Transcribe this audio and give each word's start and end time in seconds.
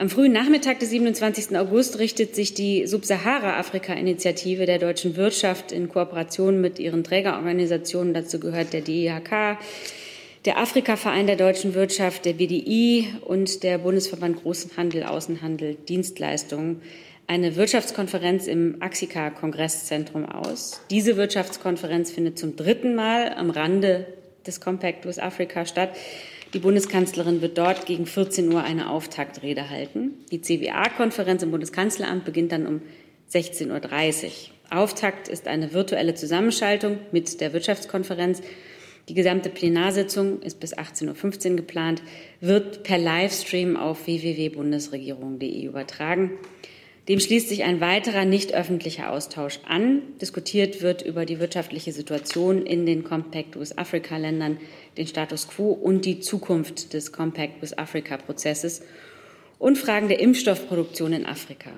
Am 0.00 0.08
frühen 0.08 0.32
Nachmittag 0.32 0.78
des 0.78 0.88
27. 0.88 1.58
August 1.58 1.98
richtet 1.98 2.34
sich 2.34 2.54
die 2.54 2.86
Subsahara-Afrika-Initiative 2.86 4.64
der 4.64 4.78
deutschen 4.78 5.14
Wirtschaft 5.16 5.72
in 5.72 5.90
Kooperation 5.90 6.58
mit 6.58 6.78
ihren 6.78 7.04
Trägerorganisationen, 7.04 8.14
dazu 8.14 8.40
gehört 8.40 8.72
der 8.72 8.80
DIHK, 8.80 9.58
der 10.46 10.56
Afrika-Verein 10.56 11.26
der 11.26 11.36
deutschen 11.36 11.74
Wirtschaft, 11.74 12.24
der 12.24 12.32
BDI 12.32 13.08
und 13.26 13.62
der 13.62 13.76
Bundesverband 13.76 14.42
Großhandel, 14.42 15.02
Außenhandel, 15.02 15.74
Dienstleistungen, 15.74 16.80
eine 17.26 17.56
Wirtschaftskonferenz 17.56 18.46
im 18.46 18.76
Axika-Kongresszentrum 18.80 20.24
aus. 20.24 20.80
Diese 20.88 21.18
Wirtschaftskonferenz 21.18 22.10
findet 22.10 22.38
zum 22.38 22.56
dritten 22.56 22.94
Mal 22.94 23.34
am 23.34 23.50
Rande 23.50 24.06
des 24.46 24.62
Compact 24.62 25.04
with 25.04 25.18
Africa 25.18 25.66
statt. 25.66 25.90
Die 26.52 26.58
Bundeskanzlerin 26.58 27.42
wird 27.42 27.58
dort 27.58 27.86
gegen 27.86 28.06
14 28.06 28.52
Uhr 28.52 28.64
eine 28.64 28.90
Auftaktrede 28.90 29.70
halten. 29.70 30.12
Die 30.32 30.40
CWA-Konferenz 30.40 31.44
im 31.44 31.52
Bundeskanzleramt 31.52 32.24
beginnt 32.24 32.50
dann 32.50 32.66
um 32.66 32.82
16.30 33.32 34.24
Uhr. 34.24 34.30
Auftakt 34.70 35.28
ist 35.28 35.46
eine 35.46 35.72
virtuelle 35.72 36.14
Zusammenschaltung 36.14 36.98
mit 37.12 37.40
der 37.40 37.52
Wirtschaftskonferenz. 37.52 38.42
Die 39.08 39.14
gesamte 39.14 39.48
Plenarsitzung 39.48 40.42
ist 40.42 40.58
bis 40.58 40.76
18.15 40.76 41.50
Uhr 41.50 41.56
geplant, 41.56 42.02
wird 42.40 42.82
per 42.82 42.98
Livestream 42.98 43.76
auf 43.76 44.06
www.bundesregierung.de 44.06 45.64
übertragen. 45.64 46.32
Dem 47.08 47.18
schließt 47.18 47.48
sich 47.48 47.64
ein 47.64 47.80
weiterer 47.80 48.24
nicht 48.24 48.52
öffentlicher 48.52 49.10
Austausch 49.10 49.60
an. 49.66 50.02
Diskutiert 50.20 50.82
wird 50.82 51.02
über 51.02 51.24
die 51.24 51.40
wirtschaftliche 51.40 51.92
Situation 51.92 52.66
in 52.66 52.86
den 52.86 53.04
Compact 53.04 53.58
with 53.58 53.76
Africa 53.78 54.16
Ländern, 54.16 54.58
den 54.96 55.06
Status 55.06 55.48
quo 55.48 55.70
und 55.70 56.04
die 56.04 56.20
Zukunft 56.20 56.92
des 56.92 57.10
Compact 57.10 57.62
with 57.62 57.76
Africa 57.78 58.16
Prozesses 58.16 58.82
und 59.58 59.78
Fragen 59.78 60.08
der 60.08 60.20
Impfstoffproduktion 60.20 61.12
in 61.12 61.26
Afrika. 61.26 61.70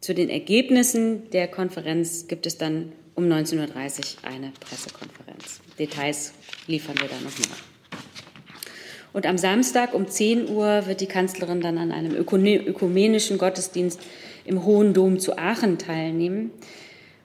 Zu 0.00 0.14
den 0.14 0.28
Ergebnissen 0.28 1.30
der 1.30 1.48
Konferenz 1.48 2.26
gibt 2.26 2.46
es 2.46 2.58
dann 2.58 2.92
um 3.14 3.24
19.30 3.24 3.58
Uhr 3.58 3.68
eine 4.22 4.52
Pressekonferenz. 4.58 5.60
Details 5.78 6.32
liefern 6.66 6.96
wir 6.98 7.08
dann 7.08 7.22
noch 7.22 7.38
nach. 7.38 7.62
Und 9.12 9.26
am 9.26 9.36
Samstag 9.36 9.94
um 9.94 10.08
10 10.08 10.48
Uhr 10.48 10.86
wird 10.86 11.00
die 11.00 11.06
Kanzlerin 11.06 11.60
dann 11.60 11.78
an 11.78 11.92
einem 11.92 12.14
ökumenischen 12.14 13.38
Gottesdienst 13.38 14.00
im 14.44 14.64
Hohen 14.64 14.94
Dom 14.94 15.18
zu 15.18 15.38
Aachen 15.38 15.78
teilnehmen. 15.78 16.50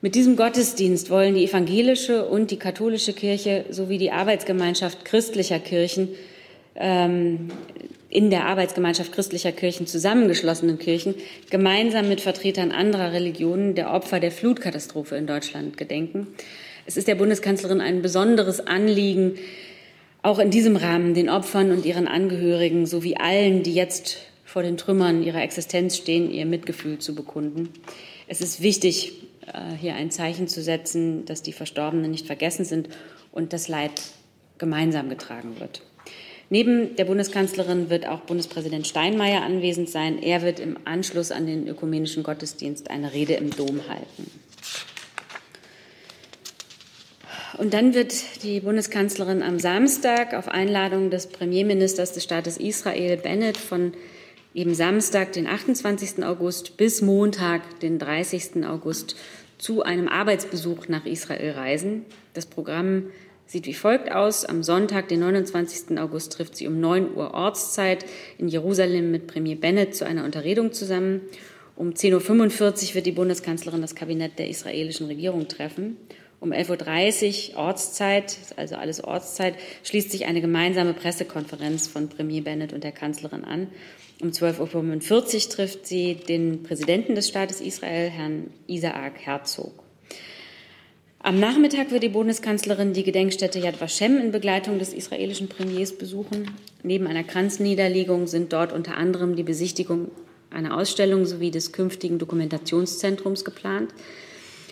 Mit 0.02 0.16
diesem 0.16 0.36
Gottesdienst 0.36 1.10
wollen 1.10 1.36
die 1.36 1.46
evangelische 1.46 2.26
und 2.26 2.52
die 2.52 2.60
katholische 2.60 3.14
Kirche 3.14 3.66
sowie 3.72 3.98
die 3.98 4.12
Arbeitsgemeinschaft 4.12 5.06
christlicher 5.06 5.60
Kirchen 5.60 6.10
ähm, 6.76 7.50
in 8.10 8.30
der 8.30 8.46
Arbeitsgemeinschaft 8.46 9.12
christlicher 9.12 9.52
Kirchen 9.52 9.88
zusammengeschlossenen 9.88 10.78
Kirchen 10.78 11.16
gemeinsam 11.50 12.08
mit 12.08 12.22
Vertretern 12.22 12.72
anderer 12.72 13.12
Religionen 13.12 13.76
der 13.76 13.92
Opfer 13.92 14.20
der 14.20 14.32
Flutkatastrophe 14.32 15.16
in 15.16 15.28
Deutschland 15.28 15.78
gedenken. 15.78 16.28
Es 16.86 16.96
ist 16.96 17.08
der 17.08 17.16
Bundeskanzlerin 17.16 17.82
ein 17.82 18.02
besonderes 18.02 18.66
Anliegen, 18.66 19.36
auch 20.22 20.40
in 20.40 20.52
diesem 20.52 20.76
Rahmen 20.76 21.14
den 21.14 21.30
Opfern 21.30 21.72
und 21.72 21.86
ihren 21.86 22.08
Angehörigen 22.08 22.86
sowie 22.86 23.18
allen, 23.18 23.64
die 23.64 23.74
jetzt 23.74 24.20
vor 24.48 24.64
den 24.64 24.78
Trümmern 24.78 25.24
ihrer 25.24 25.42
Existenz 25.42 25.98
stehen, 25.98 26.32
ihr 26.32 26.46
Mitgefühl 26.46 27.00
zu 27.00 27.14
bekunden. 27.14 27.68
Es 28.28 28.40
ist 28.40 28.62
wichtig, 28.62 29.24
äh, 29.46 29.76
hier 29.78 29.96
ein 29.96 30.10
Zeichen 30.10 30.48
zu 30.48 30.64
setzen, 30.64 31.26
dass 31.26 31.44
die 31.44 31.52
Verstorbenen 31.52 32.10
nicht 32.10 32.26
vergessen 32.26 32.64
sind 32.64 32.88
und 33.34 33.52
das 33.52 33.68
Leid 33.68 34.02
gemeinsam 34.58 35.10
getragen 35.10 35.60
wird. 35.60 35.82
Neben 36.50 36.96
der 36.96 37.04
Bundeskanzlerin 37.04 37.90
wird 37.90 38.08
auch 38.08 38.22
Bundespräsident 38.22 38.88
Steinmeier 38.88 39.42
anwesend 39.42 39.90
sein. 39.90 40.24
Er 40.24 40.42
wird 40.42 40.62
im 40.62 40.78
Anschluss 40.86 41.32
an 41.32 41.46
den 41.46 41.68
ökumenischen 41.68 42.24
Gottesdienst 42.24 42.90
eine 42.90 43.12
Rede 43.12 43.34
im 43.34 43.50
Dom 43.50 43.82
halten. 43.90 44.32
Und 47.58 47.74
dann 47.74 47.94
wird 47.94 48.44
die 48.44 48.62
Bundeskanzlerin 48.62 49.44
am 49.44 49.60
Samstag 49.60 50.34
auf 50.34 50.48
Einladung 50.48 51.10
des 51.10 51.28
Premierministers 51.28 52.14
des 52.14 52.24
Staates 52.24 52.56
Israel 52.56 53.18
Bennett 53.18 53.58
von 53.58 53.92
eben 54.58 54.74
Samstag, 54.74 55.34
den 55.34 55.46
28. 55.46 56.26
August 56.26 56.78
bis 56.78 57.04
Montag, 57.04 57.80
den 57.80 58.00
30. 58.00 58.66
August, 58.66 59.16
zu 59.60 59.84
einem 59.84 60.08
Arbeitsbesuch 60.08 60.88
nach 60.88 61.06
Israel 61.06 61.52
reisen. 61.52 62.06
Das 62.34 62.48
Programm 62.48 63.04
sieht 63.46 63.68
wie 63.68 63.76
folgt 63.76 64.12
aus. 64.12 64.46
Am 64.46 64.64
Sonntag, 64.64 65.10
den 65.10 65.20
29. 65.20 66.00
August, 66.00 66.34
trifft 66.34 66.56
sie 66.56 66.66
um 66.66 66.80
9 66.80 67.16
Uhr 67.16 67.36
Ortszeit 67.36 68.04
in 68.40 68.48
Jerusalem 68.48 69.12
mit 69.12 69.28
Premier 69.28 69.56
Bennett 69.56 69.96
zu 69.96 70.08
einer 70.08 70.26
Unterredung 70.26 70.74
zusammen. 70.74 71.22
Um 71.76 71.92
10.45 71.92 72.90
Uhr 72.90 72.96
wird 72.96 73.06
die 73.06 73.12
Bundeskanzlerin 73.12 73.82
das 73.82 73.94
Kabinett 73.94 74.40
der 74.40 74.50
israelischen 74.50 75.06
Regierung 75.06 75.48
treffen. 75.48 75.98
Um 76.40 76.52
11.30 76.52 77.52
Uhr 77.52 77.60
Ortszeit, 77.60 78.38
also 78.56 78.76
alles 78.76 79.04
Ortszeit, 79.04 79.54
schließt 79.84 80.10
sich 80.10 80.26
eine 80.26 80.42
gemeinsame 80.42 80.94
Pressekonferenz 80.94 81.88
von 81.88 82.10
Premier 82.10 82.42
Bennett 82.42 82.74
und 82.74 82.84
der 82.84 82.92
Kanzlerin 82.92 83.44
an. 83.44 83.68
Um 84.20 84.30
12.45 84.30 85.36
Uhr 85.36 85.50
trifft 85.52 85.86
sie 85.86 86.16
den 86.16 86.64
Präsidenten 86.64 87.14
des 87.14 87.28
Staates 87.28 87.62
Israel, 87.62 88.10
Herrn 88.10 88.50
Isaac 88.66 89.20
Herzog. 89.20 89.84
Am 91.20 91.40
Nachmittag 91.40 91.92
wird 91.92 92.02
die 92.02 92.10
Bundeskanzlerin 92.10 92.94
die 92.94 93.04
Gedenkstätte 93.04 93.60
Yad 93.60 93.80
Vashem 93.80 94.18
in 94.18 94.32
Begleitung 94.32 94.80
des 94.80 94.92
israelischen 94.92 95.50
Premiers 95.50 95.96
besuchen. 95.96 96.50
Neben 96.82 97.06
einer 97.06 97.24
Kranzniederlegung 97.24 98.26
sind 98.26 98.54
dort 98.54 98.74
unter 98.74 98.98
anderem 98.98 99.36
die 99.36 99.44
Besichtigung 99.44 100.10
einer 100.50 100.76
Ausstellung 100.76 101.26
sowie 101.26 101.52
des 101.52 101.72
künftigen 101.72 102.18
Dokumentationszentrums 102.18 103.46
geplant. 103.46 103.94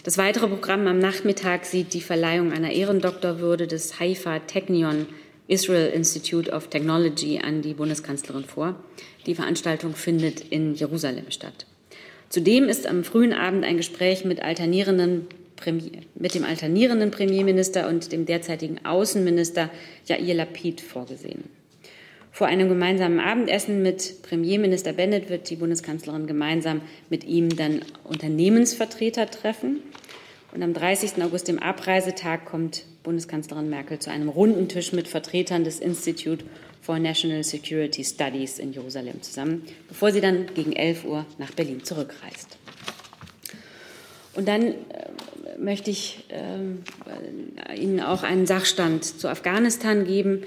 Das 0.04 0.18
weitere 0.18 0.48
Programm 0.48 0.88
am 0.88 0.98
Nachmittag 0.98 1.66
sieht 1.66 1.94
die 1.94 2.02
Verleihung 2.02 2.52
einer 2.52 2.72
Ehrendoktorwürde 2.72 3.68
des 3.68 4.00
Haifa 4.00 4.40
Technion 4.40 5.06
Israel 5.48 5.92
Institute 5.94 6.52
of 6.52 6.68
Technology 6.68 7.40
an 7.40 7.62
die 7.62 7.74
Bundeskanzlerin 7.74 8.46
vor. 8.46 8.76
Die 9.26 9.36
Veranstaltung 9.36 9.96
findet 9.96 10.42
in 10.42 10.76
Jerusalem 10.76 11.26
statt. 11.30 11.66
Zudem 12.30 12.68
ist 12.68 12.88
am 12.88 13.04
frühen 13.04 13.34
Abend 13.34 13.64
ein 13.64 13.78
Gespräch 13.78 14.26
mit, 14.26 14.40
Premier, 14.40 15.92
mit 16.16 16.36
dem 16.36 16.44
alternierenden 16.44 17.12
Premierminister 17.12 17.88
und 17.88 18.12
dem 18.12 18.26
derzeitigen 18.26 18.84
Außenminister 18.86 19.70
Yair 20.08 20.34
Lapid 20.34 20.82
vorgesehen. 20.82 21.44
Vor 22.32 22.48
einem 22.48 22.68
gemeinsamen 22.68 23.22
Abendessen 23.22 23.82
mit 23.82 24.22
Premierminister 24.24 24.92
Bennett 24.92 25.30
wird 25.30 25.50
die 25.50 25.56
Bundeskanzlerin 25.56 26.28
gemeinsam 26.28 26.82
mit 27.10 27.24
ihm 27.24 27.56
dann 27.56 27.82
Unternehmensvertreter 28.04 29.32
treffen. 29.32 29.80
Und 30.56 30.64
am 30.64 30.74
30. 30.74 31.22
August, 31.22 31.50
dem 31.50 31.60
Abreisetag, 31.60 32.46
kommt 32.46 32.86
Bundeskanzlerin 33.04 33.70
Merkel 33.70 34.00
zu 34.00 34.10
einem 34.10 34.30
runden 34.30 34.70
Tisch 34.70 34.94
mit 34.94 35.10
Vertretern 35.10 35.66
des 35.66 35.82
Institute 35.82 36.46
for 36.80 36.98
National 36.98 37.44
Security 37.44 38.06
Studies 38.06 38.58
in 38.58 38.72
Jerusalem 38.72 39.22
zusammen, 39.22 39.64
bevor 39.90 40.14
sie 40.14 40.22
dann 40.22 40.46
gegen 40.56 40.72
11 40.72 41.04
Uhr 41.04 41.26
nach 41.40 41.52
Berlin 41.52 41.84
zurückreist. 41.84 42.58
Und 44.34 44.48
dann 44.48 44.64
äh, 44.64 44.76
möchte 45.60 45.92
ich 45.92 46.24
äh, 46.30 47.76
Ihnen 47.76 48.00
auch 48.00 48.24
einen 48.24 48.46
Sachstand 48.46 49.04
zu 49.04 49.28
Afghanistan 49.28 50.06
geben. 50.06 50.44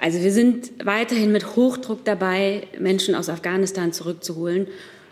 Also 0.00 0.20
wir 0.24 0.32
sind 0.32 0.72
weiterhin 0.84 1.30
mit 1.30 1.54
Hochdruck 1.54 2.04
dabei, 2.04 2.66
Menschen 2.80 3.14
aus 3.14 3.28
Afghanistan 3.28 3.92
zurückzuholen 3.92 4.66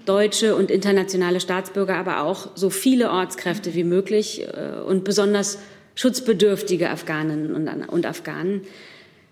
deutsche 0.08 0.56
und 0.56 0.70
internationale 0.70 1.40
Staatsbürger, 1.40 1.96
aber 1.96 2.22
auch 2.22 2.50
so 2.54 2.70
viele 2.70 3.10
Ortskräfte 3.10 3.74
wie 3.74 3.84
möglich 3.84 4.42
äh, 4.42 4.80
und 4.80 5.04
besonders 5.04 5.58
schutzbedürftige 5.94 6.90
Afghaninnen 6.90 7.86
und 7.88 8.06
Afghanen. 8.06 8.62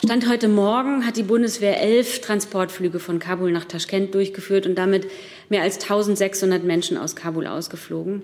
Stand 0.04 0.28
heute 0.28 0.48
Morgen 0.48 1.06
hat 1.06 1.16
die 1.16 1.22
Bundeswehr 1.22 1.81
elf 1.81 2.20
Transportflüge 2.20 2.98
von 2.98 3.19
Kabul 3.19 3.50
nach 3.50 3.65
Taschkent 3.65 4.15
durchgeführt 4.15 4.66
und 4.66 4.75
damit 4.75 5.06
mehr 5.48 5.62
als 5.62 5.80
1600 5.80 6.65
Menschen 6.65 6.98
aus 6.98 7.16
Kabul 7.16 7.47
ausgeflogen. 7.47 8.21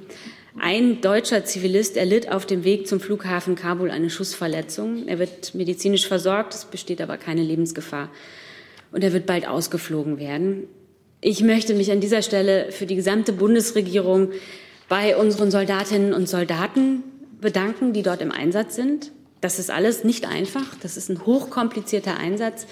Ein 0.60 1.00
deutscher 1.00 1.46
Zivilist 1.46 1.96
erlitt 1.96 2.30
auf 2.30 2.44
dem 2.44 2.64
Weg 2.64 2.86
zum 2.86 3.00
Flughafen 3.00 3.54
Kabul 3.54 3.90
eine 3.90 4.10
Schussverletzung. 4.10 5.08
Er 5.08 5.18
wird 5.18 5.54
medizinisch 5.54 6.06
versorgt, 6.06 6.52
es 6.52 6.66
besteht 6.66 7.00
aber 7.00 7.16
keine 7.16 7.42
Lebensgefahr. 7.42 8.10
Und 8.90 9.02
er 9.02 9.14
wird 9.14 9.24
bald 9.24 9.48
ausgeflogen 9.48 10.18
werden. 10.18 10.68
Ich 11.24 11.40
möchte 11.40 11.72
mich 11.74 11.92
an 11.92 12.00
dieser 12.00 12.20
Stelle 12.20 12.72
für 12.72 12.84
die 12.84 12.96
gesamte 12.96 13.32
Bundesregierung 13.32 14.32
bei 14.88 15.16
unseren 15.16 15.52
Soldatinnen 15.52 16.14
und 16.14 16.28
Soldaten 16.28 17.04
bedanken, 17.40 17.92
die 17.92 18.02
dort 18.02 18.20
im 18.20 18.32
Einsatz 18.32 18.74
sind. 18.74 19.12
Das 19.40 19.60
ist 19.60 19.70
alles 19.70 20.02
nicht 20.02 20.26
einfach. 20.26 20.74
Das 20.82 20.96
ist 20.96 21.10
ein 21.10 21.24
hochkomplizierter 21.24 22.16
Einsatz. 22.16 22.66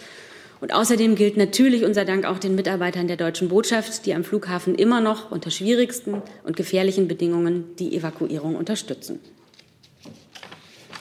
Und 0.61 0.75
außerdem 0.75 1.15
gilt 1.15 1.37
natürlich 1.37 1.85
unser 1.85 2.05
Dank 2.05 2.25
auch 2.25 2.39
den 2.39 2.57
Mitarbeitern 2.57 3.07
der 3.07 3.17
deutschen 3.17 3.49
Botschaft, 3.49 4.05
die 4.05 4.15
am 4.15 4.25
Flughafen 4.25 4.75
immer 4.75 5.01
noch 5.01 5.31
unter 5.31 5.53
schwierigsten 5.53 6.21
und 6.43 6.57
gefährlichen 6.57 7.07
Bedingungen 7.07 7.77
die 7.79 7.97
Evakuierung 7.97 8.57
unterstützen. 8.57 9.21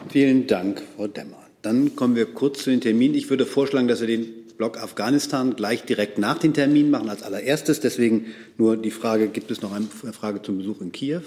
Vielen 0.10 0.46
Dank, 0.46 0.84
Frau 0.96 1.08
Demmer. 1.08 1.44
Dann 1.64 1.96
kommen 1.96 2.16
wir 2.16 2.28
kurz 2.28 2.64
zu 2.64 2.70
den 2.70 2.80
Terminen. 2.80 3.16
Ich 3.16 3.32
würde 3.32 3.48
vorschlagen, 3.48 3.88
dass 3.88 4.02
wir 4.02 4.08
den 4.08 4.39
Block 4.60 4.78
Afghanistan 4.78 5.56
gleich 5.56 5.86
direkt 5.86 6.18
nach 6.18 6.38
den 6.38 6.54
Terminen 6.54 6.92
machen 6.92 7.10
als 7.10 7.24
allererstes. 7.24 7.80
Deswegen 7.80 8.26
nur 8.58 8.76
die 8.76 8.92
Frage, 8.92 9.30
gibt 9.30 9.52
es 9.52 9.62
noch 9.62 9.72
eine 9.72 9.86
Frage 9.86 10.42
zum 10.42 10.58
Besuch 10.58 10.82
in 10.82 10.92
Kiew? 10.92 11.22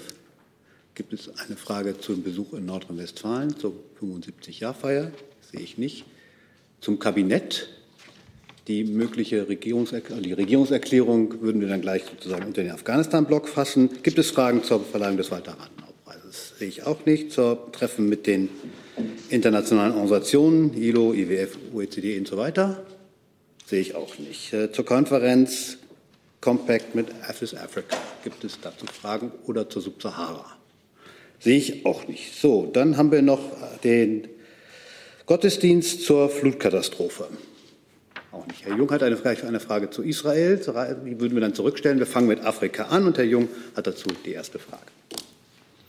Gibt 0.93 1.13
es 1.13 1.31
eine 1.39 1.57
Frage 1.57 1.99
zum 1.99 2.21
Besuch 2.21 2.53
in 2.53 2.67
Nordrhein-Westfalen 2.67 3.57
zur 3.57 3.73
75-Jahr-Feier? 3.99 5.11
Sehe 5.51 5.61
ich 5.61 5.79
nicht. 5.79 6.05
Zum 6.79 6.99
Kabinett? 6.99 7.69
Die 8.67 8.83
mögliche 8.83 9.49
Regierungserklärung, 9.49 10.21
die 10.21 10.33
Regierungserklärung 10.33 11.41
würden 11.41 11.59
wir 11.59 11.67
dann 11.67 11.81
gleich 11.81 12.03
sozusagen 12.03 12.45
unter 12.45 12.61
den 12.61 12.71
Afghanistan-Block 12.71 13.49
fassen. 13.49 13.89
Gibt 14.03 14.19
es 14.19 14.29
Fragen 14.29 14.63
zur 14.63 14.85
Verleihung 14.85 15.17
des 15.17 15.31
Walter-Rathenau-Preises? 15.31 16.53
Sehe 16.59 16.67
ich 16.67 16.85
auch 16.85 17.03
nicht. 17.07 17.31
Zur 17.31 17.71
Treffen 17.71 18.07
mit 18.07 18.27
den 18.27 18.49
internationalen 19.29 19.93
Organisationen, 19.93 20.77
ILO, 20.77 21.15
IWF, 21.15 21.57
OECD 21.73 22.19
und 22.19 22.27
so 22.27 22.37
weiter? 22.37 22.85
Sehe 23.73 23.81
ich 23.81 23.95
auch 23.95 24.19
nicht. 24.19 24.53
Äh, 24.53 24.71
zur 24.71 24.85
Konferenz 24.85 25.79
Compact 26.41 26.93
mit 26.93 27.07
AFIS 27.27 27.55
Africa. 27.55 27.97
Gibt 28.23 28.43
es 28.43 28.59
dazu 28.61 28.85
Fragen 28.85 29.31
oder 29.47 29.67
zur 29.67 29.81
Subsahara? 29.81 30.45
Sehe 31.39 31.57
ich 31.57 31.83
auch 31.83 32.07
nicht. 32.07 32.39
So, 32.39 32.67
dann 32.67 32.97
haben 32.97 33.11
wir 33.11 33.23
noch 33.23 33.39
den 33.83 34.27
Gottesdienst 35.25 36.03
zur 36.03 36.29
Flutkatastrophe. 36.29 37.29
Auch 38.31 38.45
nicht. 38.45 38.63
Herr 38.63 38.77
Jung 38.77 38.91
hat 38.91 39.01
eine 39.01 39.17
Frage, 39.17 39.47
eine 39.47 39.59
Frage 39.59 39.89
zu 39.89 40.03
Israel. 40.03 40.57
Die 40.57 41.19
würden 41.19 41.33
wir 41.33 41.41
dann 41.41 41.55
zurückstellen. 41.55 41.97
Wir 41.97 42.05
fangen 42.05 42.27
mit 42.27 42.45
Afrika 42.45 42.83
an 42.89 43.07
und 43.07 43.17
Herr 43.17 43.25
Jung 43.25 43.49
hat 43.75 43.87
dazu 43.87 44.07
die 44.23 44.33
erste 44.33 44.59
Frage. 44.59 44.83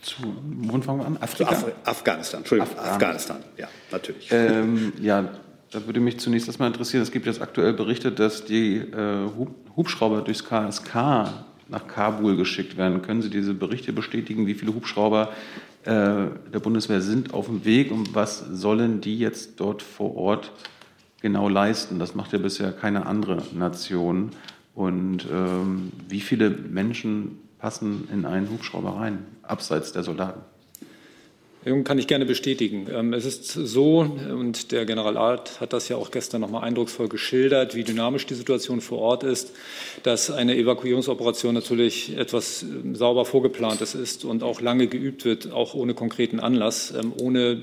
Zu, 0.01 0.23
wohin 0.23 0.83
fangen 0.83 1.01
wir 1.01 1.07
an? 1.07 1.19
Afrika? 1.21 1.51
Af 1.51 1.67
Afghanistan, 1.85 2.41
Entschuldigung, 2.41 2.79
Afghanistan, 2.79 3.37
Afghanistan. 3.37 3.45
ja, 3.59 3.69
natürlich. 3.91 4.29
Ähm, 4.33 4.95
ja, 5.03 5.29
da 5.75 5.85
würde 5.87 5.99
mich 5.99 6.21
zunächst 6.21 6.47
erstmal 6.47 6.69
interessieren, 6.69 7.03
es 7.03 7.11
gibt 7.11 7.27
jetzt 7.27 7.43
aktuell 7.43 7.73
Berichte, 7.73 8.13
dass 8.13 8.45
die 8.45 8.77
äh, 8.77 9.29
Hubschrauber 9.77 10.23
durchs 10.23 10.45
KSK 10.45 10.95
nach 11.69 11.89
Kabul 11.89 12.37
geschickt 12.37 12.77
werden. 12.77 13.03
Können 13.03 13.23
Sie 13.23 13.31
diese 13.31 13.55
Berichte 13.55 13.93
bestätigen? 13.93 14.47
Wie 14.47 14.55
viele 14.55 14.73
Hubschrauber 14.73 15.33
äh, 15.83 15.91
der 16.53 16.61
Bundeswehr 16.63 17.01
sind 17.01 17.35
auf 17.35 17.47
dem 17.47 17.65
Weg 17.65 17.91
und 17.91 18.15
was 18.15 18.39
sollen 18.39 19.01
die 19.01 19.19
jetzt 19.19 19.59
dort 19.59 19.83
vor 19.83 20.15
Ort 20.17 20.53
genau 21.21 21.49
leisten? 21.49 21.99
Das 21.99 22.15
macht 22.15 22.33
ja 22.33 22.39
bisher 22.39 22.71
keine 22.71 23.07
andere 23.07 23.43
Nation. 23.53 24.31
Und 24.75 25.27
ähm, 25.33 25.91
wie 26.09 26.21
viele 26.21 26.51
Menschen 26.51 27.41
passen 27.59 28.09
in 28.13 28.27
einen 28.27 28.49
Hubschrauber 28.49 28.97
rein, 28.97 29.27
abseits 29.43 29.93
der 29.93 30.05
Soldaten? 30.05 30.41
Kann 31.65 31.99
ich 31.99 32.07
gerne 32.07 32.27
bestätigen. 32.27 32.89
Ähm, 32.93 33.15
es 33.15 33.25
ist 33.25 33.47
so, 33.47 34.01
und 34.01 34.71
der 34.71 34.85
General 34.85 35.17
Art 35.17 35.63
hat 35.63 35.73
das 35.73 35.89
ja 35.89 35.97
auch 35.97 36.11
gestern 36.11 36.43
noch 36.43 36.51
mal 36.51 36.61
eindrucksvoll 36.61 37.09
geschildert, 37.09 37.75
wie 37.75 37.85
dynamisch 37.85 38.27
die 38.27 38.35
Situation 38.35 38.83
vor 38.83 38.99
Ort 38.99 39.23
ist, 39.23 39.51
dass 40.03 40.31
eine 40.31 40.59
Evakuierungsoperation 40.59 41.55
natürlich 41.55 42.19
etwas 42.19 42.63
ähm, 42.65 42.95
sauber 42.95 43.25
vorgeplantes 43.25 43.95
ist 43.95 44.27
und 44.27 44.43
auch 44.43 44.61
lange 44.61 44.89
geübt 44.89 45.25
wird, 45.25 45.53
auch 45.53 45.73
ohne 45.73 45.95
konkreten 45.95 46.39
Anlass, 46.39 46.93
ähm, 46.93 47.15
ohne 47.19 47.63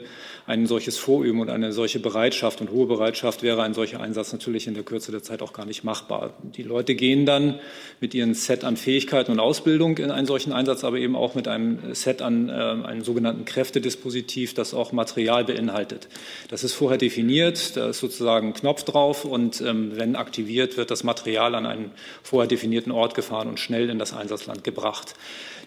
ein 0.52 0.68
solches 0.68 0.98
Vorüben 0.98 1.40
und 1.40 1.50
eine 1.50 1.72
solche 1.72 2.00
Bereitschaft 2.00 2.60
und 2.60 2.72
hohe 2.72 2.86
Bereitschaft 2.86 3.42
wäre 3.42 3.64
ein 3.64 3.74
solcher 3.74 4.02
Einsatz 4.02 4.34
natürlich 4.34 4.68
in 4.68 4.74
der 4.74 4.84
Kürze 4.84 5.12
der 5.12 5.24
Zeit 5.24 5.42
auch 5.42 5.54
gar 5.54 5.66
nicht 5.66 5.86
machbar. 5.86 6.34
Die 6.44 6.64
Leute 6.64 6.94
gehen 6.94 7.26
dann 7.26 7.60
mit 8.02 8.14
ihrem 8.14 8.34
Set 8.34 8.66
an 8.66 8.76
Fähigkeiten 8.76 9.32
und 9.32 9.40
Ausbildung 9.40 9.98
in 9.98 10.12
einen 10.12 10.28
solchen 10.28 10.52
Einsatz, 10.52 10.84
aber 10.84 10.98
eben 10.98 11.16
auch 11.16 11.36
mit 11.36 11.48
einem 11.48 11.96
Set 11.96 12.22
an 12.22 12.50
äh, 12.50 12.52
einem 12.52 13.02
sogenannten 13.02 13.46
Kräftedispositiv, 13.46 14.54
das 14.54 14.74
auch 14.74 14.92
Material 14.92 15.46
beinhaltet. 15.46 16.10
Das 16.50 16.66
ist 16.66 16.74
vorher 16.74 16.98
definiert, 16.98 17.78
da 17.78 17.90
ist 17.90 18.00
sozusagen 18.00 18.48
ein 18.48 18.54
Knopf 18.54 18.84
drauf 18.84 19.24
und 19.24 19.62
ähm, 19.62 19.94
wenn 19.96 20.18
aktiviert, 20.18 20.76
wird 20.76 20.92
das 20.92 21.06
Material 21.06 21.56
an 21.56 21.66
einen 21.66 21.92
vorher 22.24 22.50
definierten 22.50 22.92
Ort 22.92 23.16
gefahren 23.16 23.48
und 23.48 23.58
schnell 23.58 23.90
in 23.90 24.00
das 24.00 24.12
Einsatzland 24.12 24.66
gebracht. 24.66 25.14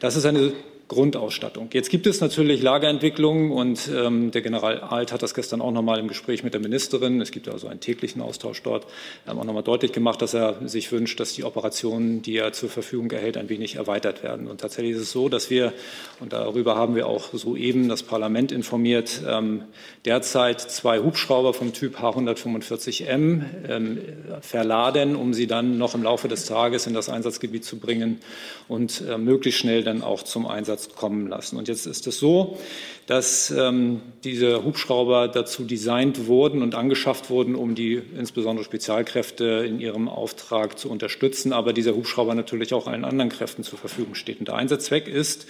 Das 0.00 0.14
ist 0.14 0.26
eine 0.26 0.52
Grundausstattung. 0.88 1.70
Jetzt 1.72 1.88
gibt 1.88 2.06
es 2.06 2.20
natürlich 2.20 2.62
Lagerentwicklungen 2.62 3.50
und 3.50 3.88
ähm, 3.94 4.30
der 4.30 4.42
General 4.42 4.80
Alt 4.80 5.12
hat 5.12 5.22
das 5.22 5.34
gestern 5.34 5.62
auch 5.62 5.72
noch 5.72 5.82
mal 5.82 5.98
im 5.98 6.08
Gespräch 6.08 6.44
mit 6.44 6.52
der 6.52 6.60
Ministerin, 6.60 7.20
es 7.22 7.30
gibt 7.30 7.48
also 7.48 7.68
einen 7.68 7.80
täglichen 7.80 8.20
Austausch 8.20 8.62
dort, 8.62 8.86
ähm, 9.26 9.38
auch 9.38 9.44
noch 9.44 9.54
mal 9.54 9.62
deutlich 9.62 9.92
gemacht, 9.92 10.20
dass 10.20 10.34
er 10.34 10.56
sich 10.68 10.92
wünscht, 10.92 11.18
dass 11.20 11.32
die 11.32 11.44
Operationen, 11.44 12.20
die 12.20 12.36
er 12.36 12.52
zur 12.52 12.68
Verfügung 12.68 13.10
erhält, 13.10 13.38
ein 13.38 13.48
wenig 13.48 13.76
erweitert 13.76 14.22
werden. 14.22 14.46
Und 14.46 14.60
tatsächlich 14.60 14.94
ist 14.94 15.02
es 15.02 15.12
so, 15.12 15.30
dass 15.30 15.48
wir, 15.48 15.72
und 16.20 16.34
darüber 16.34 16.76
haben 16.76 16.94
wir 16.94 17.06
auch 17.06 17.32
soeben 17.32 17.88
das 17.88 18.02
Parlament 18.02 18.52
informiert, 18.52 19.22
ähm, 19.26 19.62
derzeit 20.04 20.60
zwei 20.60 20.98
Hubschrauber 20.98 21.54
vom 21.54 21.72
Typ 21.72 21.98
H145M 21.98 23.42
ähm, 23.68 23.98
verladen, 24.42 25.16
um 25.16 25.32
sie 25.32 25.46
dann 25.46 25.78
noch 25.78 25.94
im 25.94 26.02
Laufe 26.02 26.28
des 26.28 26.44
Tages 26.44 26.86
in 26.86 26.92
das 26.92 27.08
Einsatzgebiet 27.08 27.64
zu 27.64 27.78
bringen 27.78 28.20
und 28.68 29.02
äh, 29.08 29.16
möglichst 29.16 29.60
schnell 29.60 29.82
dann 29.82 30.02
auch 30.02 30.22
zum 30.22 30.46
Einsatz 30.46 30.73
Einsatz 30.74 30.94
kommen 30.94 31.28
lassen. 31.28 31.56
Und 31.56 31.68
jetzt 31.68 31.86
ist 31.86 32.06
es 32.06 32.18
so, 32.18 32.58
dass 33.06 33.50
ähm, 33.50 34.00
diese 34.24 34.64
Hubschrauber 34.64 35.28
dazu 35.28 35.64
designt 35.64 36.26
wurden 36.26 36.62
und 36.62 36.74
angeschafft 36.74 37.30
wurden, 37.30 37.54
um 37.54 37.74
die 37.74 38.02
insbesondere 38.16 38.64
Spezialkräfte 38.64 39.64
in 39.66 39.80
ihrem 39.80 40.08
Auftrag 40.08 40.78
zu 40.78 40.90
unterstützen, 40.90 41.52
aber 41.52 41.72
dieser 41.72 41.94
Hubschrauber 41.94 42.34
natürlich 42.34 42.74
auch 42.74 42.86
allen 42.86 43.04
anderen 43.04 43.30
Kräften 43.30 43.62
zur 43.62 43.78
Verfügung 43.78 44.14
steht. 44.14 44.40
Und 44.40 44.48
der 44.48 44.56
Einsatzzweck 44.56 45.06
ist, 45.06 45.46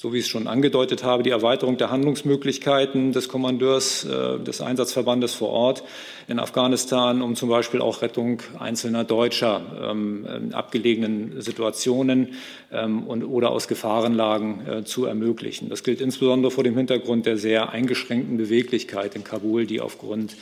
so 0.00 0.12
wie 0.12 0.18
ich 0.18 0.26
es 0.26 0.30
schon 0.30 0.46
angedeutet 0.46 1.02
habe, 1.02 1.24
die 1.24 1.30
Erweiterung 1.30 1.76
der 1.76 1.90
Handlungsmöglichkeiten 1.90 3.10
des 3.10 3.28
Kommandeurs 3.28 4.04
äh, 4.04 4.38
des 4.38 4.60
Einsatzverbandes 4.60 5.34
vor 5.34 5.48
Ort 5.48 5.82
in 6.28 6.38
Afghanistan, 6.38 7.20
um 7.20 7.34
zum 7.34 7.48
Beispiel 7.48 7.80
auch 7.80 8.00
Rettung 8.00 8.40
einzelner 8.60 9.02
Deutscher 9.02 9.60
ähm, 9.90 10.24
in 10.24 10.54
abgelegenen 10.54 11.40
Situationen 11.40 12.34
ähm, 12.70 13.08
und, 13.08 13.24
oder 13.24 13.50
aus 13.50 13.66
Gefahrenlagen 13.66 14.68
äh, 14.68 14.84
zu 14.84 15.04
ermöglichen. 15.04 15.68
Das 15.68 15.82
gilt 15.82 16.00
insbesondere 16.00 16.52
vor 16.52 16.62
dem 16.62 16.76
Hintergrund 16.76 17.26
der 17.26 17.36
sehr 17.36 17.70
eingeschränkten 17.70 18.36
Beweglichkeit 18.36 19.16
in 19.16 19.24
Kabul, 19.24 19.66
die 19.66 19.80
aufgrund 19.80 20.36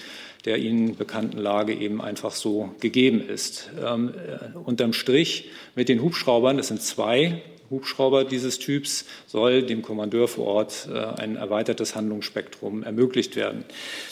der 0.44 0.58
Ihnen 0.58 0.96
bekannten 0.96 1.38
Lage 1.38 1.72
eben 1.72 2.02
einfach 2.02 2.32
so 2.32 2.74
gegeben 2.80 3.26
ist. 3.26 3.70
Ähm, 3.82 4.10
äh, 4.10 4.58
unterm 4.58 4.92
Strich 4.92 5.48
mit 5.74 5.88
den 5.88 6.02
Hubschraubern, 6.02 6.58
es 6.58 6.68
sind 6.68 6.82
zwei 6.82 7.40
Hubschrauber 7.70 8.24
dieses 8.24 8.58
Typs 8.58 9.06
soll 9.26 9.62
dem 9.62 9.82
Kommandeur 9.82 10.26
vor 10.28 10.46
Ort 10.46 10.88
äh, 10.92 10.98
ein 11.20 11.36
erweitertes 11.36 11.94
Handlungsspektrum 11.96 12.82
ermöglicht 12.82 13.36
werden. 13.36 13.64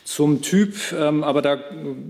Zum 0.04 0.42
Typ, 0.42 0.74
ähm, 0.92 1.24
aber 1.24 1.40
da 1.42 1.58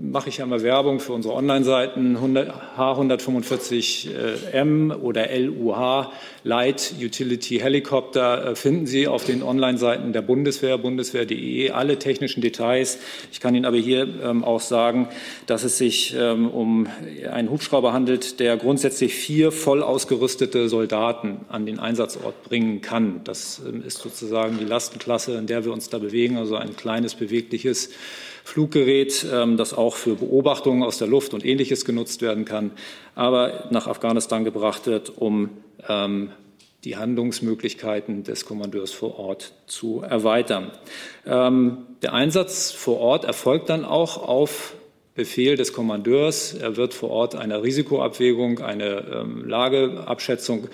mache 0.01 0.29
ich 0.29 0.41
einmal 0.41 0.63
Werbung 0.63 0.99
für 0.99 1.13
unsere 1.13 1.35
Online-Seiten 1.35 2.17
H145M 2.17 4.95
oder 4.95 5.27
LUH 5.37 6.11
Light 6.43 6.95
Utility 7.01 7.59
Helicopter 7.59 8.51
äh, 8.51 8.55
finden 8.55 8.85
Sie 8.85 9.07
auf 9.07 9.25
den 9.25 9.41
Online-Seiten 9.43 10.13
der 10.13 10.21
Bundeswehr, 10.21 10.77
bundeswehr.de, 10.77 11.71
alle 11.71 11.97
technischen 11.97 12.41
Details. 12.41 12.99
Ich 13.31 13.39
kann 13.39 13.55
Ihnen 13.55 13.65
aber 13.65 13.77
hier 13.77 14.07
ähm, 14.23 14.43
auch 14.43 14.61
sagen, 14.61 15.07
dass 15.47 15.63
es 15.63 15.77
sich 15.77 16.15
ähm, 16.17 16.49
um 16.49 16.87
einen 17.31 17.49
Hubschrauber 17.49 17.93
handelt, 17.93 18.39
der 18.39 18.57
grundsätzlich 18.57 19.15
vier 19.15 19.51
voll 19.51 19.83
ausgerüstete 19.83 20.69
Soldaten 20.69 21.34
an 21.49 21.65
den 21.65 21.79
Einsatzort 21.79 22.43
bringen 22.43 22.81
kann. 22.81 23.21
Das 23.23 23.61
ähm, 23.67 23.83
ist 23.85 23.97
sozusagen 23.97 24.57
die 24.57 24.65
Lastenklasse, 24.65 25.37
in 25.37 25.47
der 25.47 25.65
wir 25.65 25.73
uns 25.73 25.89
da 25.89 25.97
bewegen, 25.97 26.37
also 26.37 26.55
ein 26.55 26.75
kleines, 26.75 27.15
bewegliches 27.15 27.89
Fluggerät, 28.43 29.25
ähm, 29.31 29.57
das 29.57 29.73
auch 29.73 29.95
für 29.95 30.15
Beobachtungen 30.15 30.83
aus 30.83 30.97
der 30.97 31.07
Luft 31.07 31.33
und 31.33 31.45
Ähnliches 31.45 31.85
genutzt 31.85 32.21
werden 32.21 32.45
kann, 32.45 32.71
aber 33.15 33.67
nach 33.71 33.87
Afghanistan 33.87 34.43
gebracht 34.43 34.85
wird, 34.85 35.17
um 35.17 35.49
ähm, 35.87 36.31
die 36.83 36.97
Handlungsmöglichkeiten 36.97 38.23
des 38.23 38.45
Kommandeurs 38.45 38.91
vor 38.91 39.17
Ort 39.17 39.53
zu 39.65 40.01
erweitern. 40.01 40.69
Der 41.25 42.13
Einsatz 42.13 42.69
vor 42.69 42.99
Ort 42.99 43.25
erfolgt 43.25 43.71
dann 43.71 43.83
auch 43.83 44.21
auf 44.21 44.75
Befehl 45.15 45.55
des 45.55 45.73
Kommandeurs. 45.73 46.53
Er 46.53 46.77
wird 46.77 46.93
vor 46.93 47.09
Ort 47.09 47.33
einer 47.33 47.63
Risikoabwägung, 47.63 48.59
eine 48.59 49.25
Lageabschätzung 49.43 50.67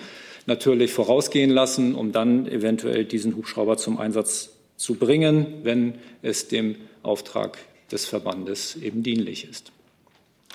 natürlich 0.46 0.92
vorausgehen 0.92 1.50
lassen, 1.50 1.94
um 1.94 2.12
dann 2.12 2.46
eventuell 2.46 3.04
diesen 3.04 3.36
Hubschrauber 3.36 3.76
zum 3.76 3.98
Einsatz 3.98 4.50
zu 4.76 4.94
bringen, 4.94 5.46
wenn 5.62 5.94
es 6.22 6.48
dem 6.48 6.76
Auftrag 7.02 7.58
des 7.90 8.06
Verbandes 8.06 8.76
eben 8.76 9.02
dienlich 9.02 9.48
ist. 9.48 9.72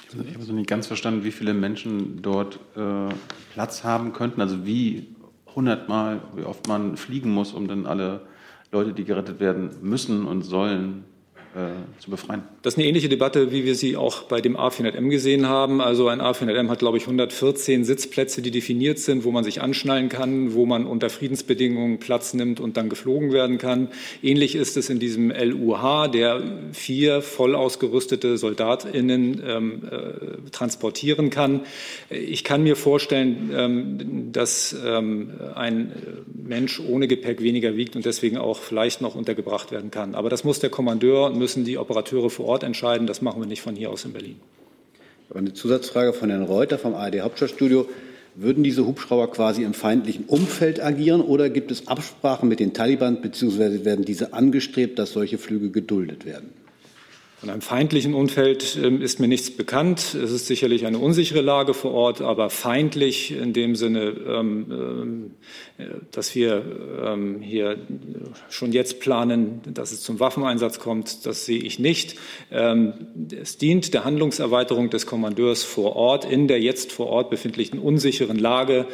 Ich 0.09 0.15
habe 0.17 0.39
also 0.39 0.53
nicht 0.53 0.69
ganz 0.69 0.87
verstanden, 0.87 1.23
wie 1.23 1.31
viele 1.31 1.53
Menschen 1.53 2.21
dort 2.21 2.59
äh, 2.75 3.13
Platz 3.53 3.83
haben 3.83 4.13
könnten, 4.13 4.41
also 4.41 4.65
wie 4.65 5.07
hundertmal, 5.53 6.21
wie 6.35 6.43
oft 6.43 6.67
man 6.67 6.97
fliegen 6.97 7.31
muss, 7.31 7.53
um 7.53 7.67
dann 7.67 7.85
alle 7.85 8.21
Leute, 8.71 8.93
die 8.93 9.03
gerettet 9.03 9.39
werden 9.39 9.71
müssen 9.81 10.25
und 10.25 10.43
sollen, 10.43 11.03
zu 11.99 12.11
befreien. 12.11 12.43
Das 12.61 12.73
ist 12.73 12.77
eine 12.77 12.87
ähnliche 12.87 13.09
Debatte, 13.09 13.51
wie 13.51 13.65
wir 13.65 13.75
sie 13.75 13.97
auch 13.97 14.23
bei 14.23 14.41
dem 14.41 14.57
A400M 14.57 15.09
gesehen 15.09 15.47
haben. 15.47 15.81
Also 15.81 16.07
ein 16.07 16.21
A400M 16.21 16.69
hat, 16.69 16.79
glaube 16.79 16.97
ich, 16.97 17.03
114 17.03 17.83
Sitzplätze, 17.83 18.41
die 18.41 18.51
definiert 18.51 18.99
sind, 18.99 19.23
wo 19.23 19.31
man 19.31 19.43
sich 19.43 19.61
anschnallen 19.61 20.09
kann, 20.09 20.53
wo 20.53 20.65
man 20.65 20.85
unter 20.85 21.09
Friedensbedingungen 21.09 21.99
Platz 21.99 22.33
nimmt 22.33 22.59
und 22.59 22.77
dann 22.77 22.89
geflogen 22.89 23.31
werden 23.31 23.57
kann. 23.57 23.89
Ähnlich 24.21 24.55
ist 24.55 24.77
es 24.77 24.89
in 24.89 24.99
diesem 24.99 25.31
LUH, 25.31 26.07
der 26.09 26.43
vier 26.73 27.21
voll 27.21 27.55
ausgerüstete 27.55 28.37
SoldatInnen 28.37 29.41
ähm, 29.45 29.81
äh, 29.89 30.49
transportieren 30.51 31.29
kann. 31.29 31.61
Ich 32.09 32.43
kann 32.43 32.63
mir 32.63 32.75
vorstellen, 32.75 33.51
ähm, 33.53 34.31
dass 34.31 34.75
ähm, 34.85 35.31
ein 35.55 35.91
Mensch 36.33 36.79
ohne 36.79 37.07
Gepäck 37.07 37.41
weniger 37.41 37.75
wiegt 37.75 37.95
und 37.95 38.05
deswegen 38.05 38.37
auch 38.37 38.59
vielleicht 38.59 39.01
noch 39.01 39.15
untergebracht 39.15 39.71
werden 39.71 39.91
kann. 39.91 40.15
Aber 40.15 40.29
das 40.29 40.43
muss 40.43 40.59
der 40.59 40.69
Kommandeur 40.69 41.29
müssen 41.47 41.63
die 41.63 41.77
Operateure 41.77 42.29
vor 42.29 42.45
Ort 42.45 42.63
entscheiden. 42.63 43.07
Das 43.07 43.21
machen 43.21 43.41
wir 43.41 43.47
nicht 43.47 43.61
von 43.61 43.73
hier 43.73 43.89
aus 43.89 44.03
in 44.03 44.11
Berlin. 44.11 44.35
Eine 45.33 45.53
Zusatzfrage 45.53 46.11
von 46.11 46.29
Herrn 46.29 46.43
Reuter 46.43 46.77
vom 46.77 46.93
ARD 46.93 47.21
Hauptstadtstudio. 47.21 47.87
Würden 48.35 48.65
diese 48.65 48.85
Hubschrauber 48.85 49.31
quasi 49.31 49.63
im 49.63 49.73
feindlichen 49.73 50.25
Umfeld 50.25 50.83
agieren 50.83 51.21
oder 51.21 51.49
gibt 51.49 51.71
es 51.71 51.87
Absprachen 51.87 52.49
mit 52.49 52.59
den 52.59 52.73
Taliban 52.73 53.21
beziehungsweise 53.21 53.85
werden 53.85 54.03
diese 54.03 54.33
angestrebt, 54.33 54.99
dass 54.99 55.13
solche 55.13 55.37
Flüge 55.37 55.69
geduldet 55.69 56.25
werden? 56.25 56.49
Von 57.39 57.51
einem 57.51 57.61
feindlichen 57.61 58.15
Umfeld 58.15 58.79
ähm, 58.83 58.99
ist 58.99 59.19
mir 59.19 59.27
nichts 59.27 59.51
bekannt. 59.51 60.15
Es 60.15 60.31
ist 60.31 60.47
sicherlich 60.47 60.87
eine 60.87 60.97
unsichere 60.97 61.41
Lage 61.41 61.75
vor 61.75 61.91
Ort, 61.93 62.19
aber 62.19 62.49
feindlich 62.49 63.31
in 63.31 63.53
dem 63.53 63.75
Sinne, 63.75 64.15
ähm, 64.27 64.65
ähm, 64.71 65.31
dass 66.11 66.33
wir 66.33 67.37
hier 67.41 67.77
schon 68.49 68.71
jetzt 68.71 68.99
planen, 68.99 69.61
dass 69.71 69.91
es 69.91 70.01
zum 70.01 70.19
Waffeneinsatz 70.19 70.79
kommt, 70.79 71.27
das 71.27 71.45
sehe 71.45 71.59
ich 71.59 71.77
nicht. 71.77 72.15
Es 72.49 73.57
dient 73.57 73.93
der 73.93 74.03
Handlungserweiterung 74.03 74.89
des 74.89 75.05
Kommandeurs 75.05 75.63
vor 75.63 75.95
Ort 75.95 76.25
in 76.25 76.47
der 76.47 76.59
jetzt 76.59 76.91
vor 76.91 77.07
Ort 77.07 77.29
befindlichen 77.29 77.79
unsicheren 77.79 78.39
Lage. 78.39 78.87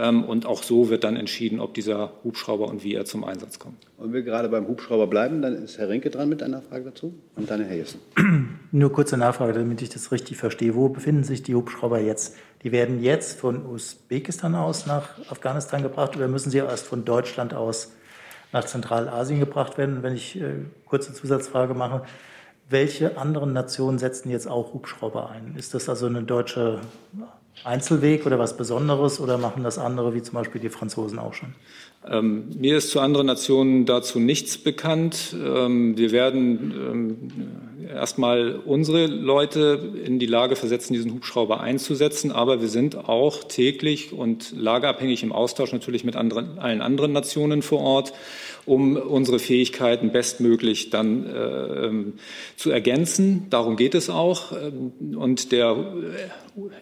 Und 0.00 0.46
auch 0.46 0.62
so 0.62 0.88
wird 0.88 1.04
dann 1.04 1.16
entschieden, 1.16 1.60
ob 1.60 1.74
dieser 1.74 2.12
Hubschrauber 2.24 2.68
und 2.68 2.82
wie 2.82 2.94
er 2.94 3.04
zum 3.04 3.22
Einsatz 3.22 3.58
kommt. 3.58 3.86
Und 3.98 4.14
wir 4.14 4.22
gerade 4.22 4.48
beim 4.48 4.66
Hubschrauber 4.66 5.06
bleiben, 5.06 5.42
dann 5.42 5.54
ist 5.54 5.76
Herr 5.76 5.90
Rinke 5.90 6.08
dran 6.08 6.28
mit 6.28 6.42
einer 6.42 6.62
Frage 6.62 6.84
dazu 6.84 7.14
und 7.36 7.50
dann 7.50 7.62
Herr 7.62 7.76
Jessen. 7.76 8.00
Nur 8.72 8.92
kurze 8.92 9.18
Nachfrage, 9.18 9.52
damit 9.52 9.82
ich 9.82 9.90
das 9.90 10.10
richtig 10.10 10.38
verstehe. 10.38 10.74
Wo 10.74 10.88
befinden 10.88 11.22
sich 11.22 11.42
die 11.42 11.54
Hubschrauber 11.54 12.00
jetzt? 12.00 12.36
Die 12.62 12.72
werden 12.72 13.02
jetzt 13.02 13.38
von 13.38 13.66
Usbekistan 13.66 14.54
aus 14.54 14.86
nach 14.86 15.18
Afghanistan 15.30 15.82
gebracht 15.82 16.16
oder 16.16 16.28
müssen 16.28 16.50
sie 16.50 16.58
erst 16.58 16.86
von 16.86 17.04
Deutschland 17.04 17.52
aus 17.52 17.92
nach 18.52 18.64
Zentralasien 18.64 19.38
gebracht 19.38 19.76
werden? 19.76 20.02
Wenn 20.02 20.14
ich 20.14 20.40
äh, 20.40 20.64
kurze 20.86 21.12
Zusatzfrage 21.12 21.74
mache, 21.74 22.02
welche 22.70 23.18
anderen 23.18 23.52
Nationen 23.52 23.98
setzen 23.98 24.30
jetzt 24.30 24.48
auch 24.48 24.72
Hubschrauber 24.72 25.30
ein? 25.30 25.56
Ist 25.56 25.74
das 25.74 25.88
also 25.88 26.06
eine 26.06 26.22
deutsche 26.22 26.80
Einzelweg 27.64 28.26
oder 28.26 28.38
was 28.38 28.56
Besonderes 28.56 29.20
oder 29.20 29.38
machen 29.38 29.62
das 29.64 29.78
andere, 29.78 30.14
wie 30.14 30.22
zum 30.22 30.34
Beispiel 30.34 30.60
die 30.60 30.70
Franzosen 30.70 31.18
auch 31.18 31.34
schon? 31.34 31.54
Ähm, 32.08 32.48
mir 32.58 32.78
ist 32.78 32.90
zu 32.90 33.00
anderen 33.00 33.26
Nationen 33.26 33.84
dazu 33.84 34.18
nichts 34.18 34.56
bekannt. 34.56 35.34
Ähm, 35.34 35.98
wir 35.98 36.12
werden 36.12 36.72
ähm, 36.72 37.86
erstmal 37.94 38.56
unsere 38.64 39.06
Leute 39.06 39.92
in 40.04 40.18
die 40.18 40.26
Lage 40.26 40.56
versetzen, 40.56 40.94
diesen 40.94 41.12
Hubschrauber 41.12 41.60
einzusetzen. 41.60 42.32
Aber 42.32 42.62
wir 42.62 42.68
sind 42.68 42.96
auch 42.96 43.44
täglich 43.44 44.12
und 44.14 44.52
lageabhängig 44.56 45.22
im 45.22 45.32
Austausch 45.32 45.72
natürlich 45.72 46.04
mit 46.04 46.16
anderen, 46.16 46.58
allen 46.58 46.80
anderen 46.80 47.12
Nationen 47.12 47.60
vor 47.60 47.80
Ort 47.80 48.14
um 48.66 48.96
unsere 48.96 49.38
Fähigkeiten 49.38 50.12
bestmöglich 50.12 50.90
dann 50.90 51.26
äh, 51.26 52.20
zu 52.56 52.70
ergänzen. 52.70 53.46
Darum 53.50 53.76
geht 53.76 53.94
es 53.94 54.10
auch. 54.10 54.52
Und 54.52 55.52
der 55.52 55.76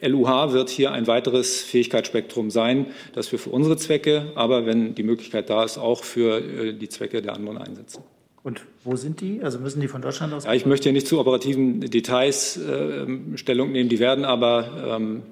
LUH 0.03 0.53
wird 0.53 0.71
hier 0.71 0.93
ein 0.93 1.07
weiteres 1.07 1.63
Fähigkeitsspektrum 1.63 2.51
sein, 2.51 2.87
das 3.15 3.31
wir 3.33 3.39
für 3.39 3.51
unsere 3.51 3.77
Zwecke, 3.77 4.33
aber 4.35 4.67
wenn 4.67 4.95
die 4.95 5.03
Möglichkeit 5.03 5.51
da 5.51 5.65
ist, 5.65 5.79
auch 5.79 6.05
für 6.05 6.39
äh, 6.39 6.73
die 6.73 6.89
Zwecke 6.89 7.23
der 7.23 7.35
anderen 7.35 7.59
einsetzen. 7.59 8.03
Und 8.43 8.63
wo 8.85 8.97
sind 8.97 9.21
die? 9.21 9.43
Also 9.43 9.59
müssen 9.59 9.81
die 9.81 9.89
von 9.89 10.01
Deutschland 10.01 10.33
aus? 10.33 10.45
Ja, 10.45 10.55
ich 10.55 10.65
möchte 10.65 10.89
ja 10.89 10.93
nicht 10.93 11.07
zu 11.07 11.21
operativen 11.21 11.81
Details 11.81 12.57
äh, 12.57 13.07
Stellung 13.37 13.73
nehmen. 13.73 13.89
Die 13.89 13.99
werden 13.99 14.25
aber 14.25 14.97
ähm, 14.97 15.23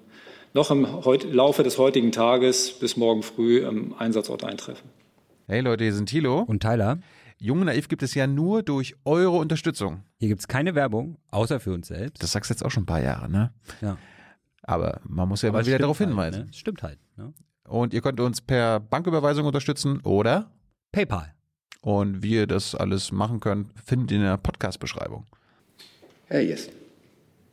noch 0.52 0.70
im 0.70 0.86
Laufe 1.32 1.62
des 1.62 1.78
heutigen 1.78 2.12
Tages 2.12 2.72
bis 2.72 2.96
morgen 2.96 3.22
früh 3.22 3.64
am 3.64 3.94
Einsatzort 3.98 4.44
eintreffen. 4.44 4.88
Hey 5.48 5.60
Leute, 5.60 5.84
hier 5.84 5.94
sind 5.94 6.08
Thilo 6.08 6.40
und 6.40 6.60
Tyler. 6.60 6.98
Jung 7.38 7.60
und 7.60 7.66
Naiv 7.66 7.86
gibt 7.86 8.02
es 8.02 8.14
ja 8.14 8.26
nur 8.26 8.64
durch 8.64 8.96
eure 9.04 9.36
Unterstützung. 9.36 10.02
Hier 10.18 10.26
gibt 10.26 10.40
es 10.40 10.48
keine 10.48 10.74
Werbung, 10.74 11.18
außer 11.30 11.60
für 11.60 11.72
uns 11.72 11.86
selbst. 11.86 12.20
Das 12.20 12.32
sagst 12.32 12.50
du 12.50 12.54
jetzt 12.54 12.64
auch 12.64 12.70
schon 12.72 12.82
ein 12.82 12.86
paar 12.86 13.00
Jahre, 13.00 13.30
ne? 13.30 13.52
Ja. 13.80 13.96
Aber 14.62 15.00
man 15.04 15.28
muss 15.28 15.42
ja 15.42 15.50
Aber 15.50 15.58
mal 15.58 15.66
wieder 15.66 15.78
darauf 15.78 16.00
halt, 16.00 16.08
hinweisen. 16.08 16.46
Ne? 16.46 16.52
Stimmt 16.52 16.82
halt. 16.82 16.98
Ne? 17.16 17.32
Und 17.68 17.94
ihr 17.94 18.00
könnt 18.00 18.18
uns 18.18 18.40
per 18.40 18.80
Banküberweisung 18.80 19.46
unterstützen 19.46 20.00
oder 20.00 20.50
PayPal. 20.90 21.32
Und 21.80 22.24
wie 22.24 22.32
ihr 22.32 22.48
das 22.48 22.74
alles 22.74 23.12
machen 23.12 23.38
könnt, 23.38 23.68
findet 23.84 24.10
ihr 24.10 24.16
in 24.16 24.24
der 24.24 24.38
Podcast-Beschreibung. 24.38 25.26
Herr 26.24 26.40
Yes. 26.40 26.70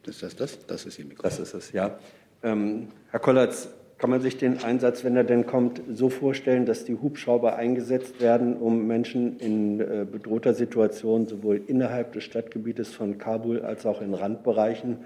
Ist 0.08 0.24
das 0.24 0.36
das? 0.36 0.66
Das 0.66 0.86
ist 0.88 0.98
Ihr 0.98 1.06
Mikro. 1.06 1.22
Das 1.22 1.38
ist 1.38 1.54
es, 1.54 1.72
ja. 1.72 2.00
Ähm, 2.42 2.88
Herr 3.12 3.20
Kollatz, 3.20 3.70
kann 3.98 4.10
man 4.10 4.22
sich 4.22 4.38
den 4.38 4.64
Einsatz, 4.64 5.04
wenn 5.04 5.16
er 5.16 5.24
denn 5.24 5.46
kommt, 5.46 5.82
so 5.94 6.10
vorstellen, 6.10 6.66
dass 6.66 6.84
die 6.84 6.96
Hubschrauber 6.96 7.56
eingesetzt 7.56 8.20
werden, 8.20 8.58
um 8.58 8.86
Menschen 8.86 9.40
in 9.40 9.80
äh, 9.80 10.06
bedrohter 10.10 10.54
Situation 10.54 11.28
sowohl 11.28 11.62
innerhalb 11.68 12.14
des 12.14 12.24
Stadtgebietes 12.24 12.94
von 12.94 13.18
Kabul 13.18 13.62
als 13.62 13.86
auch 13.86 14.02
in 14.02 14.14
Randbereichen 14.14 14.98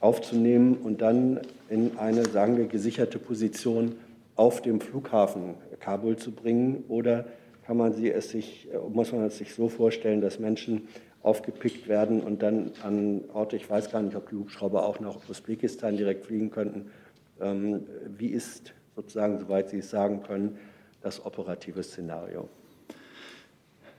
aufzunehmen 0.00 0.78
und 0.82 1.02
dann 1.02 1.40
in 1.68 1.98
eine, 1.98 2.24
sagen 2.24 2.56
wir, 2.56 2.66
gesicherte 2.66 3.18
Position 3.18 3.96
auf 4.36 4.62
dem 4.62 4.80
Flughafen 4.80 5.54
Kabul 5.80 6.16
zu 6.16 6.30
bringen? 6.30 6.84
Oder 6.88 7.26
kann 7.66 7.76
man 7.76 7.92
sie 7.92 8.10
es 8.10 8.30
sich, 8.30 8.68
äh, 8.72 8.78
muss 8.88 9.12
man 9.12 9.24
es 9.24 9.38
sich 9.38 9.54
so 9.54 9.68
vorstellen, 9.68 10.20
dass 10.20 10.38
Menschen 10.38 10.88
aufgepickt 11.22 11.88
werden 11.88 12.20
und 12.20 12.42
dann 12.42 12.70
an 12.82 13.24
Orte, 13.34 13.56
ich 13.56 13.68
weiß 13.68 13.90
gar 13.90 14.00
nicht, 14.00 14.16
ob 14.16 14.30
die 14.30 14.36
Hubschrauber 14.36 14.86
auch 14.86 15.00
nach 15.00 15.16
Usbekistan 15.28 15.96
direkt 15.96 16.24
fliegen 16.24 16.50
könnten, 16.50 16.90
wie 17.40 18.28
ist 18.28 18.72
sozusagen, 18.96 19.38
soweit 19.38 19.70
Sie 19.70 19.78
es 19.78 19.90
sagen 19.90 20.22
können, 20.22 20.58
das 21.02 21.24
operative 21.24 21.82
Szenario? 21.82 22.48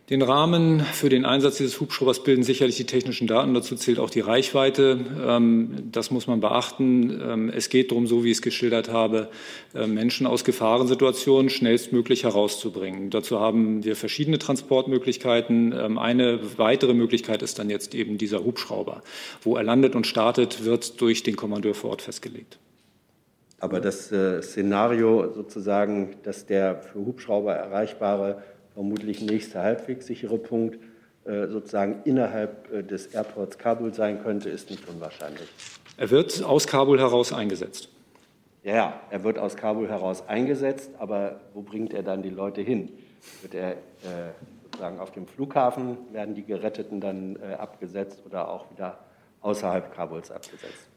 Den 0.10 0.24
Rahmen 0.24 0.80
für 0.80 1.10
den 1.10 1.24
Einsatz 1.24 1.58
dieses 1.58 1.80
Hubschraubers 1.80 2.24
bilden 2.24 2.42
sicherlich 2.42 2.78
die 2.78 2.86
technischen 2.86 3.28
Daten. 3.28 3.54
Dazu 3.54 3.76
zählt 3.76 4.00
auch 4.00 4.10
die 4.10 4.22
Reichweite. 4.22 4.98
Ähm, 5.24 5.76
das 5.92 6.10
muss 6.10 6.26
man 6.26 6.40
beachten. 6.40 7.22
Ähm, 7.24 7.50
es 7.50 7.70
geht 7.70 7.92
darum, 7.92 8.08
so 8.08 8.24
wie 8.24 8.32
ich 8.32 8.38
es 8.38 8.42
geschildert 8.42 8.90
habe, 8.90 9.30
äh, 9.76 9.86
Menschen 9.86 10.26
aus 10.26 10.44
Gefahrensituationen 10.44 11.52
schnellstmöglich 11.52 12.24
herauszubringen. 12.24 13.12
Dazu 13.12 13.40
haben 13.40 13.84
wir 13.84 13.96
verschiedene 13.96 14.40
Transportmöglichkeiten. 14.40 15.74
Eine 15.74 16.40
weitere 16.58 16.96
Möglichkeit 16.96 17.44
ist 17.44 17.60
dann 17.60 17.70
jetzt 17.70 17.94
eben 17.94 18.18
dieser 18.18 18.44
Hubschrauber. 18.44 19.04
Wo 19.44 19.58
er 19.58 19.64
landet 19.64 19.96
und 19.96 20.08
startet, 20.08 20.66
wird 20.66 21.00
durch 21.02 21.22
den 21.22 21.36
Kommandeur 21.36 21.76
vor 21.76 21.92
Ort 21.92 22.02
festgelegt. 22.02 22.58
Aber 23.60 23.80
das 23.80 24.12
äh, 24.12 24.42
Szenario 24.42 25.34
sozusagen, 25.34 26.16
dass 26.24 26.46
der 26.46 26.76
für 26.78 27.00
Hubschrauber 27.00 27.54
erreichbare, 27.54 28.42
vermutlich 28.74 29.22
nächste 29.22 29.62
halbwegs 29.62 30.08
sichere 30.08 30.38
Punkt 30.38 30.80
äh, 31.26 31.48
sozusagen 31.48 32.02
innerhalb 32.06 32.72
äh, 32.72 32.84
des 32.84 33.08
Airports 33.08 33.58
Kabul 33.58 33.94
sein 33.94 34.24
könnte, 34.24 34.50
ist 34.50 34.70
nicht 34.70 34.88
unwahrscheinlich. 34.88 35.50
Er 35.98 36.10
wird 36.10 36.44
aus 36.44 36.66
Kabul 36.66 37.00
heraus 37.00 37.34
eingesetzt. 37.34 37.90
Ja, 38.64 38.76
ja, 38.76 39.02
er 39.10 39.24
wird 39.24 39.38
aus 39.38 39.56
Kabul 39.56 39.90
heraus 39.90 40.28
eingesetzt, 40.28 40.92
aber 40.98 41.40
wo 41.54 41.62
bringt 41.62 41.94
er 41.94 42.04
dann 42.04 42.22
die 42.24 42.30
Leute 42.30 42.62
hin? 42.62 42.90
Wird 43.42 43.54
er 43.54 43.72
äh, 43.72 43.76
sozusagen 44.64 45.00
auf 45.00 45.12
dem 45.12 45.28
Flughafen, 45.28 45.98
werden 46.12 46.36
die 46.36 46.44
Geretteten 46.44 47.02
dann 47.02 47.38
äh, 47.38 47.54
abgesetzt 47.56 48.22
oder 48.26 48.50
auch 48.50 48.72
wieder 48.72 49.00
außerhalb 49.42 49.94
Kabuls 49.94 50.32
abgesetzt? 50.32 50.89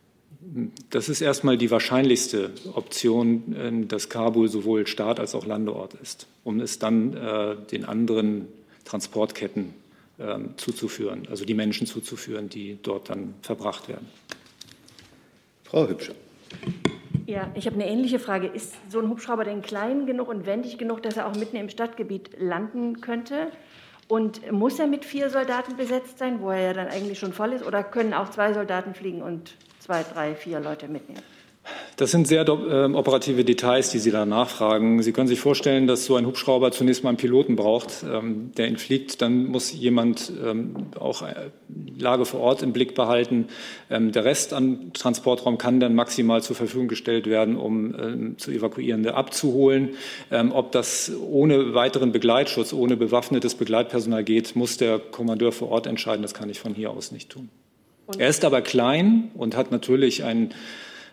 Das 0.90 1.08
ist 1.08 1.20
erstmal 1.20 1.56
die 1.56 1.70
wahrscheinlichste 1.70 2.50
Option, 2.74 3.54
äh, 3.54 3.86
dass 3.86 4.08
Kabul 4.08 4.48
sowohl 4.48 4.86
Start 4.86 5.20
als 5.20 5.34
auch 5.34 5.46
Landeort 5.46 5.94
ist, 5.94 6.26
um 6.44 6.60
es 6.60 6.78
dann 6.78 7.16
äh, 7.16 7.56
den 7.70 7.84
anderen 7.84 8.48
Transportketten 8.84 9.72
äh, 10.18 10.38
zuzuführen, 10.56 11.28
also 11.30 11.44
die 11.44 11.54
Menschen 11.54 11.86
zuzuführen, 11.86 12.48
die 12.48 12.78
dort 12.82 13.08
dann 13.08 13.34
verbracht 13.42 13.88
werden. 13.88 14.08
Frau 15.64 15.88
Hübscher. 15.88 16.14
Ja, 17.26 17.50
ich 17.54 17.66
habe 17.66 17.76
eine 17.76 17.88
ähnliche 17.88 18.18
Frage. 18.18 18.48
Ist 18.48 18.74
so 18.90 18.98
ein 18.98 19.08
Hubschrauber 19.08 19.44
denn 19.44 19.62
klein 19.62 20.06
genug 20.06 20.28
und 20.28 20.44
wendig 20.44 20.76
genug, 20.76 21.02
dass 21.02 21.16
er 21.16 21.26
auch 21.26 21.36
mitten 21.36 21.56
im 21.56 21.70
Stadtgebiet 21.70 22.30
landen 22.38 23.00
könnte? 23.00 23.46
Und 24.08 24.50
muss 24.52 24.78
er 24.78 24.86
mit 24.86 25.04
vier 25.04 25.30
Soldaten 25.30 25.76
besetzt 25.76 26.18
sein, 26.18 26.42
wo 26.42 26.50
er 26.50 26.60
ja 26.60 26.72
dann 26.74 26.88
eigentlich 26.88 27.18
schon 27.18 27.32
voll 27.32 27.52
ist? 27.52 27.64
Oder 27.64 27.82
können 27.84 28.12
auch 28.12 28.30
zwei 28.30 28.52
Soldaten 28.52 28.94
fliegen 28.94 29.22
und 29.22 29.54
zwei, 29.82 30.04
drei, 30.04 30.34
vier 30.34 30.60
Leute 30.60 30.86
mitnehmen? 30.88 31.22
Das 31.96 32.10
sind 32.10 32.26
sehr 32.26 32.42
äh, 32.48 32.92
operative 32.92 33.44
Details, 33.44 33.90
die 33.90 33.98
Sie 33.98 34.10
da 34.10 34.26
nachfragen. 34.26 35.02
Sie 35.02 35.12
können 35.12 35.28
sich 35.28 35.38
vorstellen, 35.38 35.86
dass 35.86 36.06
so 36.06 36.16
ein 36.16 36.26
Hubschrauber 36.26 36.72
zunächst 36.72 37.04
mal 37.04 37.10
einen 37.10 37.18
Piloten 37.18 37.54
braucht, 37.54 38.02
ähm, 38.02 38.50
der 38.56 38.66
ihn 38.66 38.78
fliegt. 38.78 39.22
Dann 39.22 39.46
muss 39.46 39.72
jemand 39.72 40.32
ähm, 40.44 40.86
auch 40.98 41.22
äh, 41.22 41.50
Lage 41.96 42.24
vor 42.24 42.40
Ort 42.40 42.62
im 42.62 42.72
Blick 42.72 42.94
behalten. 42.94 43.46
Ähm, 43.90 44.10
der 44.10 44.24
Rest 44.24 44.54
an 44.54 44.92
Transportraum 44.92 45.58
kann 45.58 45.78
dann 45.78 45.94
maximal 45.94 46.42
zur 46.42 46.56
Verfügung 46.56 46.88
gestellt 46.88 47.26
werden, 47.26 47.56
um 47.56 47.94
ähm, 47.94 48.38
zu 48.38 48.50
Evakuierende 48.50 49.14
abzuholen. 49.14 49.90
Ähm, 50.32 50.50
ob 50.50 50.72
das 50.72 51.12
ohne 51.20 51.74
weiteren 51.74 52.10
Begleitschutz, 52.10 52.72
ohne 52.72 52.96
bewaffnetes 52.96 53.54
Begleitpersonal 53.54 54.24
geht, 54.24 54.56
muss 54.56 54.78
der 54.78 54.98
Kommandeur 54.98 55.52
vor 55.52 55.68
Ort 55.70 55.86
entscheiden. 55.86 56.22
Das 56.22 56.34
kann 56.34 56.50
ich 56.50 56.58
von 56.58 56.74
hier 56.74 56.90
aus 56.90 57.12
nicht 57.12 57.30
tun. 57.30 57.50
Er 58.18 58.28
ist 58.28 58.44
aber 58.44 58.62
klein 58.62 59.30
und 59.34 59.56
hat 59.56 59.70
natürlich 59.70 60.24
einen 60.24 60.54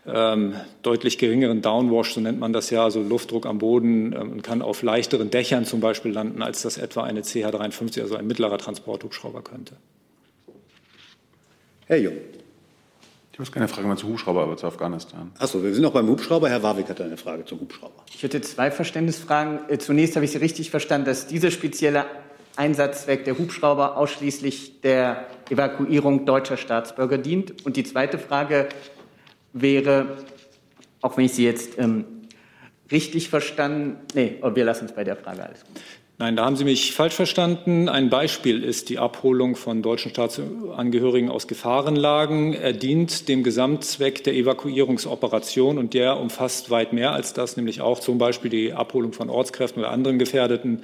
ähm, 0.05 0.55
deutlich 0.81 1.17
geringeren 1.17 1.61
Downwash, 1.61 2.13
so 2.13 2.21
nennt 2.21 2.39
man 2.39 2.53
das 2.53 2.69
ja, 2.69 2.83
also 2.83 3.01
Luftdruck 3.01 3.45
am 3.45 3.59
Boden 3.59 4.13
ähm, 4.13 4.31
und 4.31 4.43
kann 4.43 4.61
auf 4.61 4.81
leichteren 4.81 5.29
Dächern 5.29 5.65
zum 5.65 5.79
Beispiel 5.79 6.11
landen, 6.11 6.41
als 6.41 6.61
das 6.61 6.77
etwa 6.77 7.03
eine 7.03 7.21
CH-53, 7.21 8.01
also 8.01 8.15
ein 8.15 8.27
mittlerer 8.27 8.57
Transporthubschrauber 8.57 9.41
könnte. 9.41 9.75
Herr 11.87 11.97
Jung. 11.97 12.13
Ich 13.33 13.39
habe 13.39 13.51
keine 13.51 13.67
Frage 13.69 13.87
mehr 13.87 13.95
zu 13.95 14.07
Hubschrauber, 14.07 14.43
aber 14.43 14.57
zu 14.57 14.67
Afghanistan. 14.67 15.31
Achso, 15.39 15.63
wir 15.63 15.73
sind 15.73 15.81
noch 15.81 15.93
beim 15.93 16.09
Hubschrauber. 16.09 16.49
Herr 16.49 16.61
Warwick 16.61 16.89
hat 16.89 16.99
eine 16.99 17.15
Frage 17.15 17.45
zum 17.45 17.61
Hubschrauber. 17.61 18.03
Ich 18.13 18.21
hätte 18.21 18.41
zwei 18.41 18.69
Verständnisfragen. 18.69 19.61
Äh, 19.69 19.77
zunächst 19.77 20.15
habe 20.15 20.25
ich 20.25 20.31
Sie 20.31 20.39
richtig 20.39 20.71
verstanden, 20.71 21.05
dass 21.05 21.27
dieser 21.27 21.49
spezielle 21.49 22.05
Einsatzzweck 22.59 23.23
der 23.23 23.37
Hubschrauber 23.37 23.95
ausschließlich 23.95 24.81
der 24.81 25.25
Evakuierung 25.49 26.25
deutscher 26.25 26.57
Staatsbürger 26.57 27.17
dient. 27.17 27.65
Und 27.65 27.77
die 27.77 27.85
zweite 27.85 28.19
Frage 28.19 28.67
wäre, 29.53 30.17
auch 31.01 31.15
wenn 31.15 31.25
ich 31.25 31.33
sie 31.33 31.45
jetzt 31.45 31.79
ähm, 31.79 32.03
richtig 32.91 33.29
verstanden, 33.29 33.97
nee, 34.13 34.41
wir 34.43 34.65
lassen 34.65 34.85
es 34.85 34.91
bei 34.91 35.05
der 35.05 35.15
Frage 35.15 35.43
alles 35.43 35.63
gut. 35.63 35.81
Nein, 36.21 36.35
da 36.35 36.43
haben 36.43 36.57
Sie 36.57 36.65
mich 36.65 36.91
falsch 36.91 37.13
verstanden. 37.13 37.87
Ein 37.87 38.09
Beispiel 38.09 38.61
ist 38.61 38.89
die 38.89 38.99
Abholung 38.99 39.55
von 39.55 39.81
deutschen 39.81 40.11
Staatsangehörigen 40.11 41.29
aus 41.29 41.47
Gefahrenlagen. 41.47 42.51
Er 42.51 42.73
dient 42.73 43.29
dem 43.29 43.41
Gesamtzweck 43.41 44.25
der 44.25 44.33
Evakuierungsoperation 44.33 45.77
und 45.77 45.93
der 45.93 46.19
umfasst 46.19 46.71
weit 46.71 46.91
mehr 46.91 47.13
als 47.13 47.31
das, 47.31 47.55
nämlich 47.55 47.79
auch 47.79 48.01
zum 48.01 48.17
Beispiel 48.17 48.51
die 48.51 48.73
Abholung 48.73 49.13
von 49.13 49.29
Ortskräften 49.29 49.81
oder 49.81 49.93
anderen 49.93 50.19
Gefährdeten. 50.19 50.83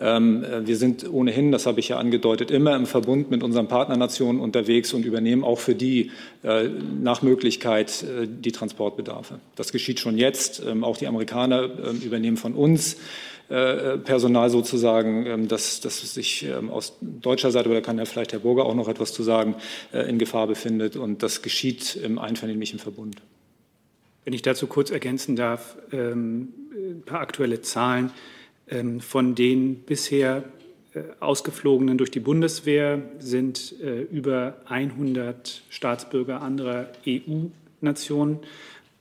Ähm, 0.00 0.44
wir 0.64 0.76
sind 0.76 1.08
ohnehin, 1.08 1.52
das 1.52 1.66
habe 1.66 1.78
ich 1.78 1.90
ja 1.90 1.98
angedeutet, 1.98 2.50
immer 2.50 2.74
im 2.74 2.86
Verbund 2.86 3.30
mit 3.30 3.44
unseren 3.44 3.68
Partnernationen 3.68 4.42
unterwegs 4.42 4.92
und 4.94 5.04
übernehmen 5.04 5.44
auch 5.44 5.60
für 5.60 5.76
die 5.76 6.10
äh, 6.42 6.64
nach 7.00 7.22
Möglichkeit 7.22 8.02
äh, 8.02 8.26
die 8.26 8.50
Transportbedarfe. 8.50 9.38
Das 9.54 9.70
geschieht 9.70 10.00
schon 10.00 10.18
jetzt. 10.18 10.60
Ähm, 10.68 10.82
auch 10.82 10.96
die 10.96 11.06
Amerikaner 11.06 11.66
ähm, 11.66 12.00
übernehmen 12.04 12.36
von 12.36 12.54
uns 12.54 12.94
äh, 12.94 12.98
Personal 13.52 14.48
sozusagen, 14.48 15.26
ähm, 15.26 15.48
das, 15.48 15.80
das 15.80 16.14
sich 16.14 16.44
ähm, 16.44 16.70
aus 16.70 16.96
deutscher 17.02 17.50
Seite, 17.50 17.68
oder 17.68 17.82
kann 17.82 17.98
ja 17.98 18.06
vielleicht 18.06 18.32
Herr 18.32 18.38
Burger 18.38 18.64
auch 18.64 18.74
noch 18.74 18.88
etwas 18.88 19.12
zu 19.12 19.22
sagen, 19.22 19.56
äh, 19.92 20.08
in 20.08 20.18
Gefahr 20.18 20.46
befindet. 20.46 20.96
Und 20.96 21.22
das 21.22 21.42
geschieht 21.42 21.96
im 21.96 22.18
einvernehmlichen 22.18 22.78
Verbund. 22.78 23.16
Wenn 24.24 24.32
ich 24.32 24.40
dazu 24.40 24.66
kurz 24.66 24.90
ergänzen 24.90 25.36
darf, 25.36 25.76
ähm, 25.92 26.48
ein 26.72 27.02
paar 27.04 27.20
aktuelle 27.20 27.60
Zahlen. 27.60 28.10
Von 29.00 29.34
den 29.34 29.80
bisher 29.82 30.44
äh, 30.94 31.02
ausgeflogenen 31.20 31.98
durch 31.98 32.10
die 32.10 32.20
Bundeswehr 32.20 33.02
sind 33.18 33.74
über 34.10 34.56
100 34.66 35.62
Staatsbürger 35.68 36.40
anderer 36.40 36.88
EU-Nationen 37.06 38.38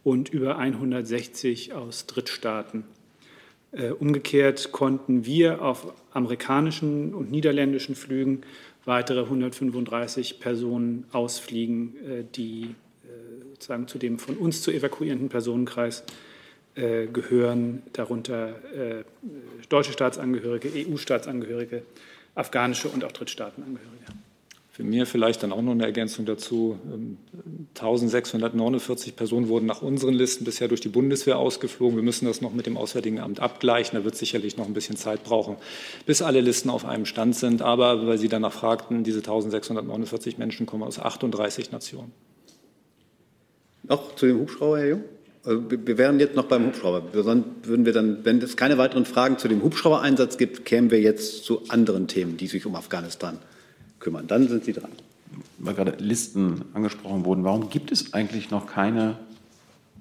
und 0.03 0.27
über 0.27 0.57
160 0.57 1.73
aus 1.73 2.07
Drittstaaten 2.07 2.81
äh, 2.81 3.00
umgekehrt 3.99 4.71
konnten 4.71 5.25
wir 5.25 5.61
auf 5.61 5.93
amerikanischen 6.11 7.13
und 7.13 7.31
niederländischen 7.31 7.95
Flügen 7.95 8.41
weitere 8.85 9.21
135 9.21 10.39
Personen 10.39 11.05
ausfliegen, 11.11 11.95
äh, 11.97 12.23
die 12.35 12.75
äh, 13.03 13.45
sozusagen 13.51 13.87
zu 13.87 13.97
dem 13.97 14.19
von 14.19 14.37
uns 14.37 14.61
zu 14.61 14.71
evakuierenden 14.71 15.29
Personenkreis 15.29 16.03
gehören, 16.73 17.83
darunter 17.91 18.55
deutsche 19.67 19.91
Staatsangehörige, 19.91 20.69
EU-Staatsangehörige, 20.73 21.83
afghanische 22.33 22.87
und 22.87 23.03
auch 23.03 23.11
Drittstaatenangehörige. 23.11 24.05
Für 24.81 24.87
mir 24.87 25.05
vielleicht 25.05 25.43
dann 25.43 25.51
auch 25.51 25.61
noch 25.61 25.73
eine 25.73 25.85
Ergänzung 25.85 26.25
dazu. 26.25 26.79
1649 27.75 29.09
ähm, 29.09 29.15
Personen 29.15 29.47
wurden 29.47 29.67
nach 29.67 29.83
unseren 29.83 30.15
Listen 30.15 30.43
bisher 30.43 30.69
durch 30.69 30.81
die 30.81 30.89
Bundeswehr 30.89 31.37
ausgeflogen. 31.37 31.95
Wir 31.97 32.03
müssen 32.03 32.25
das 32.25 32.41
noch 32.41 32.51
mit 32.51 32.65
dem 32.65 32.77
Auswärtigen 32.77 33.19
Amt 33.19 33.41
abgleichen. 33.41 33.95
Da 33.95 34.03
wird 34.03 34.15
sicherlich 34.15 34.57
noch 34.57 34.65
ein 34.65 34.73
bisschen 34.73 34.95
Zeit 34.95 35.23
brauchen, 35.23 35.57
bis 36.07 36.23
alle 36.23 36.41
Listen 36.41 36.71
auf 36.71 36.83
einem 36.83 37.05
Stand 37.05 37.35
sind. 37.35 37.61
Aber 37.61 38.07
weil 38.07 38.17
Sie 38.17 38.27
danach 38.27 38.53
fragten, 38.53 39.03
diese 39.03 39.19
1649 39.19 40.39
Menschen 40.39 40.65
kommen 40.65 40.81
aus 40.81 40.97
38 40.97 41.71
Nationen. 41.71 42.11
Noch 43.83 44.15
zu 44.15 44.25
dem 44.25 44.39
Hubschrauber, 44.39 44.79
Herr 44.79 44.87
Jung? 44.87 45.03
Also 45.43 45.61
wir 45.69 45.97
wären 45.99 46.19
jetzt 46.19 46.35
noch 46.35 46.45
beim 46.45 46.65
Hubschrauber. 46.65 47.13
Würden 47.13 47.85
wir 47.85 47.93
dann, 47.93 48.25
wenn 48.25 48.41
es 48.41 48.57
keine 48.57 48.79
weiteren 48.79 49.05
Fragen 49.05 49.37
zu 49.37 49.47
dem 49.47 49.61
Hubschraubereinsatz 49.61 50.39
gibt, 50.39 50.65
kämen 50.65 50.89
wir 50.89 51.01
jetzt 51.01 51.43
zu 51.43 51.69
anderen 51.69 52.07
Themen, 52.07 52.35
die 52.37 52.47
sich 52.47 52.65
um 52.65 52.75
Afghanistan 52.75 53.37
kümmern. 54.01 54.27
Dann 54.27 54.49
sind 54.49 54.65
Sie 54.65 54.73
dran. 54.73 54.91
Weil 55.59 55.75
gerade 55.75 55.95
Listen 55.99 56.65
angesprochen 56.73 57.23
wurden, 57.23 57.45
warum 57.45 57.69
gibt 57.69 57.91
es 57.91 58.13
eigentlich 58.13 58.51
noch 58.51 58.67
keine 58.67 59.17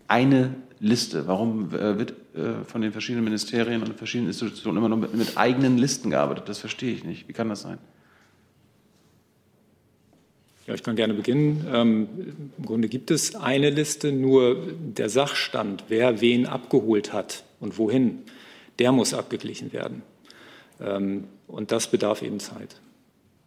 eine 0.08 0.54
Liste? 0.80 1.28
Warum 1.28 1.72
äh, 1.72 1.98
wird 1.98 2.14
äh, 2.34 2.64
von 2.66 2.80
den 2.80 2.90
verschiedenen 2.90 3.24
Ministerien 3.24 3.82
und 3.82 3.94
verschiedenen 3.94 4.30
Institutionen 4.30 4.78
immer 4.78 4.88
nur 4.88 4.98
mit, 4.98 5.14
mit 5.14 5.36
eigenen 5.36 5.78
Listen 5.78 6.10
gearbeitet? 6.10 6.48
Das 6.48 6.58
verstehe 6.58 6.92
ich 6.92 7.04
nicht. 7.04 7.28
Wie 7.28 7.32
kann 7.32 7.48
das 7.48 7.62
sein? 7.62 7.78
Ja, 10.66 10.74
ich 10.74 10.82
kann 10.82 10.96
gerne 10.96 11.14
beginnen. 11.14 11.66
Ähm, 11.72 12.08
Im 12.58 12.66
Grunde 12.66 12.88
gibt 12.88 13.10
es 13.10 13.34
eine 13.34 13.70
Liste, 13.70 14.12
nur 14.12 14.56
der 14.78 15.08
Sachstand, 15.08 15.84
wer 15.88 16.20
wen 16.20 16.46
abgeholt 16.46 17.12
hat 17.12 17.44
und 17.60 17.78
wohin, 17.78 18.18
der 18.78 18.92
muss 18.92 19.14
abgeglichen 19.14 19.72
werden. 19.72 20.02
Ähm, 20.80 21.24
und 21.46 21.72
das 21.72 21.90
bedarf 21.90 22.22
eben 22.22 22.40
Zeit. 22.40 22.80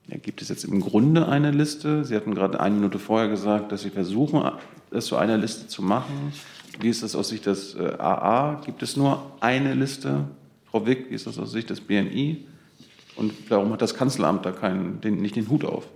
Ja, 0.07 0.17
gibt 0.17 0.41
es 0.41 0.49
jetzt 0.49 0.65
im 0.65 0.81
Grunde 0.81 1.27
eine 1.27 1.51
Liste? 1.51 2.03
Sie 2.03 2.15
hatten 2.15 2.35
gerade 2.35 2.59
eine 2.59 2.75
Minute 2.75 2.99
vorher 2.99 3.29
gesagt, 3.29 3.71
dass 3.71 3.81
Sie 3.81 3.89
versuchen, 3.89 4.43
das 4.91 5.05
zu 5.05 5.15
einer 5.15 5.37
Liste 5.37 5.67
zu 5.67 5.81
machen. 5.81 6.33
Wie 6.79 6.89
ist 6.89 7.03
das 7.03 7.15
aus 7.15 7.29
Sicht 7.29 7.45
des 7.45 7.75
äh, 7.75 7.95
AA? 7.97 8.61
Gibt 8.65 8.83
es 8.83 8.97
nur 8.97 9.31
eine 9.39 9.73
Liste? 9.73 10.25
Frau 10.65 10.85
Wick, 10.85 11.09
wie 11.09 11.15
ist 11.15 11.27
das 11.27 11.37
aus 11.37 11.51
Sicht 11.51 11.69
des 11.69 11.81
BNI? 11.81 12.45
Und 13.15 13.33
warum 13.49 13.71
hat 13.71 13.81
das 13.81 13.93
Kanzleramt 13.93 14.45
da 14.45 14.51
keinen, 14.51 14.99
den, 15.01 15.21
nicht 15.21 15.35
den 15.35 15.49
Hut 15.49 15.63
auf? 15.63 15.87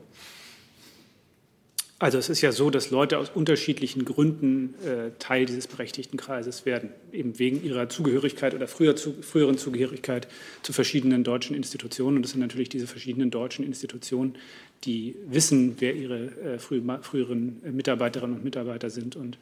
Also 1.99 2.19
es 2.19 2.29
ist 2.29 2.41
ja 2.41 2.51
so, 2.51 2.69
dass 2.69 2.91
Leute 2.91 3.17
aus 3.17 3.31
unterschiedlichen 3.33 4.05
Gründen 4.05 4.75
äh, 4.85 5.09
Teil 5.17 5.47
dieses 5.47 5.65
berechtigten 5.65 6.17
Kreises 6.17 6.63
werden, 6.63 6.91
eben 7.11 7.39
wegen 7.39 7.63
ihrer 7.63 7.89
Zugehörigkeit 7.89 8.53
oder 8.53 8.67
früher 8.67 8.95
zu, 8.95 9.13
früheren 9.23 9.57
Zugehörigkeit 9.57 10.27
zu 10.61 10.73
verschiedenen 10.73 11.23
deutschen 11.23 11.55
Institutionen. 11.55 12.17
Und 12.17 12.23
das 12.23 12.31
sind 12.31 12.41
natürlich 12.41 12.69
diese 12.69 12.85
verschiedenen 12.85 13.31
deutschen 13.31 13.65
Institutionen, 13.65 14.35
die 14.83 15.15
wissen, 15.25 15.77
wer 15.79 15.95
ihre 15.95 16.25
äh, 16.25 16.59
früh, 16.59 16.83
früheren 17.01 17.61
Mitarbeiterinnen 17.71 18.37
und 18.37 18.43
Mitarbeiter 18.43 18.91
sind 18.91 19.15
und 19.15 19.39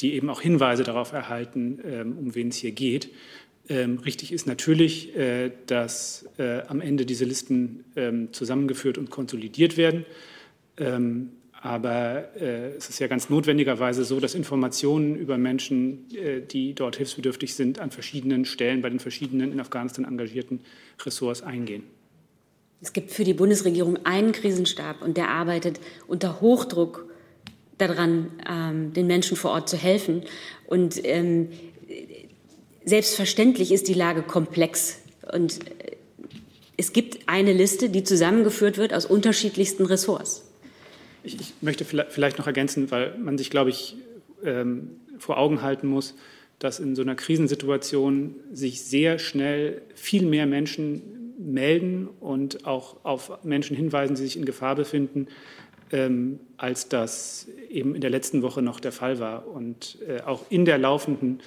die 0.00 0.14
eben 0.14 0.30
auch 0.30 0.40
Hinweise 0.40 0.84
darauf 0.84 1.12
erhalten, 1.12 1.80
ähm, 1.84 2.16
um 2.16 2.34
wen 2.34 2.48
es 2.48 2.56
hier 2.56 2.72
geht. 2.72 3.10
Ähm, 3.68 3.98
richtig 3.98 4.32
ist 4.32 4.46
natürlich, 4.46 5.14
äh, 5.16 5.50
dass 5.66 6.24
äh, 6.38 6.62
am 6.62 6.80
Ende 6.80 7.04
diese 7.04 7.26
Listen 7.26 7.84
ähm, 7.94 8.32
zusammengeführt 8.32 8.96
und 8.96 9.10
konsolidiert 9.10 9.76
werden. 9.76 10.06
Ähm, 10.78 11.32
aber 11.62 12.34
äh, 12.40 12.76
es 12.76 12.88
ist 12.88 12.98
ja 13.00 13.06
ganz 13.06 13.28
notwendigerweise 13.28 14.04
so, 14.04 14.18
dass 14.18 14.34
Informationen 14.34 15.14
über 15.14 15.36
Menschen, 15.36 16.06
äh, 16.14 16.40
die 16.40 16.74
dort 16.74 16.96
hilfsbedürftig 16.96 17.54
sind, 17.54 17.78
an 17.78 17.90
verschiedenen 17.90 18.46
Stellen 18.46 18.80
bei 18.80 18.88
den 18.88 18.98
verschiedenen 18.98 19.52
in 19.52 19.60
Afghanistan 19.60 20.04
engagierten 20.04 20.60
Ressorts 21.04 21.42
eingehen. 21.42 21.82
Es 22.80 22.94
gibt 22.94 23.10
für 23.10 23.24
die 23.24 23.34
Bundesregierung 23.34 23.98
einen 24.04 24.32
Krisenstab 24.32 25.02
und 25.02 25.18
der 25.18 25.28
arbeitet 25.28 25.80
unter 26.06 26.40
Hochdruck 26.40 27.06
daran, 27.76 28.30
ähm, 28.48 28.94
den 28.94 29.06
Menschen 29.06 29.36
vor 29.36 29.50
Ort 29.50 29.68
zu 29.68 29.76
helfen. 29.76 30.22
Und 30.66 31.04
ähm, 31.04 31.50
selbstverständlich 32.86 33.70
ist 33.70 33.88
die 33.88 33.94
Lage 33.94 34.22
komplex. 34.22 34.98
Und 35.30 35.60
äh, 35.66 35.96
es 36.78 36.94
gibt 36.94 37.28
eine 37.28 37.52
Liste, 37.52 37.90
die 37.90 38.02
zusammengeführt 38.02 38.78
wird 38.78 38.94
aus 38.94 39.04
unterschiedlichsten 39.04 39.84
Ressorts. 39.84 40.49
Ich, 41.22 41.40
ich, 41.40 41.54
möchte 41.60 41.84
vielleicht 41.84 42.38
noch 42.38 42.46
ergänzen, 42.46 42.90
weil 42.90 43.16
man 43.18 43.36
sich, 43.38 43.50
glaube 43.50 43.70
ich, 43.70 43.96
ähm, 44.44 44.90
vor 45.18 45.38
Augen 45.38 45.62
halten 45.62 45.86
muss, 45.86 46.14
dass 46.58 46.80
in 46.80 46.94
so 46.94 47.02
einer 47.02 47.14
Krisensituation 47.14 48.34
sich 48.52 48.82
sehr 48.82 49.18
schnell 49.18 49.82
viel 49.94 50.24
mehr 50.24 50.46
Menschen 50.46 51.34
melden 51.38 52.08
und 52.20 52.66
auch 52.66 52.96
auf 53.04 53.44
Menschen 53.44 53.76
hinweisen, 53.76 54.14
die 54.14 54.22
sich 54.22 54.36
in 54.36 54.44
Gefahr 54.44 54.76
befinden, 54.76 55.26
ähm, 55.92 56.38
als 56.56 56.88
das 56.88 57.48
eben 57.70 57.94
in 57.94 58.00
der 58.00 58.10
letzten 58.10 58.42
Woche 58.42 58.62
noch 58.62 58.80
der 58.80 58.92
Fall 58.92 59.18
war. 59.18 59.46
Und 59.46 59.98
äh, 60.06 60.20
auch 60.22 60.44
in 60.50 60.64
der 60.64 60.78
laufenden 60.78 61.40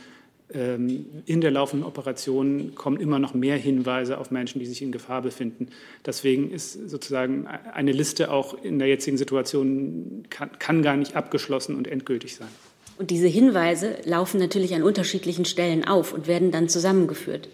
in 0.49 1.41
der 1.41 1.49
laufenden 1.49 1.87
Operation 1.87 2.75
kommen 2.75 2.99
immer 2.99 3.17
noch 3.17 3.33
mehr 3.33 3.57
Hinweise 3.57 4.19
auf 4.19 4.29
Menschen, 4.29 4.59
die 4.59 4.67
sich 4.67 4.83
in 4.83 4.91
Gefahr 4.91 5.23
befinden. 5.23 5.69
Deswegen 6.05 6.51
ist 6.51 6.89
sozusagen 6.89 7.47
eine 7.47 7.91
Liste 7.91 8.29
auch 8.29 8.61
in 8.63 8.77
der 8.77 8.87
jetzigen 8.87 9.17
Situation 9.17 10.25
kann, 10.29 10.51
kann 10.59 10.83
gar 10.83 10.95
nicht 10.95 11.15
abgeschlossen 11.15 11.75
und 11.75 11.87
endgültig 11.87 12.35
sein. 12.35 12.49
Und 12.99 13.09
diese 13.09 13.27
Hinweise 13.27 13.97
laufen 14.05 14.39
natürlich 14.39 14.75
an 14.75 14.83
unterschiedlichen 14.83 15.45
Stellen 15.45 15.85
auf 15.85 16.13
und 16.13 16.27
werden 16.27 16.51
dann 16.51 16.69
zusammengeführt. 16.69 17.49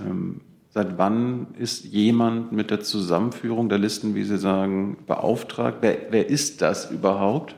Ähm, 0.00 0.40
seit 0.70 0.96
wann 0.96 1.48
ist 1.58 1.84
jemand 1.84 2.52
mit 2.52 2.70
der 2.70 2.80
Zusammenführung 2.80 3.68
der 3.68 3.78
Listen, 3.78 4.14
wie 4.14 4.24
Sie 4.24 4.38
sagen, 4.38 4.96
beauftragt? 5.06 5.78
Wer, 5.82 5.98
wer 6.10 6.28
ist 6.30 6.62
das 6.62 6.90
überhaupt? 6.90 7.56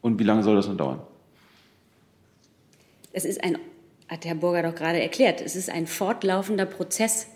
Und 0.00 0.18
wie 0.18 0.24
lange 0.24 0.42
soll 0.42 0.56
das 0.56 0.66
noch 0.66 0.76
dauern? 0.76 1.00
Es 3.12 3.24
ist 3.24 3.42
ein, 3.42 3.58
hat 4.08 4.24
Herr 4.24 4.34
Burger 4.34 4.62
doch 4.62 4.74
gerade 4.74 5.00
erklärt, 5.00 5.40
es 5.40 5.56
ist 5.56 5.70
ein 5.70 5.86
fortlaufender 5.86 6.66
Prozess. 6.66 7.26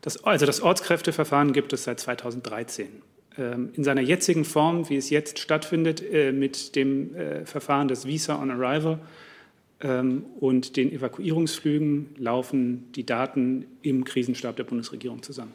Das, 0.00 0.22
also 0.24 0.44
das 0.44 0.60
Ortskräfteverfahren 0.60 1.52
gibt 1.52 1.72
es 1.72 1.84
seit 1.84 1.98
2013. 2.00 3.02
Ähm, 3.38 3.70
in 3.74 3.84
seiner 3.84 4.02
jetzigen 4.02 4.44
Form, 4.44 4.88
wie 4.88 4.96
es 4.96 5.10
jetzt 5.10 5.38
stattfindet, 5.38 6.02
äh, 6.02 6.30
mit 6.30 6.76
dem 6.76 7.14
äh, 7.14 7.46
Verfahren 7.46 7.88
des 7.88 8.06
Visa 8.06 8.40
on 8.40 8.50
Arrival 8.50 9.00
ähm, 9.80 10.24
und 10.38 10.76
den 10.76 10.92
Evakuierungsflügen, 10.92 12.14
laufen 12.16 12.92
die 12.92 13.06
Daten 13.06 13.66
im 13.82 14.04
Krisenstab 14.04 14.56
der 14.56 14.64
Bundesregierung 14.64 15.22
zusammen. 15.22 15.52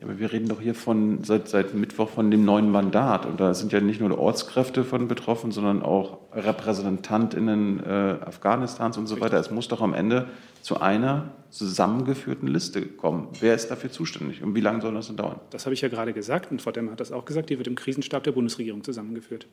Ja, 0.00 0.06
aber 0.06 0.18
wir 0.18 0.32
reden 0.32 0.48
doch 0.48 0.60
hier 0.60 0.74
von, 0.74 1.24
seit, 1.24 1.48
seit 1.48 1.74
Mittwoch 1.74 2.08
von 2.08 2.30
dem 2.30 2.44
neuen 2.44 2.70
Mandat. 2.70 3.26
Und 3.26 3.38
da 3.38 3.52
sind 3.52 3.72
ja 3.72 3.80
nicht 3.80 4.00
nur 4.00 4.18
Ortskräfte 4.18 4.82
von 4.82 5.08
betroffen, 5.08 5.52
sondern 5.52 5.82
auch 5.82 6.18
RepräsentantInnen 6.32 7.84
äh, 7.84 8.16
Afghanistans 8.24 8.96
und 8.96 9.06
so 9.06 9.20
weiter. 9.20 9.38
Es 9.38 9.50
muss 9.50 9.68
doch 9.68 9.82
am 9.82 9.92
Ende 9.92 10.28
zu 10.62 10.80
einer 10.80 11.30
zusammengeführten 11.50 12.48
Liste 12.48 12.82
kommen. 12.82 13.28
Wer 13.40 13.54
ist 13.54 13.70
dafür 13.70 13.90
zuständig 13.90 14.42
und 14.42 14.54
wie 14.54 14.60
lange 14.60 14.80
soll 14.80 14.94
das 14.94 15.08
denn 15.08 15.16
dauern? 15.16 15.40
Das 15.50 15.66
habe 15.66 15.74
ich 15.74 15.80
ja 15.80 15.88
gerade 15.88 16.12
gesagt 16.12 16.50
und 16.50 16.62
Frau 16.62 16.70
Demmer 16.70 16.92
hat 16.92 17.00
das 17.00 17.12
auch 17.12 17.24
gesagt. 17.24 17.50
Die 17.50 17.58
wird 17.58 17.66
im 17.66 17.74
Krisenstab 17.74 18.24
der 18.24 18.32
Bundesregierung 18.32 18.82
zusammengeführt. 18.82 19.46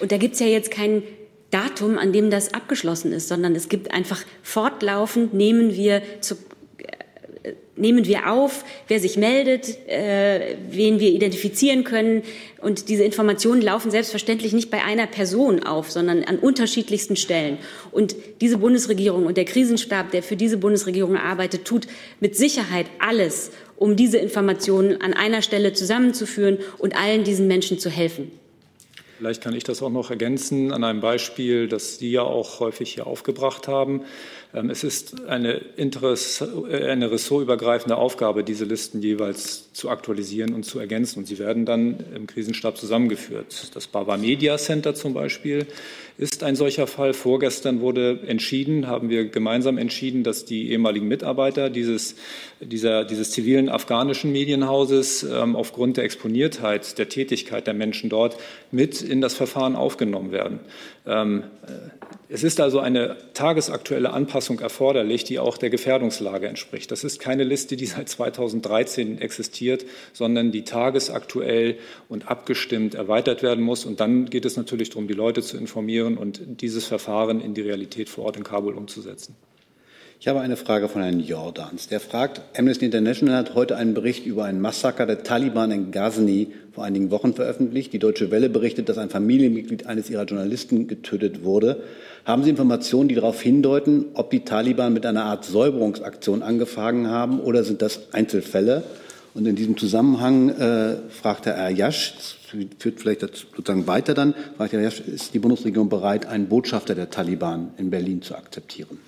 Und 0.00 0.12
da 0.12 0.18
gibt 0.18 0.34
es 0.34 0.40
ja 0.40 0.46
jetzt 0.46 0.70
kein 0.70 1.02
Datum, 1.50 1.96
an 1.96 2.12
dem 2.12 2.30
das 2.30 2.52
abgeschlossen 2.54 3.12
ist, 3.12 3.28
sondern 3.28 3.54
es 3.54 3.68
gibt 3.68 3.92
einfach 3.92 4.20
fortlaufend, 4.42 5.32
nehmen 5.32 5.74
wir 5.74 6.02
zu, 6.20 6.36
nehmen 7.76 8.06
wir 8.06 8.30
auf, 8.32 8.64
wer 8.88 9.00
sich 9.00 9.16
meldet, 9.16 9.88
äh, 9.88 10.56
wen 10.70 10.98
wir 10.98 11.10
identifizieren 11.10 11.84
können. 11.84 12.22
Und 12.60 12.88
diese 12.88 13.04
Informationen 13.04 13.62
laufen 13.62 13.90
selbstverständlich 13.90 14.52
nicht 14.52 14.70
bei 14.70 14.82
einer 14.82 15.06
Person 15.06 15.62
auf, 15.62 15.90
sondern 15.90 16.24
an 16.24 16.38
unterschiedlichsten 16.38 17.16
Stellen. 17.16 17.58
Und 17.92 18.16
diese 18.40 18.58
Bundesregierung 18.58 19.26
und 19.26 19.36
der 19.36 19.44
Krisenstab, 19.44 20.10
der 20.10 20.22
für 20.22 20.36
diese 20.36 20.56
Bundesregierung 20.56 21.16
arbeitet, 21.16 21.64
tut 21.64 21.86
mit 22.20 22.36
Sicherheit 22.36 22.86
alles, 22.98 23.50
um 23.76 23.96
diese 23.96 24.18
Informationen 24.18 25.00
an 25.00 25.12
einer 25.12 25.42
Stelle 25.42 25.72
zusammenzuführen 25.72 26.58
und 26.78 26.96
allen 26.96 27.24
diesen 27.24 27.46
Menschen 27.46 27.78
zu 27.78 27.90
helfen. 27.90 28.30
Vielleicht 29.18 29.42
kann 29.42 29.54
ich 29.54 29.64
das 29.64 29.82
auch 29.82 29.90
noch 29.90 30.10
ergänzen 30.10 30.72
an 30.72 30.84
einem 30.84 31.00
Beispiel, 31.00 31.68
das 31.68 31.98
Sie 31.98 32.10
ja 32.10 32.22
auch 32.22 32.60
häufig 32.60 32.92
hier 32.92 33.06
aufgebracht 33.06 33.66
haben. 33.66 34.02
Ähm, 34.56 34.70
es 34.70 34.82
ist 34.84 35.28
eine, 35.28 35.60
äh, 35.76 36.88
eine 36.88 37.10
ressortübergreifende 37.10 37.96
Aufgabe, 37.96 38.42
diese 38.42 38.64
Listen 38.64 39.02
jeweils 39.02 39.72
zu 39.72 39.90
aktualisieren 39.90 40.54
und 40.54 40.64
zu 40.64 40.78
ergänzen. 40.78 41.20
Und 41.20 41.26
sie 41.26 41.38
werden 41.38 41.66
dann 41.66 41.98
im 42.14 42.26
Krisenstab 42.26 42.78
zusammengeführt. 42.78 43.70
Das 43.74 43.86
Baba 43.86 44.16
Media 44.16 44.56
Center 44.56 44.94
zum 44.94 45.12
Beispiel 45.12 45.66
ist 46.16 46.42
ein 46.42 46.56
solcher 46.56 46.86
Fall. 46.86 47.12
Vorgestern 47.12 47.80
wurde 47.80 48.20
entschieden, 48.26 48.86
haben 48.86 49.10
wir 49.10 49.28
gemeinsam 49.28 49.76
entschieden, 49.76 50.24
dass 50.24 50.46
die 50.46 50.70
ehemaligen 50.70 51.06
Mitarbeiter 51.06 51.68
dieses, 51.68 52.16
dieser, 52.60 53.04
dieses 53.04 53.32
zivilen 53.32 53.68
afghanischen 53.68 54.32
Medienhauses 54.32 55.22
ähm, 55.24 55.54
aufgrund 55.54 55.98
der 55.98 56.04
Exponiertheit 56.04 56.96
der 56.96 57.10
Tätigkeit 57.10 57.66
der 57.66 57.74
Menschen 57.74 58.08
dort 58.08 58.38
mit 58.70 59.02
in 59.02 59.20
das 59.20 59.34
Verfahren 59.34 59.76
aufgenommen 59.76 60.32
werden. 60.32 60.60
Ähm, 61.06 61.44
äh, 61.66 61.72
es 62.28 62.42
ist 62.42 62.60
also 62.60 62.80
eine 62.80 63.16
tagesaktuelle 63.34 64.12
Anpassung 64.12 64.58
erforderlich, 64.58 65.22
die 65.22 65.38
auch 65.38 65.58
der 65.58 65.70
Gefährdungslage 65.70 66.48
entspricht. 66.48 66.90
Das 66.90 67.04
ist 67.04 67.20
keine 67.20 67.44
Liste, 67.44 67.76
die 67.76 67.86
seit 67.86 68.08
2013 68.08 69.20
existiert, 69.20 69.86
sondern 70.12 70.50
die 70.50 70.64
tagesaktuell 70.64 71.78
und 72.08 72.28
abgestimmt 72.28 72.94
erweitert 72.94 73.42
werden 73.42 73.64
muss. 73.64 73.84
Und 73.84 74.00
dann 74.00 74.26
geht 74.26 74.44
es 74.44 74.56
natürlich 74.56 74.90
darum, 74.90 75.06
die 75.06 75.14
Leute 75.14 75.42
zu 75.42 75.56
informieren 75.56 76.16
und 76.16 76.60
dieses 76.60 76.86
Verfahren 76.86 77.40
in 77.40 77.54
die 77.54 77.62
Realität 77.62 78.08
vor 78.08 78.24
Ort 78.24 78.36
in 78.36 78.44
Kabul 78.44 78.74
umzusetzen. 78.74 79.36
Ich 80.26 80.28
habe 80.28 80.40
eine 80.40 80.56
Frage 80.56 80.88
von 80.88 81.02
Herrn 81.02 81.20
Jordans. 81.20 81.86
Der 81.86 82.00
fragt, 82.00 82.42
Amnesty 82.58 82.86
International 82.86 83.36
hat 83.36 83.54
heute 83.54 83.76
einen 83.76 83.94
Bericht 83.94 84.26
über 84.26 84.44
ein 84.44 84.60
Massaker 84.60 85.06
der 85.06 85.22
Taliban 85.22 85.70
in 85.70 85.92
Ghazni 85.92 86.48
vor 86.72 86.82
einigen 86.82 87.12
Wochen 87.12 87.32
veröffentlicht. 87.32 87.92
Die 87.92 88.00
Deutsche 88.00 88.32
Welle 88.32 88.48
berichtet, 88.48 88.88
dass 88.88 88.98
ein 88.98 89.08
Familienmitglied 89.08 89.86
eines 89.86 90.10
ihrer 90.10 90.24
Journalisten 90.24 90.88
getötet 90.88 91.44
wurde. 91.44 91.80
Haben 92.24 92.42
Sie 92.42 92.50
Informationen, 92.50 93.08
die 93.08 93.14
darauf 93.14 93.40
hindeuten, 93.40 94.06
ob 94.14 94.32
die 94.32 94.40
Taliban 94.40 94.92
mit 94.92 95.06
einer 95.06 95.22
Art 95.26 95.44
Säuberungsaktion 95.44 96.42
angefangen 96.42 97.08
haben 97.08 97.38
oder 97.38 97.62
sind 97.62 97.80
das 97.80 98.12
Einzelfälle? 98.12 98.82
Und 99.32 99.46
in 99.46 99.54
diesem 99.54 99.76
Zusammenhang 99.76 100.48
äh, 100.48 100.96
fragt 101.08 101.46
Herr 101.46 101.56
Ayash, 101.56 102.14
führt 102.80 102.98
vielleicht 102.98 103.20
sozusagen 103.20 103.86
weiter 103.86 104.12
dann, 104.12 104.34
fragt 104.56 104.72
Herr 104.72 104.80
Ayash, 104.80 104.98
ist 104.98 105.34
die 105.34 105.38
Bundesregierung 105.38 105.88
bereit, 105.88 106.26
einen 106.26 106.48
Botschafter 106.48 106.96
der 106.96 107.10
Taliban 107.10 107.74
in 107.78 107.90
Berlin 107.90 108.22
zu 108.22 108.34
akzeptieren? 108.34 108.98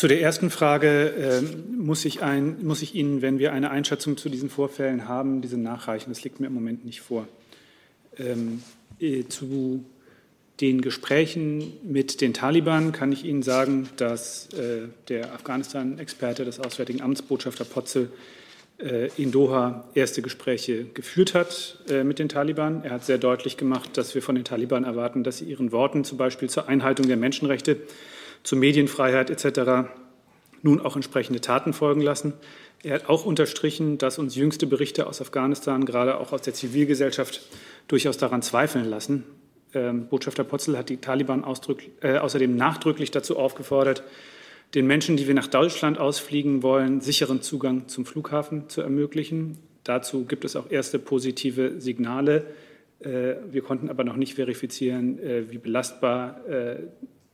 Zu 0.00 0.08
der 0.08 0.22
ersten 0.22 0.48
Frage 0.48 1.10
äh, 1.10 1.42
muss, 1.76 2.06
ich 2.06 2.22
ein, 2.22 2.64
muss 2.64 2.80
ich 2.80 2.94
Ihnen, 2.94 3.20
wenn 3.20 3.38
wir 3.38 3.52
eine 3.52 3.70
Einschätzung 3.70 4.16
zu 4.16 4.30
diesen 4.30 4.48
Vorfällen 4.48 5.06
haben, 5.06 5.42
diese 5.42 5.58
nachreichen. 5.58 6.10
Das 6.10 6.24
liegt 6.24 6.40
mir 6.40 6.46
im 6.46 6.54
Moment 6.54 6.86
nicht 6.86 7.02
vor. 7.02 7.28
Ähm, 8.16 8.62
äh, 8.98 9.24
zu 9.28 9.84
den 10.62 10.80
Gesprächen 10.80 11.74
mit 11.82 12.22
den 12.22 12.32
Taliban 12.32 12.92
kann 12.92 13.12
ich 13.12 13.26
Ihnen 13.26 13.42
sagen, 13.42 13.90
dass 13.98 14.48
äh, 14.54 14.88
der 15.10 15.34
Afghanistan-Experte 15.34 16.46
des 16.46 16.60
Auswärtigen 16.60 17.02
Amts, 17.02 17.20
Botschafter 17.20 17.66
Potzel, 17.66 18.10
äh, 18.78 19.10
in 19.18 19.32
Doha 19.32 19.84
erste 19.92 20.22
Gespräche 20.22 20.86
geführt 20.94 21.34
hat 21.34 21.76
äh, 21.90 22.04
mit 22.04 22.18
den 22.18 22.30
Taliban. 22.30 22.84
Er 22.84 22.92
hat 22.92 23.04
sehr 23.04 23.18
deutlich 23.18 23.58
gemacht, 23.58 23.98
dass 23.98 24.14
wir 24.14 24.22
von 24.22 24.34
den 24.34 24.44
Taliban 24.44 24.84
erwarten, 24.84 25.24
dass 25.24 25.36
sie 25.36 25.44
ihren 25.44 25.72
Worten 25.72 26.04
zum 26.04 26.16
Beispiel 26.16 26.48
zur 26.48 26.70
Einhaltung 26.70 27.06
der 27.06 27.18
Menschenrechte 27.18 27.76
zu 28.42 28.56
Medienfreiheit 28.56 29.30
etc. 29.30 29.90
nun 30.62 30.80
auch 30.80 30.96
entsprechende 30.96 31.40
Taten 31.40 31.72
folgen 31.72 32.00
lassen. 32.00 32.34
Er 32.82 32.94
hat 32.94 33.08
auch 33.08 33.26
unterstrichen, 33.26 33.98
dass 33.98 34.18
uns 34.18 34.34
jüngste 34.34 34.66
Berichte 34.66 35.06
aus 35.06 35.20
Afghanistan, 35.20 35.84
gerade 35.84 36.18
auch 36.18 36.32
aus 36.32 36.42
der 36.42 36.54
Zivilgesellschaft, 36.54 37.42
durchaus 37.88 38.16
daran 38.16 38.42
zweifeln 38.42 38.88
lassen. 38.88 39.24
Ähm, 39.74 40.06
Botschafter 40.06 40.44
Potzel 40.44 40.78
hat 40.78 40.88
die 40.88 40.96
Taliban 40.96 41.44
äh, 42.00 42.16
außerdem 42.16 42.56
nachdrücklich 42.56 43.10
dazu 43.10 43.38
aufgefordert, 43.38 44.02
den 44.74 44.86
Menschen, 44.86 45.16
die 45.16 45.26
wir 45.26 45.34
nach 45.34 45.48
Deutschland 45.48 45.98
ausfliegen 45.98 46.62
wollen, 46.62 47.00
sicheren 47.00 47.42
Zugang 47.42 47.88
zum 47.88 48.06
Flughafen 48.06 48.68
zu 48.68 48.80
ermöglichen. 48.80 49.58
Dazu 49.84 50.24
gibt 50.24 50.44
es 50.44 50.56
auch 50.56 50.70
erste 50.70 50.98
positive 50.98 51.80
Signale. 51.80 52.46
Äh, 53.00 53.34
wir 53.50 53.62
konnten 53.62 53.90
aber 53.90 54.04
noch 54.04 54.16
nicht 54.16 54.34
verifizieren, 54.34 55.18
äh, 55.18 55.50
wie 55.50 55.58
belastbar 55.58 56.46
äh, 56.48 56.76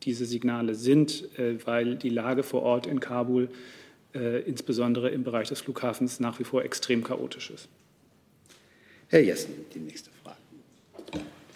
diese 0.02 0.24
Signale 0.24 0.74
sind, 0.74 1.38
äh, 1.38 1.56
weil 1.64 1.96
die 1.96 2.10
Lage 2.10 2.42
vor 2.42 2.62
Ort 2.62 2.86
in 2.86 3.00
Kabul, 3.00 3.48
äh, 4.14 4.40
insbesondere 4.42 5.10
im 5.10 5.24
Bereich 5.24 5.48
des 5.48 5.60
Flughafens, 5.60 6.20
nach 6.20 6.38
wie 6.38 6.44
vor 6.44 6.64
extrem 6.64 7.02
chaotisch 7.02 7.50
ist. 7.50 7.68
Herr 9.08 9.22
Jessen, 9.22 9.54
die 9.74 9.78
nächste 9.78 10.10
Frage. 10.22 10.36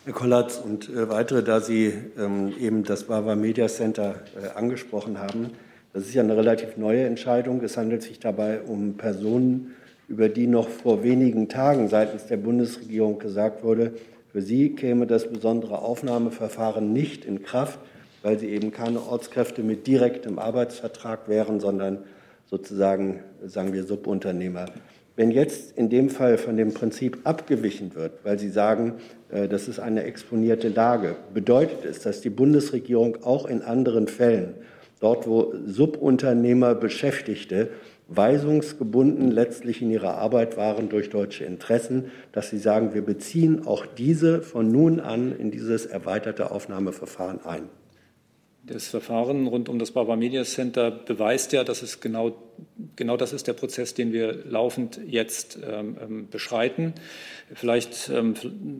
Herr 0.04 0.12
Kollatz 0.12 0.58
und 0.58 0.88
äh, 0.88 1.08
weitere, 1.08 1.42
da 1.42 1.60
Sie 1.60 1.92
ähm, 2.18 2.52
eben 2.58 2.84
das 2.84 3.04
Bava 3.04 3.34
Media 3.34 3.68
Center 3.68 4.22
angesprochen 4.54 5.18
haben, 5.18 5.50
das 5.92 6.04
ist 6.06 6.14
ja 6.14 6.22
eine 6.22 6.36
relativ 6.36 6.76
neue 6.76 7.04
Entscheidung. 7.04 7.62
Es 7.62 7.76
handelt 7.76 8.02
sich 8.02 8.20
dabei 8.20 8.62
um 8.62 8.96
Personen, 8.96 9.74
über 10.08 10.28
die 10.28 10.46
noch 10.46 10.68
vor 10.68 11.02
wenigen 11.02 11.48
Tagen 11.48 11.88
seitens 11.88 12.26
der 12.26 12.36
Bundesregierung 12.36 13.18
gesagt 13.18 13.62
wurde, 13.62 13.92
für 14.32 14.42
sie 14.42 14.74
käme 14.76 15.06
das 15.06 15.28
besondere 15.28 15.80
Aufnahmeverfahren 15.80 16.92
nicht 16.92 17.24
in 17.24 17.42
Kraft, 17.42 17.80
weil 18.22 18.38
sie 18.38 18.48
eben 18.48 18.72
keine 18.72 19.00
Ortskräfte 19.00 19.62
mit 19.62 19.86
direktem 19.86 20.38
Arbeitsvertrag 20.38 21.28
wären, 21.28 21.60
sondern 21.60 21.98
sozusagen, 22.46 23.20
sagen 23.46 23.72
wir, 23.72 23.84
Subunternehmer. 23.84 24.66
Wenn 25.16 25.30
jetzt 25.30 25.76
in 25.76 25.90
dem 25.90 26.08
Fall 26.08 26.38
von 26.38 26.56
dem 26.56 26.72
Prinzip 26.72 27.18
abgewichen 27.24 27.94
wird, 27.94 28.24
weil 28.24 28.38
Sie 28.38 28.48
sagen, 28.48 28.94
äh, 29.30 29.48
das 29.48 29.68
ist 29.68 29.78
eine 29.78 30.04
exponierte 30.04 30.68
Lage, 30.68 31.16
bedeutet 31.34 31.84
es, 31.84 32.00
dass 32.00 32.20
die 32.20 32.30
Bundesregierung 32.30 33.22
auch 33.22 33.46
in 33.46 33.62
anderen 33.62 34.08
Fällen, 34.08 34.54
dort 35.00 35.26
wo 35.26 35.52
Subunternehmer 35.66 36.74
Beschäftigte 36.74 37.68
weisungsgebunden 38.08 39.30
letztlich 39.30 39.82
in 39.82 39.90
ihrer 39.90 40.16
Arbeit 40.16 40.56
waren 40.56 40.88
durch 40.88 41.10
deutsche 41.10 41.44
Interessen, 41.44 42.10
dass 42.32 42.50
sie 42.50 42.58
sagen, 42.58 42.92
wir 42.94 43.02
beziehen 43.02 43.66
auch 43.66 43.86
diese 43.86 44.42
von 44.42 44.72
nun 44.72 44.98
an 45.00 45.36
in 45.38 45.50
dieses 45.50 45.86
erweiterte 45.86 46.50
Aufnahmeverfahren 46.50 47.44
ein. 47.44 47.68
Das 48.62 48.88
Verfahren 48.88 49.46
rund 49.46 49.68
um 49.68 49.78
das 49.78 49.92
Barbara 49.92 50.16
Media 50.16 50.44
Center 50.44 50.90
beweist 50.90 51.52
ja, 51.52 51.64
dass 51.64 51.82
es 51.82 52.00
genau, 52.00 52.36
genau 52.96 53.16
das 53.16 53.32
ist 53.32 53.46
der 53.46 53.52
Prozess, 53.52 53.94
den 53.94 54.12
wir 54.12 54.44
laufend 54.44 55.00
jetzt 55.06 55.58
ähm, 55.66 55.96
ähm 56.00 56.28
beschreiten. 56.30 56.94
Vielleicht 57.52 58.08
ähm, 58.10 58.34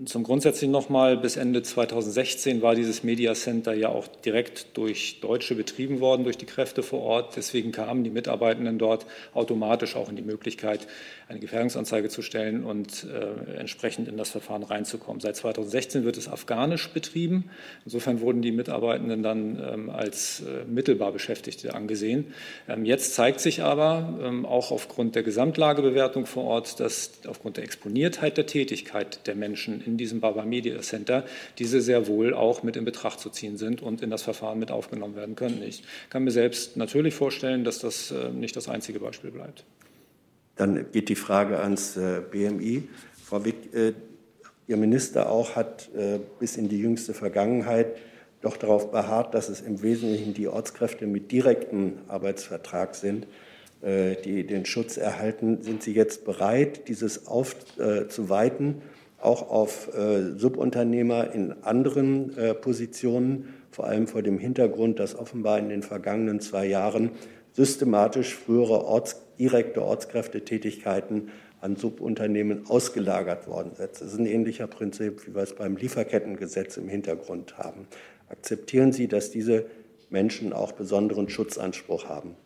zum 0.06 0.22
Grundsätzlichen 0.22 0.70
nochmal, 0.70 1.16
bis 1.16 1.36
Ende 1.36 1.62
2016 1.62 2.62
war 2.62 2.76
dieses 2.76 3.02
Media 3.02 3.34
Center 3.34 3.74
ja 3.74 3.88
auch 3.88 4.06
direkt 4.06 4.76
durch 4.76 5.18
Deutsche 5.20 5.56
betrieben 5.56 5.98
worden, 5.98 6.22
durch 6.22 6.38
die 6.38 6.46
Kräfte 6.46 6.84
vor 6.84 7.00
Ort. 7.00 7.36
Deswegen 7.36 7.72
kamen 7.72 8.04
die 8.04 8.10
Mitarbeitenden 8.10 8.78
dort 8.78 9.06
automatisch 9.34 9.96
auch 9.96 10.08
in 10.08 10.14
die 10.14 10.22
Möglichkeit, 10.22 10.86
eine 11.26 11.40
Gefährdungsanzeige 11.40 12.10
zu 12.10 12.22
stellen 12.22 12.64
und 12.64 13.04
äh, 13.04 13.58
entsprechend 13.58 14.06
in 14.06 14.16
das 14.16 14.30
Verfahren 14.30 14.62
reinzukommen. 14.62 15.20
Seit 15.20 15.34
2016 15.36 16.04
wird 16.04 16.16
es 16.16 16.28
afghanisch 16.28 16.90
betrieben. 16.90 17.50
Insofern 17.84 18.20
wurden 18.20 18.42
die 18.42 18.52
Mitarbeitenden 18.52 19.22
dann 19.22 19.60
ähm, 19.60 19.90
als 19.90 20.40
äh, 20.40 20.64
mittelbar 20.64 21.10
Beschäftigte 21.10 21.74
angesehen. 21.74 22.34
Ähm, 22.68 22.84
jetzt 22.84 23.14
zeigt 23.14 23.40
sich 23.40 23.62
aber 23.62 23.69
ähm, 23.78 24.46
auch 24.46 24.70
aufgrund 24.70 25.14
der 25.14 25.22
Gesamtlagebewertung 25.22 26.26
vor 26.26 26.44
Ort, 26.44 26.80
dass 26.80 27.12
aufgrund 27.26 27.56
der 27.56 27.64
Exponiertheit 27.64 28.37
der 28.37 28.46
Tätigkeit 28.46 29.26
der 29.26 29.35
Menschen 29.35 29.80
in 29.85 29.96
diesem 29.96 30.20
Baba 30.20 30.44
Media 30.44 30.80
Center, 30.80 31.24
diese 31.59 31.80
sehr 31.80 32.06
wohl 32.06 32.35
auch 32.35 32.62
mit 32.62 32.76
in 32.76 32.85
Betracht 32.85 33.20
zu 33.20 33.30
ziehen 33.30 33.56
sind 33.56 33.83
und 33.83 34.02
in 34.02 34.11
das 34.11 34.22
Verfahren 34.22 34.59
mit 34.59 34.70
aufgenommen 34.70 35.14
werden 35.14 35.37
können. 35.37 35.62
Ich 35.62 35.85
kann 36.09 36.24
mir 36.24 36.30
selbst 36.30 36.76
natürlich 36.76 37.14
vorstellen, 37.14 37.64
dass 37.64 37.78
das 37.78 38.11
äh, 38.11 38.30
nicht 38.30 38.56
das 38.56 38.68
einzige 38.68 38.98
Beispiel 38.98 39.30
bleibt. 39.30 39.64
Dann 40.56 40.90
geht 40.90 41.09
die 41.09 41.14
Frage 41.14 41.61
ans 41.61 41.96
äh, 41.96 42.22
BMI. 42.30 42.88
Frau 43.24 43.44
Wick, 43.44 43.74
äh, 43.74 43.92
Ihr 44.66 44.76
Minister 44.76 45.28
auch 45.28 45.56
hat 45.56 45.90
bis 46.38 46.56
in 46.56 46.68
die 46.68 46.78
jüngste 46.78 47.12
Vergangenheit 47.12 47.88
doch 48.40 48.56
darauf 48.56 48.92
beharrt, 48.92 49.35
dass 49.35 49.48
es 49.48 49.61
im 49.61 49.83
Wesentlichen 49.83 50.33
die 50.33 50.46
Ortskräfte 50.46 51.09
mit 51.09 51.33
direktem 51.33 51.94
Arbeitsvertrag 52.06 52.94
sind, 52.94 53.24
äh, 53.24 53.28
die 53.82 54.46
den 54.46 54.66
Schutz 54.66 54.98
erhalten. 54.98 55.62
Sind 55.62 55.82
Sie 55.82 55.94
jetzt 55.94 56.26
bereit, 56.26 56.88
dieses 56.88 57.26
aufzuweiten, 57.26 58.82
auch 59.20 59.50
auf 59.50 59.94
äh, 59.94 60.36
Subunternehmer 60.36 61.32
in 61.32 61.54
anderen 61.62 62.36
äh, 62.36 62.54
Positionen, 62.54 63.54
vor 63.70 63.86
allem 63.86 64.06
vor 64.06 64.22
dem 64.22 64.38
Hintergrund, 64.38 64.98
dass 64.98 65.14
offenbar 65.14 65.58
in 65.58 65.68
den 65.68 65.82
vergangenen 65.82 66.40
zwei 66.40 66.66
Jahren 66.66 67.10
systematisch 67.52 68.34
frühere 68.34 68.84
Orts, 68.84 69.22
direkte 69.38 69.82
Ortskräftetätigkeiten 69.82 71.30
an 71.60 71.76
Subunternehmen 71.76 72.66
ausgelagert 72.68 73.46
worden 73.46 73.72
sind. 73.74 73.90
Das 73.92 74.00
ist 74.00 74.18
ein 74.18 74.26
ähnlicher 74.26 74.66
Prinzip, 74.66 75.26
wie 75.26 75.34
wir 75.34 75.42
es 75.42 75.54
beim 75.54 75.76
Lieferkettengesetz 75.76 76.76
im 76.78 76.88
Hintergrund 76.88 77.58
haben. 77.58 77.86
Akzeptieren 78.28 78.92
Sie, 78.92 79.08
dass 79.08 79.30
diese 79.30 79.66
Menschen 80.08 80.52
auch 80.52 80.72
besonderen 80.72 81.28
Schutzanspruch 81.28 82.08
haben? 82.08 82.36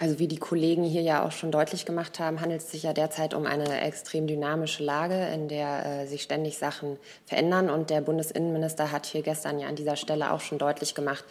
Also 0.00 0.18
wie 0.18 0.28
die 0.28 0.38
Kollegen 0.38 0.82
hier 0.82 1.02
ja 1.02 1.26
auch 1.26 1.30
schon 1.30 1.52
deutlich 1.52 1.84
gemacht 1.84 2.20
haben, 2.20 2.40
handelt 2.40 2.62
es 2.62 2.70
sich 2.70 2.84
ja 2.84 2.94
derzeit 2.94 3.34
um 3.34 3.44
eine 3.44 3.82
extrem 3.82 4.26
dynamische 4.26 4.82
Lage, 4.82 5.26
in 5.26 5.46
der 5.46 5.84
äh, 5.84 6.06
sich 6.06 6.22
ständig 6.22 6.56
Sachen 6.56 6.96
verändern. 7.26 7.68
Und 7.68 7.90
der 7.90 8.00
Bundesinnenminister 8.00 8.92
hat 8.92 9.04
hier 9.04 9.20
gestern 9.20 9.58
ja 9.58 9.68
an 9.68 9.76
dieser 9.76 9.96
Stelle 9.96 10.32
auch 10.32 10.40
schon 10.40 10.56
deutlich 10.56 10.94
gemacht, 10.94 11.22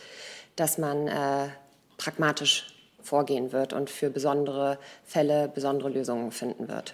dass 0.55 0.77
man 0.77 1.07
äh, 1.07 1.47
pragmatisch 1.97 2.67
vorgehen 3.01 3.51
wird 3.51 3.73
und 3.73 3.89
für 3.89 4.11
besondere 4.11 4.77
Fälle 5.03 5.47
besondere 5.47 5.89
Lösungen 5.89 6.31
finden 6.31 6.67
wird. 6.67 6.93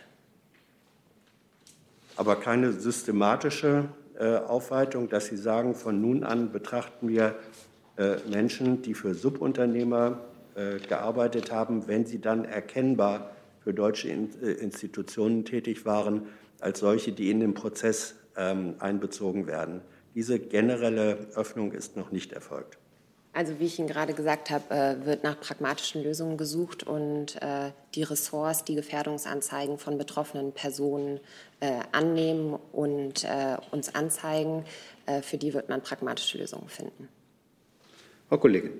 Aber 2.16 2.38
keine 2.38 2.72
systematische 2.72 3.90
äh, 4.18 4.38
Aufweitung, 4.38 5.10
dass 5.10 5.26
Sie 5.26 5.36
sagen, 5.36 5.76
von 5.76 6.00
nun 6.00 6.24
an 6.24 6.54
betrachten 6.54 7.10
wir 7.10 7.36
äh, 7.98 8.16
Menschen, 8.30 8.82
die 8.82 8.94
für 8.94 9.14
Subunternehmer 9.14 10.20
gearbeitet 10.88 11.52
haben, 11.52 11.88
wenn 11.88 12.06
sie 12.06 12.20
dann 12.20 12.46
erkennbar 12.46 13.36
für 13.66 13.74
deutsche 13.74 14.10
äh, 14.10 14.52
Institutionen 14.62 15.44
tätig 15.44 15.86
waren, 15.86 16.28
als 16.62 16.80
solche, 16.80 17.12
die 17.12 17.32
in 17.32 17.40
den 17.40 17.56
Prozess 17.56 18.16
ähm, 18.38 18.76
einbezogen 18.80 19.48
werden. 19.48 19.82
Diese 20.14 20.40
generelle 20.40 21.28
Öffnung 21.36 21.74
ist 21.74 21.98
noch 21.98 22.12
nicht 22.12 22.32
erfolgt. 22.32 22.78
Also 23.34 23.60
wie 23.60 23.66
ich 23.66 23.80
Ihnen 23.80 23.90
gerade 23.90 24.14
gesagt 24.14 24.50
habe, 24.50 24.74
äh, 24.74 25.06
wird 25.06 25.24
nach 25.24 25.42
pragmatischen 25.42 26.04
Lösungen 26.04 26.38
gesucht 26.38 26.84
und 26.84 27.38
die 27.96 28.04
Ressorts, 28.04 28.64
die 28.64 28.76
Gefährdungsanzeigen 28.76 29.78
von 29.78 29.98
betroffenen 29.98 30.54
Personen 30.54 31.20
annehmen 31.92 32.58
und 32.72 33.28
uns 33.72 33.96
anzeigen, 33.96 34.66
für 35.22 35.38
die 35.38 35.54
wird 35.54 35.70
man 35.70 35.82
pragmatische 35.82 36.38
Lösungen 36.38 36.70
finden. 36.70 37.10
Frau 38.30 38.38
Kollegin. 38.38 38.72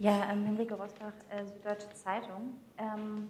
Ja, 0.00 0.30
ähm, 0.32 0.46
Henrike 0.46 0.76
Rosbach, 0.76 1.12
äh, 1.28 1.44
Süddeutsche 1.44 1.90
Zeitung. 1.90 2.58
Ähm, 2.78 3.28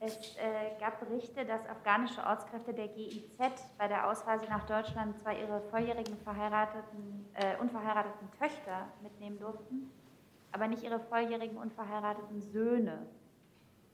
es 0.00 0.34
äh, 0.36 0.80
gab 0.80 0.98
Berichte, 0.98 1.44
dass 1.44 1.64
afghanische 1.68 2.26
Ortskräfte 2.26 2.74
der 2.74 2.88
GIZ 2.88 3.38
bei 3.78 3.86
der 3.86 4.10
Ausreise 4.10 4.46
nach 4.46 4.66
Deutschland 4.66 5.16
zwar 5.20 5.38
ihre 5.38 5.60
volljährigen 5.70 6.16
verheirateten, 6.24 7.28
äh, 7.34 7.56
unverheirateten 7.60 8.28
Töchter 8.32 8.88
mitnehmen 9.00 9.38
durften, 9.38 9.92
aber 10.50 10.66
nicht 10.66 10.82
ihre 10.82 10.98
volljährigen 10.98 11.56
unverheirateten 11.56 12.42
Söhne, 12.42 13.06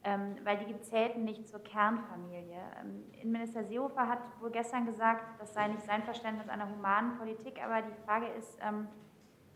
ähm, 0.02 0.36
weil 0.44 0.64
die 0.64 0.80
zählten 0.80 1.24
nicht 1.24 1.46
zur 1.46 1.62
Kernfamilie. 1.62 2.62
Ähm, 2.80 3.04
Innenminister 3.20 3.64
Seehofer 3.64 4.08
hat 4.08 4.20
wohl 4.40 4.50
gestern 4.50 4.86
gesagt, 4.86 5.38
das 5.38 5.52
sei 5.52 5.68
nicht 5.68 5.84
sein 5.84 6.02
Verständnis 6.04 6.48
einer 6.48 6.70
humanen 6.70 7.18
Politik, 7.18 7.62
aber 7.62 7.82
die 7.82 8.02
Frage 8.06 8.28
ist, 8.28 8.58
ähm, 8.66 8.88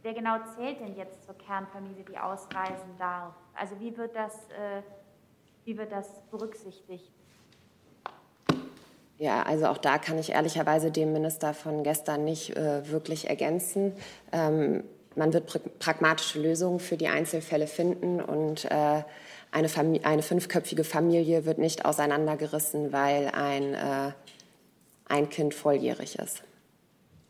wer 0.07 0.14
genau 0.14 0.37
zählt 0.55 0.79
denn 0.79 0.95
jetzt 0.97 1.25
zur 1.27 1.37
Kernfamilie, 1.37 2.05
die 2.09 2.16
ausreisen 2.16 2.97
darf? 2.97 3.35
Also 3.57 3.75
wie 3.81 3.97
wird 3.97 4.14
das, 4.14 4.35
äh, 4.51 4.83
wie 5.64 5.77
wird 5.77 5.90
das 5.90 6.07
berücksichtigt? 6.31 7.11
Ja, 9.19 9.42
also 9.42 9.66
auch 9.66 9.79
da 9.79 9.99
kann 9.99 10.16
ich 10.19 10.31
ehrlicherweise 10.31 10.92
dem 10.92 11.12
Minister 11.12 11.55
von 11.55 11.83
gestern 11.83 12.25
nicht 12.25 12.57
äh, 12.57 12.88
wirklich 12.88 13.29
ergänzen. 13.29 13.95
Ähm, 14.31 14.85
man 15.16 15.33
wird 15.33 15.47
pr 15.47 15.59
pragmatische 15.81 16.40
Lösungen 16.40 16.79
für 16.79 16.97
die 16.97 17.09
Einzelfälle 17.09 17.66
finden 17.66 18.21
und 18.21 18.66
äh, 18.66 19.03
eine, 19.51 19.69
eine, 20.05 20.23
fünfköpfige 20.23 20.85
Familie 20.85 21.47
wird 21.47 21.59
nicht 21.59 21.85
auseinandergerissen, 21.85 22.92
weil 22.92 23.31
ein, 23.31 23.75
äh, 23.75 24.12
ein 25.09 25.31
Kind 25.31 25.53
volljährig 25.55 26.16
ist. 26.19 26.45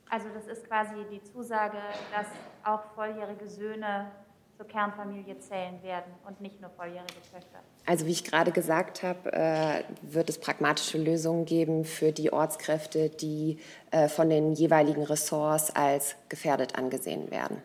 Also 0.08 0.28
das 0.34 0.46
ist 0.46 0.66
quasi 0.66 0.94
die 1.10 1.22
Zusage, 1.22 1.78
dass 2.12 2.26
auch 2.64 2.82
volljährige 2.94 3.48
Söhne 3.48 4.10
zur 4.56 4.66
Kernfamilie 4.66 5.38
zählen 5.38 5.82
werden 5.82 6.12
und 6.26 6.40
nicht 6.40 6.60
nur 6.60 6.70
volljährige 6.70 7.20
Töchter. 7.32 7.58
Also 7.84 8.06
wie 8.06 8.12
ich 8.12 8.24
gerade 8.24 8.52
gesagt 8.52 9.02
habe, 9.02 9.32
äh, 9.32 9.84
wird 10.02 10.30
es 10.30 10.40
pragmatische 10.40 10.98
Lösungen 10.98 11.44
geben 11.44 11.84
für 11.84 12.12
die 12.12 12.32
Ortskräfte, 12.32 13.10
die 13.10 13.58
äh, 13.90 14.08
von 14.08 14.30
den 14.30 14.54
jeweiligen 14.54 15.02
Ressorts 15.02 15.74
als 15.74 16.16
gefährdet 16.28 16.78
angesehen 16.78 17.30
werden. 17.30 17.62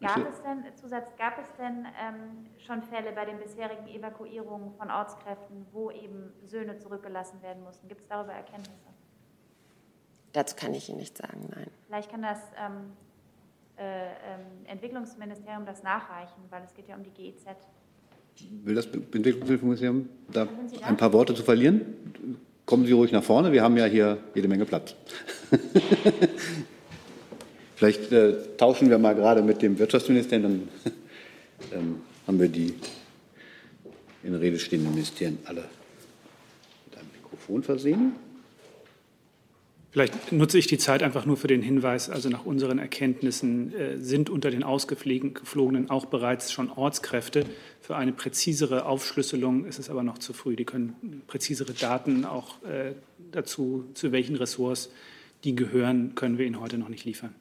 Gab 0.00 0.18
es 0.28 0.42
denn, 0.42 0.64
Zusatz, 0.74 1.06
gab 1.16 1.38
es 1.38 1.48
denn 1.58 1.86
ähm, 1.86 2.46
schon 2.58 2.82
Fälle 2.82 3.12
bei 3.12 3.24
den 3.24 3.38
bisherigen 3.38 3.88
Evakuierungen 3.88 4.74
von 4.76 4.90
Ortskräften, 4.90 5.66
wo 5.72 5.90
eben 5.90 6.34
Söhne 6.44 6.76
zurückgelassen 6.78 7.40
werden 7.40 7.62
mussten? 7.64 7.88
Gibt 7.88 8.02
es 8.02 8.08
darüber 8.08 8.32
Erkenntnisse? 8.32 8.95
Dazu 10.36 10.54
kann 10.54 10.74
ich 10.74 10.90
Ihnen 10.90 10.98
nicht 10.98 11.16
sagen, 11.16 11.48
nein. 11.48 11.68
Vielleicht 11.86 12.10
kann 12.10 12.20
das 12.20 12.36
ähm, 12.62 12.92
äh, 13.78 14.04
ähm, 14.04 14.66
Entwicklungsministerium 14.66 15.64
das 15.64 15.82
nachreichen, 15.82 16.42
weil 16.50 16.62
es 16.62 16.74
geht 16.74 16.88
ja 16.88 16.94
um 16.94 17.02
die 17.02 17.08
GEZ. 17.08 17.46
Will 18.64 18.74
das 18.74 18.84
Entwicklungsministerium 18.84 20.10
da 20.30 20.46
ein 20.82 20.98
paar 20.98 21.14
Worte 21.14 21.34
zu 21.34 21.42
verlieren? 21.42 22.38
Kommen 22.66 22.84
Sie 22.84 22.92
ruhig 22.92 23.12
nach 23.12 23.24
vorne, 23.24 23.50
wir 23.50 23.62
haben 23.62 23.78
ja 23.78 23.86
hier 23.86 24.18
jede 24.34 24.46
Menge 24.46 24.66
Platz. 24.66 24.94
Vielleicht 27.76 28.12
äh, 28.12 28.34
tauschen 28.58 28.90
wir 28.90 28.98
mal 28.98 29.14
gerade 29.14 29.40
mit 29.40 29.62
dem 29.62 29.78
Wirtschaftsministerium, 29.78 30.42
dann 30.42 30.68
ähm, 31.72 32.02
haben 32.26 32.38
wir 32.38 32.50
die 32.50 32.74
in 34.22 34.34
Rede 34.34 34.58
stehenden 34.58 34.90
Ministerien 34.90 35.38
alle 35.46 35.64
mit 36.84 36.98
einem 36.98 37.08
Mikrofon 37.22 37.62
versehen. 37.62 38.25
Vielleicht 39.96 40.30
nutze 40.30 40.58
ich 40.58 40.66
die 40.66 40.76
Zeit 40.76 41.02
einfach 41.02 41.24
nur 41.24 41.38
für 41.38 41.46
den 41.46 41.62
Hinweis, 41.62 42.10
also 42.10 42.28
nach 42.28 42.44
unseren 42.44 42.78
Erkenntnissen 42.78 43.74
äh, 43.74 43.96
sind 43.96 44.28
unter 44.28 44.50
den 44.50 44.62
Ausgeflogenen 44.62 45.88
auch 45.88 46.04
bereits 46.04 46.52
schon 46.52 46.70
Ortskräfte. 46.70 47.46
Für 47.80 47.96
eine 47.96 48.12
präzisere 48.12 48.84
Aufschlüsselung 48.84 49.64
ist 49.64 49.78
es 49.78 49.88
aber 49.88 50.02
noch 50.02 50.18
zu 50.18 50.34
früh. 50.34 50.54
Die 50.54 50.66
können 50.66 51.22
präzisere 51.26 51.72
Daten 51.72 52.26
auch 52.26 52.62
äh, 52.64 52.92
dazu, 53.32 53.86
zu 53.94 54.12
welchen 54.12 54.36
Ressorts 54.36 54.90
die 55.44 55.56
gehören, 55.56 56.14
können 56.14 56.36
wir 56.36 56.44
Ihnen 56.44 56.60
heute 56.60 56.76
noch 56.76 56.90
nicht 56.90 57.06
liefern. 57.06 57.34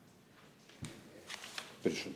Bitte 1.84 1.98
schön. 1.98 2.14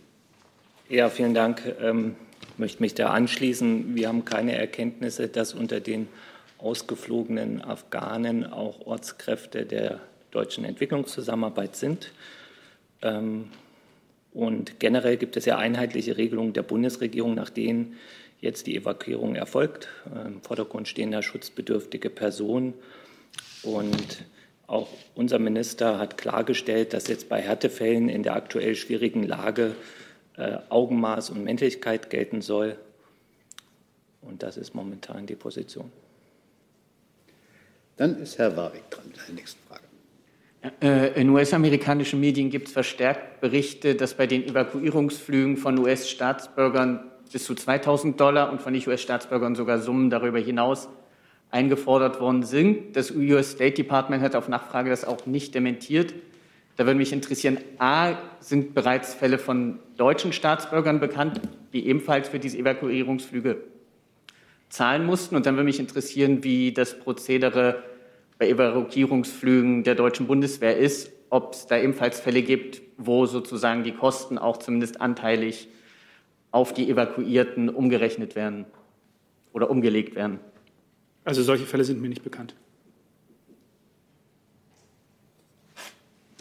Ja, 0.87 1.09
vielen 1.09 1.33
Dank. 1.33 1.63
Ähm, 1.81 2.15
ich 2.53 2.59
möchte 2.59 2.81
mich 2.81 2.95
da 2.95 3.09
anschließen. 3.09 3.93
Wir 3.93 4.07
haben 4.07 4.23
keine 4.23 4.55
Erkenntnisse, 4.55 5.27
dass 5.27 5.53
unter 5.53 5.81
den 5.81 6.07
ausgeflogenen 6.59 7.61
Afghanen 7.61 8.45
auch 8.45 8.87
Ortskräfte 8.87 9.65
der 9.65 9.99
deutschen 10.31 10.65
Entwicklungszusammenarbeit 10.65 11.75
sind. 11.75 12.11
Ähm, 13.01 13.49
und 14.33 14.79
generell 14.79 15.17
gibt 15.17 15.37
es 15.37 15.45
ja 15.45 15.57
einheitliche 15.57 16.17
Regelungen 16.17 16.53
der 16.53 16.63
Bundesregierung, 16.63 17.33
nach 17.33 17.49
denen 17.49 17.97
jetzt 18.41 18.67
die 18.67 18.75
Evakuierung 18.75 19.35
erfolgt. 19.35 19.89
Im 20.25 20.41
Vordergrund 20.41 20.87
stehen 20.87 21.11
da 21.11 21.21
schutzbedürftige 21.21 22.09
Personen. 22.09 22.73
Und 23.63 24.23
auch 24.67 24.87
unser 25.15 25.39
Minister 25.39 25.97
hat 25.97 26.17
klargestellt, 26.17 26.93
dass 26.93 27.07
jetzt 27.07 27.27
bei 27.27 27.41
Härtefällen 27.41 28.07
in 28.07 28.23
der 28.23 28.35
aktuell 28.35 28.75
schwierigen 28.75 29.23
Lage 29.23 29.75
äh, 30.37 30.59
Augenmaß 30.69 31.31
und 31.31 31.43
Männlichkeit 31.43 32.09
gelten 32.09 32.41
soll. 32.41 32.77
Und 34.21 34.43
das 34.43 34.57
ist 34.57 34.75
momentan 34.75 35.25
die 35.25 35.35
Position. 35.35 35.91
Dann 37.97 38.21
ist 38.21 38.37
Herr 38.37 38.55
Warwick 38.55 38.89
dran 38.89 39.07
mit 39.07 39.17
der 39.27 39.33
nächsten 39.33 39.59
Frage. 39.67 39.88
Äh, 40.81 41.19
in 41.19 41.29
US-amerikanischen 41.29 42.19
Medien 42.19 42.49
gibt 42.49 42.67
es 42.67 42.73
verstärkt 42.73 43.39
Berichte, 43.39 43.95
dass 43.95 44.15
bei 44.15 44.27
den 44.27 44.43
Evakuierungsflügen 44.43 45.57
von 45.57 45.77
US-Staatsbürgern 45.77 47.09
bis 47.31 47.45
zu 47.45 47.55
2000 47.55 48.19
Dollar 48.19 48.51
und 48.51 48.61
von 48.61 48.73
Nicht-US-Staatsbürgern 48.73 49.55
sogar 49.55 49.79
Summen 49.79 50.09
darüber 50.09 50.39
hinaus 50.39 50.89
eingefordert 51.51 52.19
worden 52.19 52.43
sind. 52.43 52.95
Das 52.95 53.11
US 53.11 53.51
State 53.51 53.75
Department 53.75 54.21
hat 54.21 54.35
auf 54.35 54.49
Nachfrage 54.49 54.89
das 54.89 55.05
auch 55.05 55.25
nicht 55.25 55.55
dementiert. 55.55 56.13
Da 56.75 56.85
würde 56.85 56.97
mich 56.97 57.11
interessieren, 57.11 57.57
a, 57.77 58.13
sind 58.39 58.73
bereits 58.73 59.13
Fälle 59.13 59.37
von 59.37 59.79
deutschen 59.97 60.33
Staatsbürgern 60.33 60.99
bekannt, 60.99 61.41
die 61.73 61.87
ebenfalls 61.87 62.29
für 62.29 62.39
diese 62.39 62.57
Evakuierungsflüge 62.57 63.57
zahlen 64.69 65.05
mussten? 65.05 65.35
Und 65.35 65.45
dann 65.45 65.55
würde 65.55 65.65
mich 65.65 65.79
interessieren, 65.79 66.43
wie 66.43 66.71
das 66.71 66.99
Prozedere 66.99 67.83
bei 68.39 68.49
Evakuierungsflügen 68.49 69.83
der 69.83 69.95
deutschen 69.95 70.25
Bundeswehr 70.25 70.77
ist, 70.77 71.11
ob 71.29 71.53
es 71.53 71.67
da 71.67 71.77
ebenfalls 71.77 72.19
Fälle 72.19 72.41
gibt, 72.41 72.81
wo 72.97 73.27
sozusagen 73.27 73.83
die 73.83 73.91
Kosten 73.91 74.37
auch 74.39 74.57
zumindest 74.57 74.99
anteilig 75.01 75.67
auf 76.51 76.73
die 76.73 76.89
Evakuierten 76.89 77.69
umgerechnet 77.69 78.35
werden 78.35 78.65
oder 79.53 79.69
umgelegt 79.69 80.15
werden. 80.15 80.39
Also 81.25 81.43
solche 81.43 81.65
Fälle 81.65 81.83
sind 81.83 82.01
mir 82.01 82.09
nicht 82.09 82.23
bekannt. 82.23 82.55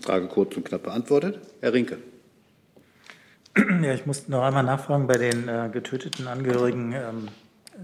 Frage 0.01 0.29
kurz 0.29 0.57
und 0.57 0.65
knapp 0.65 0.85
beantwortet. 0.85 1.41
Herr 1.61 1.75
Rinke. 1.75 1.99
Ja, 3.83 3.93
ich 3.93 4.07
muss 4.07 4.29
noch 4.29 4.45
einmal 4.45 4.63
nachfragen 4.63 5.09
bei 5.09 5.19
den 5.19 5.49
äh, 5.49 5.69
getöteten 5.71 6.29
Angehörigen. 6.29 6.93
Ähm, 6.93 7.29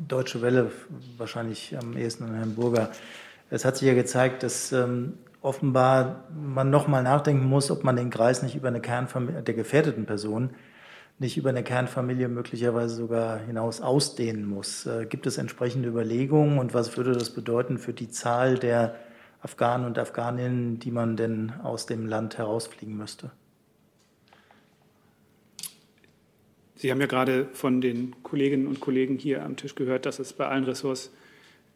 Deutsche 0.08 0.40
Welle, 0.40 0.70
wahrscheinlich 1.18 1.76
am 1.76 1.96
ehesten 1.96 2.24
an 2.24 2.34
Herrn 2.34 2.54
Burger. 2.54 2.90
Es 3.50 3.64
hat 3.64 3.76
sich 3.76 3.86
ja 3.86 3.94
gezeigt, 3.94 4.42
dass 4.42 4.72
ähm, 4.72 5.14
offenbar 5.42 6.24
man 6.34 6.70
noch 6.70 6.88
mal 6.88 7.02
nachdenken 7.02 7.46
muss, 7.46 7.70
ob 7.70 7.84
man 7.84 7.96
den 7.96 8.10
Kreis 8.10 8.42
nicht 8.42 8.56
über 8.56 8.68
eine 8.68 8.80
Kernfamilie 8.80 9.42
der 9.42 9.54
gefährdeten 9.54 10.06
Personen 10.06 10.50
nicht 11.18 11.36
über 11.36 11.50
eine 11.50 11.62
Kernfamilie 11.62 12.28
möglicherweise 12.28 12.94
sogar 12.94 13.38
hinaus 13.38 13.80
ausdehnen 13.80 14.46
muss. 14.46 14.86
Äh, 14.86 15.06
gibt 15.06 15.26
es 15.26 15.38
entsprechende 15.38 15.88
Überlegungen 15.88 16.58
und 16.58 16.74
was 16.74 16.96
würde 16.96 17.12
das 17.12 17.30
bedeuten 17.30 17.78
für 17.78 17.92
die 17.92 18.08
Zahl 18.08 18.58
der 18.58 18.96
Afghanen 19.40 19.86
und 19.86 19.98
Afghaninnen, 19.98 20.78
die 20.80 20.90
man 20.90 21.16
denn 21.16 21.52
aus 21.62 21.86
dem 21.86 22.06
Land 22.06 22.38
herausfliegen 22.38 22.96
müsste? 22.96 23.30
Sie 26.74 26.90
haben 26.90 27.00
ja 27.00 27.06
gerade 27.06 27.46
von 27.52 27.80
den 27.80 28.22
Kolleginnen 28.22 28.66
und 28.66 28.80
Kollegen 28.80 29.16
hier 29.16 29.44
am 29.44 29.56
Tisch 29.56 29.74
gehört, 29.74 30.06
dass 30.06 30.18
es 30.18 30.32
bei 30.32 30.46
allen 30.48 30.64
Ressorts 30.64 31.12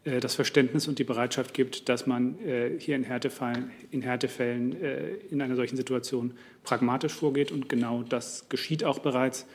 das 0.04 0.34
Verständnis 0.34 0.88
und 0.88 0.98
die 0.98 1.04
Bereitschaft 1.04 1.54
gibt, 1.54 1.88
dass 1.88 2.06
man 2.06 2.38
äh, 2.40 2.70
hier 2.78 2.96
in 2.96 3.04
Härtefällen, 3.04 3.70
in, 3.90 4.02
Härtefällen 4.02 4.80
äh, 4.80 5.14
in 5.30 5.42
einer 5.42 5.56
solchen 5.56 5.76
Situation 5.76 6.32
pragmatisch 6.64 7.12
vorgeht. 7.12 7.52
Und 7.52 7.68
genau 7.68 8.02
das 8.02 8.48
geschieht 8.48 8.84
auch 8.84 9.00
bereits. 9.00 9.46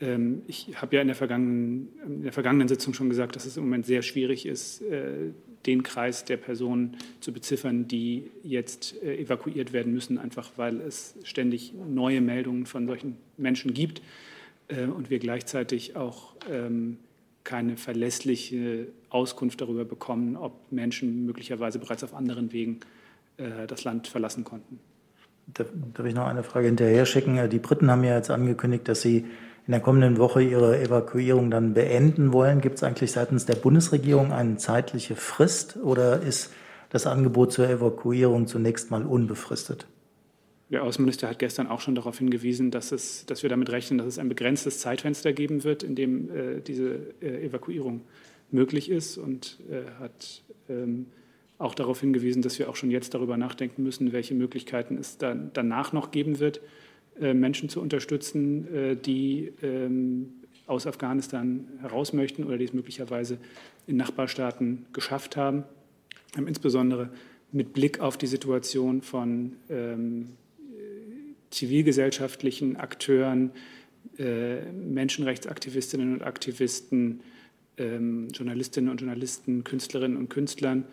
Ähm, 0.00 0.42
ich 0.48 0.68
habe 0.74 0.96
ja 0.96 1.02
in 1.02 1.08
der, 1.08 1.16
vergangenen, 1.16 1.88
in 2.04 2.22
der 2.24 2.32
vergangenen 2.32 2.68
Sitzung 2.68 2.94
schon 2.94 3.08
gesagt, 3.08 3.36
dass 3.36 3.46
es 3.46 3.56
im 3.56 3.64
Moment 3.64 3.86
sehr 3.86 4.02
schwierig 4.02 4.44
ist, 4.46 4.82
den 5.66 5.82
Kreis 5.82 6.24
der 6.24 6.36
Personen 6.36 6.96
zu 7.20 7.32
beziffern, 7.32 7.88
die 7.88 8.30
jetzt 8.42 9.02
evakuiert 9.02 9.72
werden 9.72 9.92
müssen, 9.92 10.18
einfach 10.18 10.52
weil 10.56 10.80
es 10.80 11.14
ständig 11.24 11.72
neue 11.74 12.20
Meldungen 12.20 12.66
von 12.66 12.86
solchen 12.86 13.16
Menschen 13.36 13.74
gibt 13.74 14.00
und 14.68 15.10
wir 15.10 15.18
gleichzeitig 15.18 15.96
auch 15.96 16.34
ähm, 16.50 16.98
keine 17.46 17.76
verlässliche 17.76 18.88
Auskunft 19.08 19.60
darüber 19.60 19.84
bekommen, 19.86 20.36
ob 20.36 20.70
Menschen 20.70 21.24
möglicherweise 21.24 21.78
bereits 21.78 22.04
auf 22.04 22.12
anderen 22.12 22.52
Wegen 22.52 22.80
äh, 23.38 23.66
das 23.66 23.84
Land 23.84 24.08
verlassen 24.08 24.44
konnten. 24.44 24.80
Darf, 25.46 25.68
darf 25.94 26.04
ich 26.04 26.14
noch 26.14 26.26
eine 26.26 26.42
Frage 26.42 26.66
hinterher 26.66 27.06
schicken? 27.06 27.48
Die 27.48 27.58
Briten 27.60 27.90
haben 27.90 28.02
ja 28.04 28.16
jetzt 28.16 28.30
angekündigt, 28.30 28.88
dass 28.88 29.00
sie 29.00 29.18
in 29.66 29.72
der 29.72 29.80
kommenden 29.80 30.18
Woche 30.18 30.42
ihre 30.42 30.80
Evakuierung 30.80 31.50
dann 31.50 31.72
beenden 31.72 32.32
wollen. 32.32 32.60
Gibt 32.60 32.76
es 32.76 32.82
eigentlich 32.82 33.12
seitens 33.12 33.46
der 33.46 33.54
Bundesregierung 33.54 34.32
eine 34.32 34.56
zeitliche 34.56 35.14
Frist 35.14 35.76
oder 35.76 36.20
ist 36.20 36.52
das 36.90 37.06
Angebot 37.06 37.52
zur 37.52 37.68
Evakuierung 37.68 38.48
zunächst 38.48 38.90
mal 38.90 39.04
unbefristet? 39.04 39.86
Der 40.70 40.82
Außenminister 40.82 41.28
hat 41.28 41.38
gestern 41.38 41.68
auch 41.68 41.80
schon 41.80 41.94
darauf 41.94 42.18
hingewiesen, 42.18 42.70
dass, 42.70 42.90
es, 42.90 43.24
dass 43.26 43.42
wir 43.42 43.50
damit 43.50 43.70
rechnen, 43.70 43.98
dass 43.98 44.08
es 44.08 44.18
ein 44.18 44.28
begrenztes 44.28 44.80
Zeitfenster 44.80 45.32
geben 45.32 45.62
wird, 45.62 45.84
in 45.84 45.94
dem 45.94 46.30
äh, 46.30 46.60
diese 46.60 47.14
äh, 47.22 47.46
Evakuierung 47.46 48.02
möglich 48.50 48.90
ist 48.90 49.16
und 49.16 49.58
äh, 49.70 49.88
hat 50.00 50.42
ähm, 50.68 51.06
auch 51.58 51.74
darauf 51.74 52.00
hingewiesen, 52.00 52.42
dass 52.42 52.58
wir 52.58 52.68
auch 52.68 52.76
schon 52.76 52.90
jetzt 52.90 53.14
darüber 53.14 53.36
nachdenken 53.36 53.82
müssen, 53.82 54.12
welche 54.12 54.34
Möglichkeiten 54.34 54.98
es 54.98 55.18
dann, 55.18 55.50
danach 55.54 55.92
noch 55.92 56.10
geben 56.10 56.40
wird, 56.40 56.60
äh, 57.20 57.32
Menschen 57.32 57.68
zu 57.68 57.80
unterstützen, 57.80 58.74
äh, 58.74 58.96
die 58.96 59.52
ähm, 59.62 60.32
aus 60.66 60.86
Afghanistan 60.86 61.68
heraus 61.80 62.12
möchten 62.12 62.44
oder 62.44 62.58
die 62.58 62.64
es 62.64 62.72
möglicherweise 62.72 63.38
in 63.86 63.96
Nachbarstaaten 63.96 64.86
geschafft 64.92 65.36
haben. 65.36 65.62
Ähm, 66.36 66.48
insbesondere 66.48 67.10
mit 67.52 67.72
Blick 67.72 68.00
auf 68.00 68.18
die 68.18 68.26
Situation 68.26 69.00
von 69.00 69.52
ähm, 69.70 70.30
zivilgesellschaftlichen 71.56 72.76
Akteuren, 72.76 73.50
äh, 74.18 74.70
Menschenrechtsaktivistinnen 74.72 76.14
und 76.14 76.22
Aktivisten, 76.22 77.20
ähm, 77.78 78.28
Journalistinnen 78.28 78.90
und 78.90 79.00
Journalisten, 79.00 79.64
Künstlerinnen 79.64 80.16
und 80.16 80.28
Künstlern, 80.28 80.84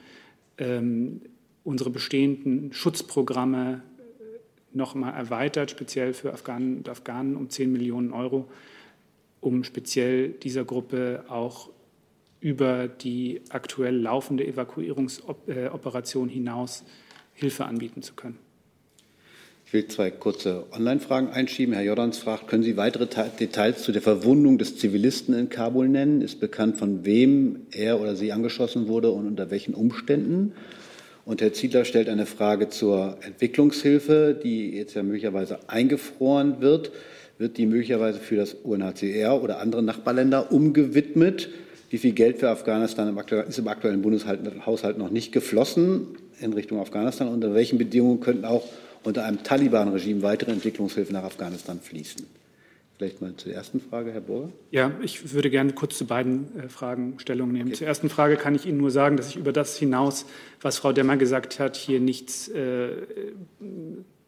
ähm, 0.57 1.21
unsere 1.63 1.89
bestehenden 1.89 2.73
Schutzprogramme 2.73 3.81
äh, 3.99 4.77
noch 4.77 4.95
mal 4.95 5.11
erweitert, 5.11 5.71
speziell 5.71 6.13
für 6.13 6.33
Afghanen 6.33 6.77
und 6.77 6.89
Afghanen 6.89 7.35
um 7.35 7.49
10 7.49 7.71
Millionen 7.71 8.11
Euro, 8.11 8.49
um 9.41 9.63
speziell 9.63 10.29
dieser 10.29 10.65
Gruppe 10.65 11.25
auch 11.27 11.69
über 12.39 12.87
die 12.87 13.41
aktuell 13.49 13.95
laufende 13.95 14.45
Evakuierungsoperation 14.45 16.27
hinaus 16.27 16.83
Hilfe 17.33 17.65
anbieten 17.65 18.01
zu 18.01 18.13
können. 18.13 18.37
Ich 19.73 19.79
will 19.81 19.87
zwei 19.87 20.11
kurze 20.11 20.65
Online-Fragen 20.71 21.29
einschieben. 21.29 21.73
Herr 21.73 21.81
Jordans 21.81 22.19
fragt, 22.19 22.47
können 22.47 22.61
Sie 22.61 22.77
weitere 22.77 23.07
Details 23.39 23.81
zu 23.81 23.91
der 23.91 24.03
Verwundung 24.03 24.59
des 24.59 24.77
Zivilisten 24.77 25.33
in 25.33 25.49
Kabul 25.49 25.89
nennen? 25.89 26.21
Ist 26.21 26.39
bekannt, 26.39 26.77
von 26.77 27.05
wem 27.05 27.61
er 27.71 27.99
oder 27.99 28.15
sie 28.15 28.31
angeschossen 28.31 28.87
wurde 28.87 29.09
und 29.09 29.25
unter 29.25 29.49
welchen 29.49 29.73
Umständen? 29.73 30.53
Und 31.25 31.41
Herr 31.41 31.53
Ziedler 31.53 31.85
stellt 31.85 32.07
eine 32.07 32.27
Frage 32.27 32.69
zur 32.69 33.17
Entwicklungshilfe, 33.25 34.39
die 34.43 34.75
jetzt 34.75 34.93
ja 34.93 35.01
möglicherweise 35.01 35.57
eingefroren 35.65 36.61
wird. 36.61 36.91
Wird 37.39 37.57
die 37.57 37.65
möglicherweise 37.65 38.19
für 38.19 38.35
das 38.35 38.53
UNHCR 38.53 39.41
oder 39.41 39.59
andere 39.59 39.81
Nachbarländer 39.81 40.51
umgewidmet? 40.51 41.49
Wie 41.89 41.97
viel 41.97 42.11
Geld 42.11 42.37
für 42.37 42.49
Afghanistan 42.51 43.07
ist 43.47 43.57
im 43.57 43.67
aktuellen 43.67 44.03
Bundeshaushalt 44.03 44.99
noch 44.99 45.09
nicht 45.09 45.31
geflossen 45.31 46.09
in 46.39 46.53
Richtung 46.53 46.79
Afghanistan? 46.79 47.27
Unter 47.27 47.55
welchen 47.55 47.79
Bedingungen 47.79 48.19
könnten 48.19 48.45
auch 48.45 48.67
unter 49.03 49.25
einem 49.25 49.43
Taliban-Regime 49.43 50.21
weitere 50.21 50.51
Entwicklungshilfe 50.51 51.13
nach 51.13 51.23
Afghanistan 51.23 51.79
fließen? 51.79 52.25
Vielleicht 52.97 53.21
mal 53.21 53.35
zur 53.35 53.51
ersten 53.51 53.81
Frage, 53.81 54.11
Herr 54.11 54.21
Burger. 54.21 54.49
Ja, 54.71 54.91
ich 55.01 55.33
würde 55.33 55.49
gerne 55.49 55.73
kurz 55.73 55.97
zu 55.97 56.05
beiden 56.05 56.59
äh, 56.59 56.69
Fragen 56.69 57.15
Stellung 57.17 57.51
nehmen. 57.51 57.69
Okay. 57.69 57.79
Zur 57.79 57.87
ersten 57.87 58.09
Frage 58.09 58.37
kann 58.37 58.53
ich 58.53 58.65
Ihnen 58.65 58.77
nur 58.77 58.91
sagen, 58.91 59.17
dass 59.17 59.29
ich 59.29 59.35
über 59.35 59.51
das 59.51 59.77
hinaus, 59.77 60.25
was 60.61 60.77
Frau 60.77 60.93
Demmer 60.93 61.17
gesagt 61.17 61.59
hat, 61.59 61.75
hier 61.75 61.99
nichts 61.99 62.47
äh, 62.49 62.91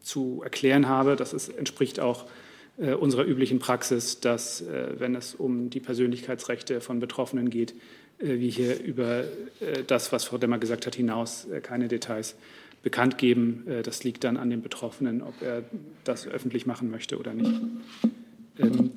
zu 0.00 0.40
erklären 0.42 0.88
habe. 0.88 1.14
Das 1.14 1.32
ist, 1.32 1.48
entspricht 1.48 2.00
auch 2.00 2.26
äh, 2.78 2.92
unserer 2.92 3.24
üblichen 3.24 3.60
Praxis, 3.60 4.20
dass, 4.20 4.62
äh, 4.62 4.98
wenn 4.98 5.14
es 5.14 5.34
um 5.34 5.70
die 5.70 5.80
Persönlichkeitsrechte 5.80 6.80
von 6.80 6.98
Betroffenen 6.98 7.50
geht, 7.50 7.72
äh, 8.18 8.38
wir 8.38 8.50
hier 8.50 8.82
über 8.82 9.20
äh, 9.20 9.84
das, 9.86 10.12
was 10.12 10.24
Frau 10.24 10.38
Demmer 10.38 10.58
gesagt 10.58 10.86
hat, 10.86 10.96
hinaus 10.96 11.46
keine 11.62 11.88
Details 11.88 12.34
bekannt 12.86 13.18
geben. 13.18 13.64
Äh, 13.66 13.82
das 13.82 14.04
liegt 14.04 14.22
dann 14.22 14.36
an 14.36 14.48
dem 14.48 14.62
Betroffenen, 14.62 15.20
ob 15.20 15.42
er 15.42 15.64
das 16.04 16.28
öffentlich 16.28 16.66
machen 16.66 16.88
möchte 16.88 17.18
oder 17.18 17.34
nicht. 17.34 17.50
Ähm, 18.60 18.92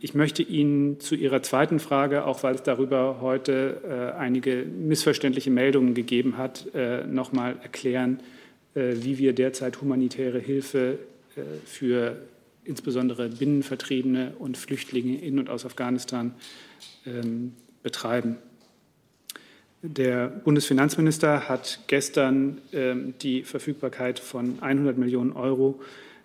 ich 0.00 0.14
möchte 0.14 0.42
Ihnen 0.42 0.98
zu 0.98 1.14
Ihrer 1.14 1.42
zweiten 1.42 1.78
Frage, 1.78 2.24
auch 2.24 2.42
weil 2.42 2.54
es 2.54 2.62
darüber 2.62 3.18
heute 3.20 3.82
äh, 3.84 4.18
einige 4.18 4.64
missverständliche 4.64 5.50
Meldungen 5.50 5.92
gegeben 5.92 6.38
hat, 6.38 6.74
äh, 6.74 7.06
noch 7.06 7.32
mal 7.32 7.56
erklären, 7.62 8.20
äh, 8.74 8.94
wie 9.02 9.18
wir 9.18 9.34
derzeit 9.34 9.82
humanitäre 9.82 10.38
Hilfe 10.38 10.98
für 11.64 12.16
insbesondere 12.64 13.30
Binnenvertriebene 13.30 14.34
und 14.38 14.58
Flüchtlinge 14.58 15.16
in 15.18 15.38
und 15.38 15.48
aus 15.48 15.64
Afghanistan 15.64 16.34
ähm, 17.06 17.54
betreiben. 17.82 18.36
Der 19.84 20.28
Bundesfinanzminister 20.28 21.48
hat 21.48 21.80
gestern 21.88 22.60
ähm, 22.72 23.14
die 23.20 23.42
Verfügbarkeit 23.42 24.20
von 24.20 24.62
100 24.62 24.96
Millionen 24.96 25.32
Euro 25.32 25.80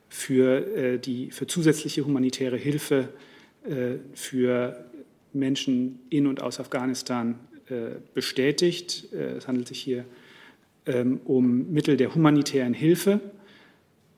für, 0.09 0.77
äh, 0.77 0.99
die, 0.99 1.31
für 1.31 1.47
zusätzliche 1.47 2.05
humanitäre 2.05 2.55
Hilfe 2.55 3.09
äh, 3.67 3.95
für 4.13 4.85
Menschen 5.33 5.99
in 6.11 6.27
und 6.27 6.39
aus 6.43 6.59
Afghanistan 6.59 7.39
äh, 7.69 7.95
bestätigt. 8.13 9.11
Es 9.11 9.47
handelt 9.47 9.67
sich 9.67 9.79
hier 9.79 10.05
ähm, 10.85 11.19
um 11.25 11.71
Mittel 11.73 11.97
der 11.97 12.13
humanitären 12.13 12.75
Hilfe 12.75 13.19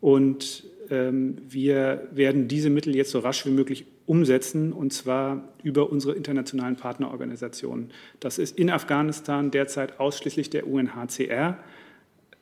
und 0.01 0.65
ähm, 0.89 1.37
wir 1.47 2.09
werden 2.11 2.49
diese 2.49 2.69
Mittel 2.69 2.93
jetzt 2.93 3.11
so 3.11 3.19
rasch 3.19 3.45
wie 3.45 3.51
möglich 3.51 3.85
umsetzen, 4.09 4.73
und 4.73 4.91
zwar 4.91 5.47
über 5.61 5.91
unsere 5.91 6.15
internationalen 6.15 6.75
Partnerorganisationen. 6.75 7.91
Das 8.19 8.39
ist 8.39 8.57
in 8.57 8.71
Afghanistan 8.71 9.51
derzeit 9.51 9.99
ausschließlich 9.99 10.49
der 10.49 10.65
UNHCR, 10.65 11.59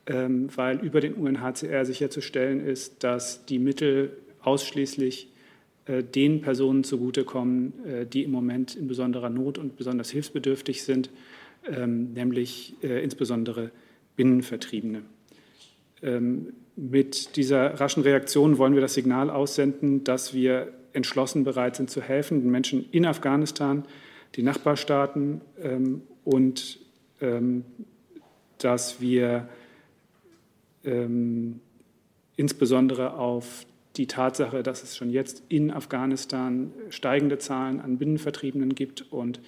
ähm, 0.06 0.48
weil 0.56 0.78
über 0.78 1.02
den 1.02 1.12
UNHCR 1.12 1.84
sicherzustellen 1.84 2.64
ist, 2.64 3.04
dass 3.04 3.44
die 3.44 3.58
Mittel 3.58 4.16
ausschließlich 4.40 5.28
äh, 5.84 6.02
den 6.02 6.40
Personen 6.40 6.84
zugutekommen, 6.84 7.84
äh, 7.84 8.06
die 8.06 8.24
im 8.24 8.30
Moment 8.30 8.74
in 8.74 8.88
besonderer 8.88 9.28
Not 9.28 9.58
und 9.58 9.76
besonders 9.76 10.08
hilfsbedürftig 10.08 10.84
sind, 10.84 11.10
ähm, 11.70 12.14
nämlich 12.14 12.76
äh, 12.82 13.04
insbesondere 13.04 13.72
Binnenvertriebene. 14.16 15.02
Ähm, 16.02 16.54
mit 16.76 17.36
dieser 17.36 17.78
raschen 17.78 18.04
Reaktion 18.04 18.56
wollen 18.56 18.72
wir 18.72 18.80
das 18.80 18.94
Signal 18.94 19.28
aussenden, 19.28 20.02
dass 20.04 20.32
wir 20.32 20.72
entschlossen 20.92 21.44
bereit 21.44 21.76
sind 21.76 21.90
zu 21.90 22.02
helfen, 22.02 22.40
den 22.40 22.50
Menschen 22.50 22.88
in 22.90 23.06
Afghanistan, 23.06 23.84
die 24.34 24.42
Nachbarstaaten 24.42 25.40
ähm, 25.62 26.02
und 26.24 26.78
ähm, 27.20 27.64
dass 28.58 29.00
wir 29.00 29.48
ähm, 30.84 31.60
insbesondere 32.36 33.14
auf 33.14 33.66
die 33.96 34.06
Tatsache, 34.06 34.62
dass 34.62 34.82
es 34.82 34.96
schon 34.96 35.10
jetzt 35.10 35.42
in 35.48 35.70
Afghanistan 35.70 36.72
steigende 36.88 37.38
Zahlen 37.38 37.80
an 37.80 37.98
Binnenvertriebenen 37.98 38.74
gibt 38.74 39.10
und 39.10 39.40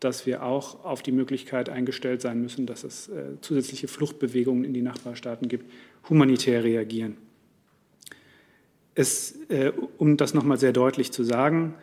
dass 0.00 0.26
wir 0.26 0.42
auch 0.42 0.84
auf 0.84 1.02
die 1.02 1.12
Möglichkeit 1.12 1.70
eingestellt 1.70 2.20
sein 2.20 2.40
müssen, 2.42 2.66
dass 2.66 2.84
es 2.84 3.08
äh, 3.08 3.40
zusätzliche 3.40 3.88
Fluchtbewegungen 3.88 4.64
in 4.64 4.74
die 4.74 4.82
Nachbarstaaten 4.82 5.48
gibt, 5.48 5.70
humanitär 6.10 6.62
reagieren. 6.62 7.16
Es, 8.94 9.38
äh, 9.48 9.72
um 9.98 10.16
das 10.16 10.34
nochmal 10.34 10.58
sehr 10.58 10.72
deutlich 10.72 11.10
zu 11.12 11.24
sagen, 11.24 11.74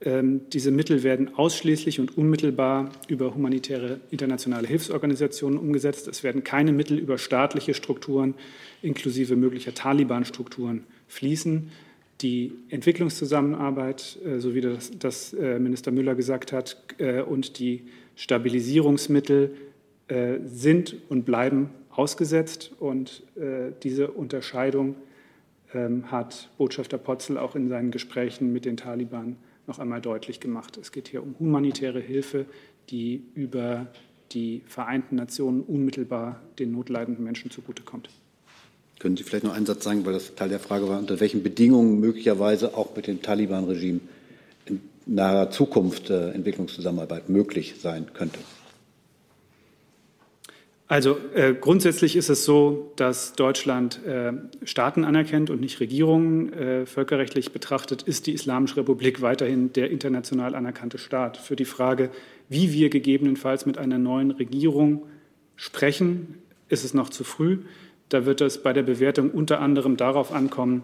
ähm, 0.00 0.42
diese 0.52 0.70
Mittel 0.70 1.02
werden 1.02 1.34
ausschließlich 1.34 1.98
und 1.98 2.16
unmittelbar 2.18 2.90
über 3.08 3.34
humanitäre 3.34 4.00
internationale 4.10 4.68
Hilfsorganisationen 4.68 5.58
umgesetzt. 5.58 6.08
Es 6.08 6.22
werden 6.22 6.44
keine 6.44 6.72
Mittel 6.72 6.98
über 6.98 7.16
staatliche 7.16 7.74
Strukturen 7.74 8.34
inklusive 8.82 9.34
möglicher 9.34 9.74
Taliban-Strukturen 9.74 10.84
fließen. 11.08 11.70
Die 12.20 12.52
Entwicklungszusammenarbeit, 12.68 14.18
äh, 14.24 14.38
so 14.40 14.54
wie 14.54 14.60
das, 14.60 14.92
das 14.98 15.32
äh, 15.32 15.58
Minister 15.58 15.90
Müller 15.90 16.14
gesagt 16.14 16.52
hat, 16.52 16.76
äh, 16.98 17.22
und 17.22 17.58
die 17.58 17.84
Stabilisierungsmittel 18.14 19.56
äh, 20.08 20.34
sind 20.44 20.96
und 21.08 21.24
bleiben 21.24 21.70
ausgesetzt. 21.90 22.72
Und 22.78 23.22
äh, 23.36 23.72
diese 23.82 24.10
Unterscheidung 24.10 24.96
hat 25.74 26.48
Botschafter 26.58 26.98
Potzel 26.98 27.38
auch 27.38 27.54
in 27.54 27.68
seinen 27.68 27.90
Gesprächen 27.90 28.52
mit 28.52 28.64
den 28.64 28.76
Taliban 28.76 29.36
noch 29.66 29.78
einmal 29.78 30.00
deutlich 30.00 30.40
gemacht. 30.40 30.76
Es 30.76 30.92
geht 30.92 31.08
hier 31.08 31.22
um 31.22 31.34
humanitäre 31.38 32.00
Hilfe, 32.00 32.46
die 32.90 33.22
über 33.34 33.86
die 34.32 34.62
Vereinten 34.66 35.16
Nationen 35.16 35.62
unmittelbar 35.62 36.40
den 36.58 36.72
notleidenden 36.72 37.24
Menschen 37.24 37.50
zugutekommt. 37.50 38.08
Können 38.98 39.16
Sie 39.16 39.24
vielleicht 39.24 39.44
noch 39.44 39.54
einen 39.54 39.66
Satz 39.66 39.84
sagen, 39.84 40.04
weil 40.06 40.12
das 40.12 40.34
Teil 40.34 40.48
der 40.48 40.60
Frage 40.60 40.88
war, 40.88 40.98
unter 40.98 41.20
welchen 41.20 41.42
Bedingungen 41.42 42.00
möglicherweise 42.00 42.76
auch 42.76 42.94
mit 42.94 43.06
dem 43.06 43.22
Taliban-Regime 43.22 44.00
in 44.66 44.80
naher 45.06 45.50
Zukunft 45.50 46.10
äh, 46.10 46.30
Entwicklungszusammenarbeit 46.30 47.28
möglich 47.28 47.74
sein 47.80 48.06
könnte? 48.14 48.38
Also 50.86 51.16
äh, 51.34 51.54
grundsätzlich 51.54 52.14
ist 52.14 52.28
es 52.28 52.44
so, 52.44 52.92
dass 52.96 53.32
Deutschland 53.32 54.04
äh, 54.04 54.32
Staaten 54.64 55.04
anerkennt 55.04 55.48
und 55.48 55.60
nicht 55.60 55.80
Regierungen. 55.80 56.52
Äh, 56.52 56.86
völkerrechtlich 56.86 57.52
betrachtet 57.52 58.02
ist 58.02 58.26
die 58.26 58.32
Islamische 58.32 58.76
Republik 58.76 59.22
weiterhin 59.22 59.72
der 59.72 59.90
international 59.90 60.54
anerkannte 60.54 60.98
Staat. 60.98 61.38
Für 61.38 61.56
die 61.56 61.64
Frage, 61.64 62.10
wie 62.50 62.72
wir 62.72 62.90
gegebenenfalls 62.90 63.64
mit 63.64 63.78
einer 63.78 63.98
neuen 63.98 64.30
Regierung 64.30 65.06
sprechen, 65.56 66.42
ist 66.68 66.84
es 66.84 66.92
noch 66.92 67.08
zu 67.08 67.24
früh. 67.24 67.60
Da 68.10 68.26
wird 68.26 68.42
es 68.42 68.62
bei 68.62 68.74
der 68.74 68.82
Bewertung 68.82 69.30
unter 69.30 69.60
anderem 69.60 69.96
darauf 69.96 70.32
ankommen, 70.32 70.82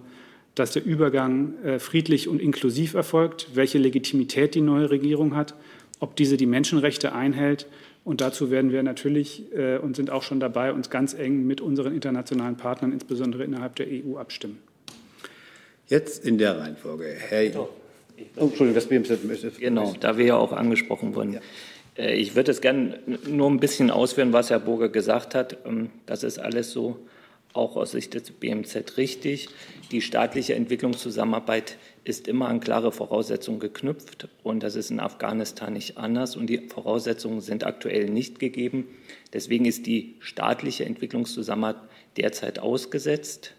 dass 0.55 0.73
der 0.73 0.85
Übergang 0.85 1.63
äh, 1.63 1.79
friedlich 1.79 2.27
und 2.27 2.41
inklusiv 2.41 2.95
erfolgt, 2.95 3.49
welche 3.53 3.77
Legitimität 3.77 4.55
die 4.55 4.63
neue 4.63 4.91
Regierung 4.91 5.37
hat, 5.37 5.55
ob 6.01 6.17
diese 6.17 6.39
die 6.39 6.47
Menschenrechte 6.47 7.13
einhält 7.13 7.67
und 8.05 8.21
dazu 8.21 8.51
werden 8.51 8.73
wir 8.73 8.83
natürlich 8.83 9.53
äh, 9.55 9.79
und 9.79 9.97
sind 9.97 10.11
auch 10.11 10.23
schon 10.23 10.41
dabei, 10.41 10.73
uns 10.73 10.91
ganz 10.91 11.15
eng 11.15 11.47
mit 11.47 11.61
unseren 11.61 11.95
internationalen 11.95 12.57
Partnern, 12.57 12.93
insbesondere 12.93 13.45
innerhalb 13.45 13.77
der 13.77 13.87
EU, 13.89 14.17
abstimmen. 14.17 14.59
Jetzt 15.87 16.25
in 16.25 16.39
der 16.39 16.59
Reihenfolge. 16.59 17.05
Herr. 17.05 17.51
Oh, 17.57 17.69
Entschuldigung, 18.37 18.75
das 18.75 18.87
BMZ 18.87 19.59
Genau, 19.59 19.95
da 19.99 20.17
wir 20.17 20.27
ja 20.27 20.37
auch 20.37 20.53
angesprochen 20.53 21.15
wurden. 21.15 21.35
Ja. 21.35 21.41
Äh, 21.97 22.15
ich 22.15 22.37
würde 22.37 22.51
es 22.51 22.61
gerne 22.61 22.99
nur 23.27 23.51
ein 23.51 23.61
bisschen 23.61 23.91
ausführen, 23.91 24.33
was 24.33 24.51
Herr 24.51 24.61
Burger 24.61 24.89
gesagt 24.89 25.35
hat. 25.35 25.59
Ähm, 25.67 25.91
das 26.07 26.23
ist 26.23 26.39
alles 26.39 26.71
so 26.71 26.99
auch 27.53 27.77
aus 27.77 27.93
Sicht 27.93 28.15
des 28.15 28.31
BMZ 28.31 28.97
richtig. 28.97 29.49
Die 29.91 30.01
staatliche 30.01 30.55
Entwicklungszusammenarbeit 30.55 31.79
ist 32.05 32.29
immer 32.29 32.49
an 32.49 32.61
klare 32.61 32.93
Voraussetzungen 32.93 33.61
geknüpft 33.61 34.29
und 34.43 34.63
das 34.63 34.77
ist 34.77 34.91
in 34.91 35.01
Afghanistan 35.01 35.73
nicht 35.73 35.99
anders 35.99 36.37
und 36.37 36.47
die 36.47 36.69
Voraussetzungen 36.69 37.41
sind 37.41 37.65
aktuell 37.65 38.09
nicht 38.09 38.39
gegeben. 38.39 38.89
Deswegen 39.33 39.65
ist 39.65 39.87
die 39.87 40.17
staatliche 40.21 40.85
Entwicklungszusammenarbeit 40.85 41.83
derzeit 42.17 42.59
ausgesetzt. 42.59 43.55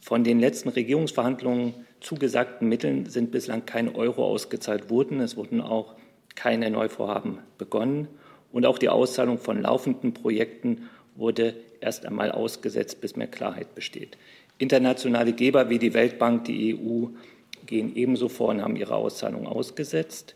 Von 0.00 0.24
den 0.24 0.40
letzten 0.40 0.70
Regierungsverhandlungen 0.70 1.74
zugesagten 2.00 2.68
Mitteln 2.68 3.06
sind 3.06 3.30
bislang 3.30 3.66
kein 3.66 3.94
Euro 3.94 4.24
ausgezahlt 4.24 4.90
worden. 4.90 5.20
Es 5.20 5.36
wurden 5.36 5.60
auch 5.60 5.94
keine 6.34 6.70
Neuvorhaben 6.70 7.38
begonnen 7.58 8.08
und 8.52 8.66
auch 8.66 8.78
die 8.78 8.88
Auszahlung 8.88 9.38
von 9.38 9.62
laufenden 9.62 10.14
Projekten 10.14 10.88
wurde 11.14 11.54
erst 11.82 12.06
einmal 12.06 12.30
ausgesetzt, 12.30 13.00
bis 13.00 13.16
mehr 13.16 13.26
Klarheit 13.26 13.74
besteht. 13.74 14.16
Internationale 14.58 15.32
Geber 15.32 15.70
wie 15.70 15.78
die 15.78 15.94
Weltbank, 15.94 16.44
die 16.44 16.76
EU 16.76 17.06
gehen 17.66 17.94
ebenso 17.96 18.28
vor 18.28 18.48
und 18.48 18.62
haben 18.62 18.76
ihre 18.76 18.94
Auszahlung 18.94 19.46
ausgesetzt. 19.46 20.34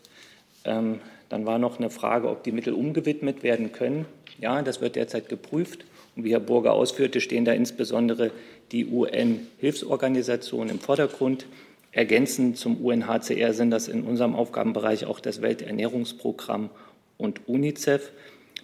Ähm, 0.65 0.99
dann 1.29 1.45
war 1.45 1.59
noch 1.59 1.77
eine 1.79 1.89
Frage, 1.89 2.29
ob 2.29 2.43
die 2.43 2.51
Mittel 2.51 2.73
umgewidmet 2.73 3.43
werden 3.43 3.71
können. 3.71 4.05
Ja, 4.39 4.61
das 4.61 4.81
wird 4.81 4.95
derzeit 4.95 5.29
geprüft. 5.29 5.85
Und 6.15 6.23
wie 6.23 6.31
Herr 6.31 6.39
Burger 6.39 6.73
ausführte, 6.73 7.21
stehen 7.21 7.45
da 7.45 7.53
insbesondere 7.53 8.31
die 8.71 8.85
UN-Hilfsorganisationen 8.85 10.69
im 10.69 10.79
Vordergrund. 10.79 11.45
Ergänzend 11.91 12.57
zum 12.57 12.77
UNHCR 12.83 13.53
sind 13.53 13.71
das 13.71 13.87
in 13.87 14.03
unserem 14.03 14.35
Aufgabenbereich 14.35 15.05
auch 15.05 15.19
das 15.19 15.41
Welternährungsprogramm 15.41 16.69
und 17.17 17.47
UNICEF. 17.47 18.11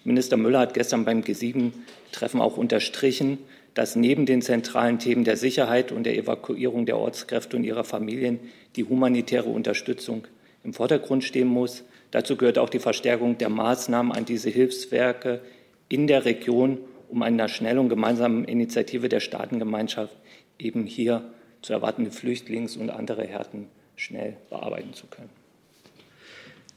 Minister 0.05 0.37
Müller 0.37 0.59
hat 0.59 0.73
gestern 0.73 1.05
beim 1.05 1.21
G7-Treffen 1.21 2.41
auch 2.41 2.57
unterstrichen, 2.57 3.37
dass 3.73 3.95
neben 3.95 4.25
den 4.25 4.41
zentralen 4.41 4.99
Themen 4.99 5.23
der 5.23 5.37
Sicherheit 5.37 5.91
und 5.91 6.03
der 6.03 6.17
Evakuierung 6.17 6.85
der 6.85 6.97
Ortskräfte 6.97 7.57
und 7.57 7.63
ihrer 7.63 7.83
Familien 7.83 8.39
die 8.75 8.83
humanitäre 8.83 9.49
Unterstützung 9.49 10.27
im 10.63 10.73
Vordergrund 10.73 11.23
stehen 11.23 11.47
muss. 11.47 11.83
Dazu 12.11 12.35
gehört 12.35 12.57
auch 12.57 12.69
die 12.69 12.79
Verstärkung 12.79 13.37
der 13.37 13.49
Maßnahmen 13.49 14.11
an 14.11 14.25
diese 14.25 14.49
Hilfswerke 14.49 15.41
in 15.89 16.07
der 16.07 16.25
Region, 16.25 16.79
um 17.09 17.21
einer 17.23 17.47
schnellen 17.47 17.89
gemeinsamen 17.89 18.45
Initiative 18.45 19.09
der 19.09 19.19
Staatengemeinschaft 19.19 20.15
eben 20.59 20.85
hier 20.85 21.23
zu 21.61 21.73
erwartende 21.73 22.11
Flüchtlings- 22.11 22.77
und 22.77 22.89
andere 22.89 23.25
Härten 23.25 23.67
schnell 23.95 24.37
bearbeiten 24.49 24.93
zu 24.93 25.07
können. 25.07 25.42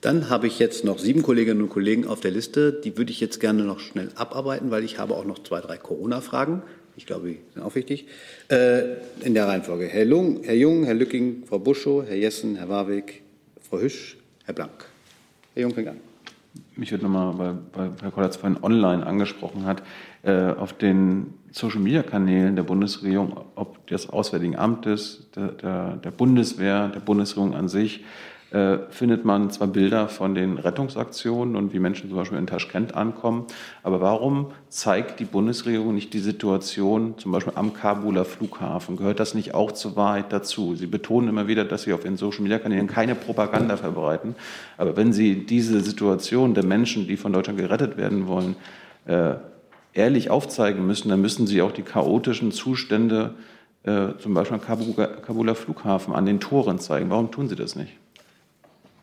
Dann 0.07 0.31
habe 0.31 0.47
ich 0.47 0.61
jetzt 0.61 0.85
noch 0.85 1.01
sieben 1.01 1.25
Kolleginnen 1.25 1.61
und 1.63 1.69
Kollegen 1.69 2.07
auf 2.07 2.21
der 2.21 2.31
Liste. 2.31 2.73
Die 2.73 2.97
würde 2.97 3.11
ich 3.11 3.19
jetzt 3.19 3.41
gerne 3.41 3.65
noch 3.65 3.81
schnell 3.81 4.11
abarbeiten, 4.15 4.71
weil 4.71 4.85
ich 4.85 5.01
habe 5.01 5.17
auch 5.17 5.25
noch 5.25 5.41
zwei, 5.41 5.61
drei 5.61 5.79
Corona-Fragen. 5.79 6.63
Ich 6.95 7.07
glaube, 7.07 7.31
die 7.31 7.41
sind 7.53 7.65
auch 7.65 7.75
wichtig. 7.75 8.07
Äh, 8.47 8.99
in 9.23 9.35
der 9.35 9.49
Reihenfolge. 9.49 9.89
Herr, 9.89 10.05
Lung, 10.05 10.45
Herr 10.45 10.55
Jung, 10.55 10.85
Herr 10.85 10.95
Lücking, 10.95 11.43
Frau 11.49 11.59
Buschow, 11.59 12.05
Herr 12.07 12.15
Jessen, 12.15 12.55
Herr 12.55 12.69
Warwick, 12.69 13.23
Frau 13.69 13.81
Hüsch, 13.81 14.17
Herr 14.45 14.55
Blank. 14.55 14.85
Herr 15.55 15.63
Jung 15.63 15.75
fängt 15.75 15.89
an. 15.89 15.97
Mich 16.77 16.93
würde 16.93 17.03
nochmal, 17.03 17.37
weil, 17.37 17.59
weil 17.73 17.91
Herr 18.01 18.13
Kollatz 18.13 18.37
vorhin 18.37 18.63
online 18.63 19.05
angesprochen 19.05 19.67
hat, 19.67 19.83
äh, 20.23 20.53
auf 20.53 20.73
den 20.73 21.35
Social-Media-Kanälen 21.51 22.55
der 22.55 22.63
Bundesregierung, 22.63 23.41
ob 23.57 23.85
des 23.89 24.09
Auswärtigen 24.09 24.55
Amtes, 24.55 25.27
der, 25.35 25.49
der, 25.49 25.97
der 25.97 26.11
Bundeswehr, 26.13 26.91
der 26.91 27.01
Bundesregierung 27.01 27.57
an 27.57 27.69
sich, 27.69 28.05
äh, 28.53 28.79
findet 28.91 29.25
man 29.25 29.51
zwar 29.51 29.67
Bilder 29.67 30.09
von 30.09 30.37
den 30.37 30.59
Rettungsaktionen 30.59 31.57
und 31.57 31.73
wie 31.73 31.81
Menschen 31.81 32.09
zum 32.09 32.17
Beispiel 32.17 32.39
in 32.39 32.47
Taschkent 32.47 32.95
ankommen, 32.95 33.47
aber 33.83 34.01
warum 34.01 34.53
zeigt 34.69 35.19
die 35.19 35.25
Bundesregierung 35.25 35.97
nicht 35.97 36.15
die 36.15 36.21
Situation 36.21 37.19
zum 37.19 37.33
Beispiel 37.33 37.55
am 37.57 37.75
Kabuler 37.75 38.25
Flughafen? 38.25 38.97
Gehört 38.97 39.19
das 39.19 39.35
nicht 39.35 39.55
auch 39.55 39.73
zur 39.73 39.97
Wahrheit 39.97 40.33
dazu? 40.33 40.77
Sie 40.77 40.87
betonen 40.87 41.29
immer 41.29 41.49
wieder, 41.49 41.65
dass 41.65 41.83
Sie 41.83 41.93
auf 41.93 42.05
Ihren 42.05 42.17
Social-Media-Kanälen 42.17 42.87
keine 42.87 43.17
Propaganda 43.17 43.77
verbreiten, 43.77 44.37
aber 44.77 44.97
wenn 44.97 45.13
Sie 45.13 45.45
diese 45.45 45.81
Situation 45.81 46.55
der 46.55 46.65
Menschen, 46.65 47.09
die 47.09 47.17
von 47.17 47.33
Deutschland 47.33 47.59
gerettet 47.59 47.97
werden 47.97 48.29
wollen, 48.29 48.55
äh, 49.07 49.35
ehrlich 49.93 50.31
aufzeigen 50.31 50.87
müssen, 50.87 51.09
dann 51.09 51.21
müssen 51.21 51.49
Sie 51.49 51.63
auch 51.63 51.73
die 51.73 51.83
chaotischen 51.83 52.53
Zustände 52.53 53.35
äh, 53.83 54.17
zum 54.19 54.35
Beispiel 54.35 54.59
am 54.59 54.63
Kabuler 55.23 55.55
Flughafen 55.57 56.15
an 56.15 56.27
den 56.27 56.39
Toren 56.39 56.79
zeigen. 56.79 57.11
Warum 57.11 57.33
tun 57.33 57.49
Sie 57.49 57.57
das 57.57 57.75
nicht? 57.75 57.93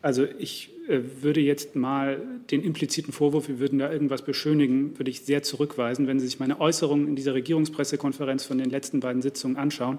Also 0.04 0.26
ich 0.38 0.68
äh, 0.86 1.00
würde 1.22 1.40
jetzt 1.40 1.76
mal 1.76 2.20
den 2.50 2.62
impliziten 2.62 3.10
Vorwurf, 3.10 3.48
wir 3.48 3.58
würden 3.58 3.78
da 3.78 3.90
irgendwas 3.90 4.20
beschönigen, 4.20 4.98
würde 4.98 5.10
ich 5.10 5.22
sehr 5.22 5.42
zurückweisen. 5.42 6.06
Wenn 6.06 6.20
Sie 6.20 6.26
sich 6.26 6.38
meine 6.38 6.60
Äußerungen 6.60 7.08
in 7.08 7.16
dieser 7.16 7.32
Regierungspressekonferenz 7.32 8.44
von 8.44 8.58
den 8.58 8.68
letzten 8.68 9.00
beiden 9.00 9.22
Sitzungen 9.22 9.56
anschauen, 9.56 9.98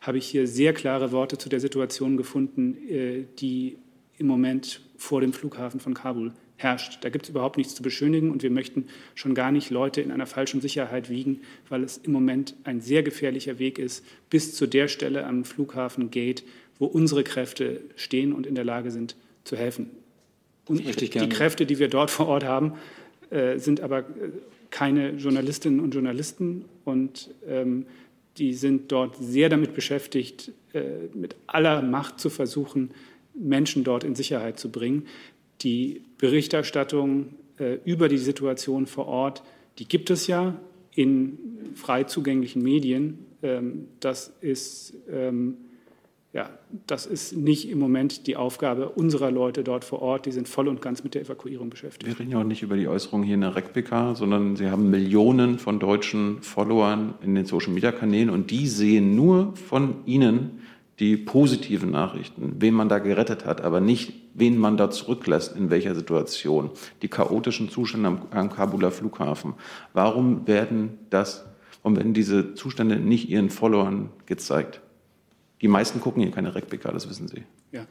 habe 0.00 0.18
ich 0.18 0.26
hier 0.26 0.48
sehr 0.48 0.72
klare 0.72 1.12
Worte 1.12 1.38
zu 1.38 1.48
der 1.48 1.60
Situation 1.60 2.16
gefunden, 2.16 2.76
äh, 2.88 3.26
die 3.38 3.78
im 4.18 4.26
Moment 4.26 4.80
vor 4.96 5.20
dem 5.20 5.32
Flughafen 5.32 5.78
von 5.78 5.94
Kabul 5.94 6.32
herrscht. 6.56 6.98
Da 7.02 7.08
gibt 7.08 7.26
es 7.26 7.30
überhaupt 7.30 7.56
nichts 7.56 7.76
zu 7.76 7.84
beschönigen 7.84 8.32
und 8.32 8.42
wir 8.42 8.50
möchten 8.50 8.88
schon 9.14 9.36
gar 9.36 9.52
nicht 9.52 9.70
Leute 9.70 10.00
in 10.00 10.10
einer 10.10 10.26
falschen 10.26 10.62
Sicherheit 10.62 11.10
wiegen, 11.10 11.42
weil 11.68 11.84
es 11.84 11.96
im 11.98 12.10
Moment 12.10 12.56
ein 12.64 12.80
sehr 12.80 13.04
gefährlicher 13.04 13.60
Weg 13.60 13.78
ist, 13.78 14.04
bis 14.30 14.56
zu 14.56 14.66
der 14.66 14.88
Stelle 14.88 15.24
am 15.26 15.44
Flughafen 15.44 16.10
Gate, 16.10 16.42
wo 16.80 16.86
unsere 16.86 17.22
Kräfte 17.22 17.82
stehen 17.94 18.32
und 18.32 18.48
in 18.48 18.56
der 18.56 18.64
Lage 18.64 18.90
sind, 18.90 19.14
zu 19.44 19.56
helfen. 19.56 19.90
Und 20.66 20.80
die 20.80 21.28
Kräfte, 21.28 21.66
die 21.66 21.78
wir 21.78 21.88
dort 21.88 22.10
vor 22.10 22.26
Ort 22.26 22.44
haben, 22.44 22.74
äh, 23.30 23.58
sind 23.58 23.80
aber 23.80 24.00
äh, 24.00 24.02
keine 24.70 25.10
Journalistinnen 25.10 25.80
und 25.80 25.94
Journalisten 25.94 26.64
und 26.84 27.30
ähm, 27.46 27.86
die 28.38 28.54
sind 28.54 28.90
dort 28.90 29.16
sehr 29.16 29.48
damit 29.48 29.74
beschäftigt, 29.74 30.52
äh, 30.72 30.82
mit 31.14 31.36
aller 31.46 31.82
Macht 31.82 32.18
zu 32.18 32.30
versuchen, 32.30 32.90
Menschen 33.34 33.84
dort 33.84 34.04
in 34.04 34.14
Sicherheit 34.14 34.58
zu 34.58 34.70
bringen. 34.70 35.06
Die 35.60 36.02
Berichterstattung 36.18 37.34
äh, 37.58 37.78
über 37.84 38.08
die 38.08 38.18
Situation 38.18 38.86
vor 38.86 39.06
Ort, 39.06 39.42
die 39.78 39.86
gibt 39.86 40.10
es 40.10 40.26
ja 40.26 40.58
in 40.94 41.38
frei 41.74 42.04
zugänglichen 42.04 42.62
Medien. 42.62 43.18
Ähm, 43.42 43.88
das 44.00 44.32
ist 44.40 44.94
ähm, 45.10 45.56
ja, 46.34 46.50
das 46.88 47.06
ist 47.06 47.36
nicht 47.36 47.70
im 47.70 47.78
Moment 47.78 48.26
die 48.26 48.36
Aufgabe 48.36 48.88
unserer 48.88 49.30
Leute 49.30 49.62
dort 49.62 49.84
vor 49.84 50.02
Ort. 50.02 50.26
Die 50.26 50.32
sind 50.32 50.48
voll 50.48 50.66
und 50.66 50.82
ganz 50.82 51.04
mit 51.04 51.14
der 51.14 51.22
Evakuierung 51.22 51.70
beschäftigt. 51.70 52.06
Wir 52.10 52.18
reden 52.18 52.32
ja 52.32 52.40
auch 52.40 52.44
nicht 52.44 52.62
über 52.62 52.76
die 52.76 52.88
Äußerung 52.88 53.22
hier 53.22 53.36
in 53.36 53.42
der 53.42 53.54
RecPK, 53.54 54.16
sondern 54.16 54.56
Sie 54.56 54.68
haben 54.68 54.90
Millionen 54.90 55.60
von 55.60 55.78
deutschen 55.78 56.42
Followern 56.42 57.14
in 57.22 57.36
den 57.36 57.46
Social-Media-Kanälen 57.46 58.30
und 58.30 58.50
die 58.50 58.66
sehen 58.66 59.14
nur 59.14 59.54
von 59.54 60.04
Ihnen 60.06 60.58
die 60.98 61.16
positiven 61.16 61.92
Nachrichten, 61.92 62.56
wen 62.58 62.74
man 62.74 62.88
da 62.88 62.98
gerettet 62.98 63.46
hat, 63.46 63.60
aber 63.60 63.80
nicht, 63.80 64.12
wen 64.34 64.58
man 64.58 64.76
da 64.76 64.90
zurücklässt, 64.90 65.56
in 65.56 65.70
welcher 65.70 65.94
Situation. 65.94 66.70
Die 67.02 67.08
chaotischen 67.08 67.68
Zustände 67.68 68.08
am, 68.08 68.22
am 68.32 68.50
Kabuler 68.50 68.90
Flughafen. 68.90 69.54
Warum 69.92 70.48
werden 70.48 70.98
das, 71.10 71.46
warum 71.82 71.96
werden 71.96 72.12
diese 72.12 72.54
Zustände 72.54 72.96
nicht 72.96 73.28
Ihren 73.28 73.50
Followern 73.50 74.10
gezeigt? 74.26 74.80
Die 75.64 75.68
meisten 75.68 75.98
gucken 75.98 76.22
hier 76.22 76.30
keine 76.30 76.54
RecPK, 76.54 76.92
das 76.92 77.08
wissen 77.08 77.26
Sie. 77.26 77.42
Ja. 77.72 77.86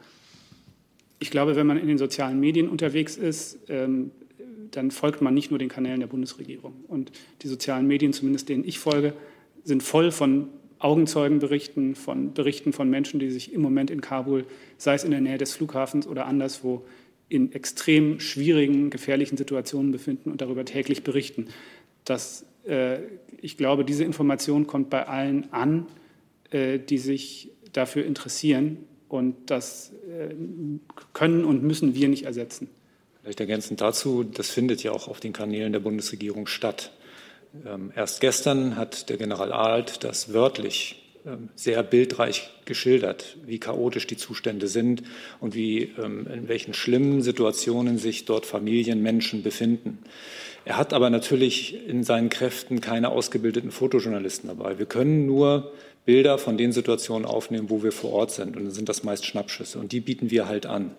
Ich 1.18 1.32
glaube, 1.32 1.56
wenn 1.56 1.66
man 1.66 1.76
in 1.76 1.88
den 1.88 1.98
sozialen 1.98 2.38
Medien 2.38 2.68
unterwegs 2.68 3.16
ist, 3.16 3.58
ähm, 3.68 4.12
dann 4.70 4.92
folgt 4.92 5.22
man 5.22 5.34
nicht 5.34 5.50
nur 5.50 5.58
den 5.58 5.68
Kanälen 5.68 5.98
der 5.98 6.06
Bundesregierung. 6.06 6.84
Und 6.86 7.10
die 7.42 7.48
sozialen 7.48 7.88
Medien, 7.88 8.12
zumindest 8.12 8.48
denen 8.48 8.62
ich 8.64 8.78
folge, 8.78 9.12
sind 9.64 9.82
voll 9.82 10.12
von 10.12 10.50
Augenzeugenberichten, 10.78 11.96
von 11.96 12.32
Berichten 12.32 12.72
von 12.72 12.88
Menschen, 12.88 13.18
die 13.18 13.32
sich 13.32 13.52
im 13.52 13.60
Moment 13.60 13.90
in 13.90 14.00
Kabul, 14.00 14.46
sei 14.78 14.94
es 14.94 15.02
in 15.02 15.10
der 15.10 15.20
Nähe 15.20 15.38
des 15.38 15.52
Flughafens 15.52 16.06
oder 16.06 16.26
anderswo, 16.26 16.84
in 17.28 17.50
extrem 17.50 18.20
schwierigen, 18.20 18.90
gefährlichen 18.90 19.36
Situationen 19.36 19.90
befinden 19.90 20.30
und 20.30 20.40
darüber 20.40 20.64
täglich 20.64 21.02
berichten. 21.02 21.48
Das, 22.04 22.46
äh, 22.68 22.98
ich 23.42 23.56
glaube, 23.56 23.84
diese 23.84 24.04
Information 24.04 24.68
kommt 24.68 24.90
bei 24.90 25.08
allen 25.08 25.52
an, 25.52 25.88
äh, 26.54 26.78
die 26.78 26.98
sich 26.98 27.50
dafür 27.76 28.04
interessieren. 28.04 28.78
Und 29.08 29.50
das 29.50 29.92
äh, 30.08 30.34
können 31.12 31.44
und 31.44 31.62
müssen 31.62 31.94
wir 31.94 32.08
nicht 32.08 32.24
ersetzen. 32.24 32.68
Vielleicht 33.22 33.40
ergänzend 33.40 33.80
dazu, 33.80 34.24
das 34.24 34.50
findet 34.50 34.82
ja 34.82 34.92
auch 34.92 35.08
auf 35.08 35.20
den 35.20 35.32
Kanälen 35.32 35.72
der 35.72 35.80
Bundesregierung 35.80 36.46
statt. 36.46 36.90
Ähm, 37.66 37.92
erst 37.94 38.20
gestern 38.20 38.76
hat 38.76 39.08
der 39.08 39.16
General 39.16 39.52
Alt 39.52 40.04
das 40.04 40.32
wörtlich 40.32 41.04
ähm, 41.26 41.48
sehr 41.54 41.82
bildreich 41.82 42.50
geschildert, 42.66 43.38
wie 43.46 43.58
chaotisch 43.58 44.06
die 44.06 44.16
Zustände 44.16 44.66
sind 44.68 45.04
und 45.40 45.54
wie, 45.54 45.92
ähm, 45.98 46.26
in 46.26 46.48
welchen 46.48 46.74
schlimmen 46.74 47.22
Situationen 47.22 47.96
sich 47.96 48.26
dort 48.26 48.44
Familien, 48.44 49.02
Menschen 49.02 49.42
befinden. 49.42 49.98
Er 50.66 50.76
hat 50.76 50.92
aber 50.92 51.08
natürlich 51.08 51.86
in 51.88 52.04
seinen 52.04 52.28
Kräften 52.28 52.82
keine 52.82 53.10
ausgebildeten 53.10 53.70
Fotojournalisten 53.70 54.48
dabei. 54.48 54.78
Wir 54.78 54.86
können 54.86 55.24
nur 55.24 55.72
Bilder 56.04 56.36
von 56.36 56.58
den 56.58 56.72
Situationen 56.72 57.24
aufnehmen, 57.26 57.70
wo 57.70 57.82
wir 57.82 57.92
vor 57.92 58.12
Ort 58.12 58.30
sind. 58.30 58.56
Und 58.56 58.64
dann 58.64 58.72
sind 58.72 58.88
das 58.88 59.04
meist 59.04 59.24
Schnappschüsse. 59.24 59.78
Und 59.78 59.92
die 59.92 60.00
bieten 60.00 60.30
wir 60.30 60.46
halt 60.46 60.66
an. 60.66 60.90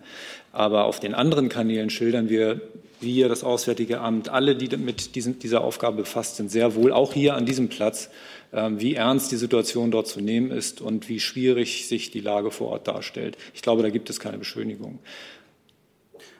Aber 0.52 0.84
auf 0.84 0.98
den 0.98 1.14
anderen 1.14 1.48
Kanälen 1.48 1.90
schildern 1.90 2.28
wir, 2.28 2.60
wir, 3.00 3.28
das 3.28 3.44
Auswärtige 3.44 4.00
Amt, 4.00 4.28
alle, 4.30 4.56
die 4.56 4.74
mit 4.76 5.14
diesen, 5.14 5.38
dieser 5.38 5.62
Aufgabe 5.62 5.98
befasst 5.98 6.36
sind, 6.36 6.50
sehr 6.50 6.74
wohl, 6.74 6.92
auch 6.92 7.12
hier 7.12 7.34
an 7.34 7.46
diesem 7.46 7.68
Platz, 7.68 8.10
ähm, 8.52 8.80
wie 8.80 8.94
ernst 8.94 9.30
die 9.30 9.36
Situation 9.36 9.90
dort 9.90 10.08
zu 10.08 10.20
nehmen 10.20 10.50
ist 10.50 10.80
und 10.80 11.08
wie 11.08 11.20
schwierig 11.20 11.86
sich 11.86 12.10
die 12.10 12.20
Lage 12.20 12.50
vor 12.50 12.68
Ort 12.68 12.88
darstellt. 12.88 13.36
Ich 13.54 13.62
glaube, 13.62 13.82
da 13.82 13.90
gibt 13.90 14.10
es 14.10 14.18
keine 14.18 14.38
Beschönigung. 14.38 14.98